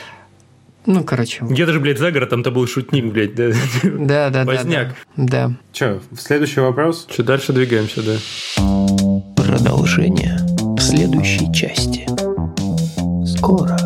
ну, 0.90 1.04
короче. 1.04 1.44
Где 1.44 1.66
даже 1.66 1.76
же, 1.76 1.80
блядь, 1.80 1.98
за 1.98 2.10
городом-то 2.10 2.50
был 2.50 2.66
шутник, 2.66 3.12
блядь, 3.12 3.34
да? 3.34 3.50
Да, 3.84 4.30
да, 4.30 4.46
Поздняк. 4.46 4.94
Да. 5.16 5.52
Че, 5.70 6.00
следующий 6.16 6.60
вопрос? 6.60 7.06
Че, 7.10 7.24
дальше 7.24 7.52
двигаемся, 7.52 8.00
да. 8.02 8.16
Продолжение 9.36 10.38
в 10.58 10.80
следующей 10.80 11.52
части. 11.52 12.06
Скоро. 13.26 13.76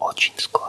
Очень 0.00 0.32
скоро. 0.38 0.67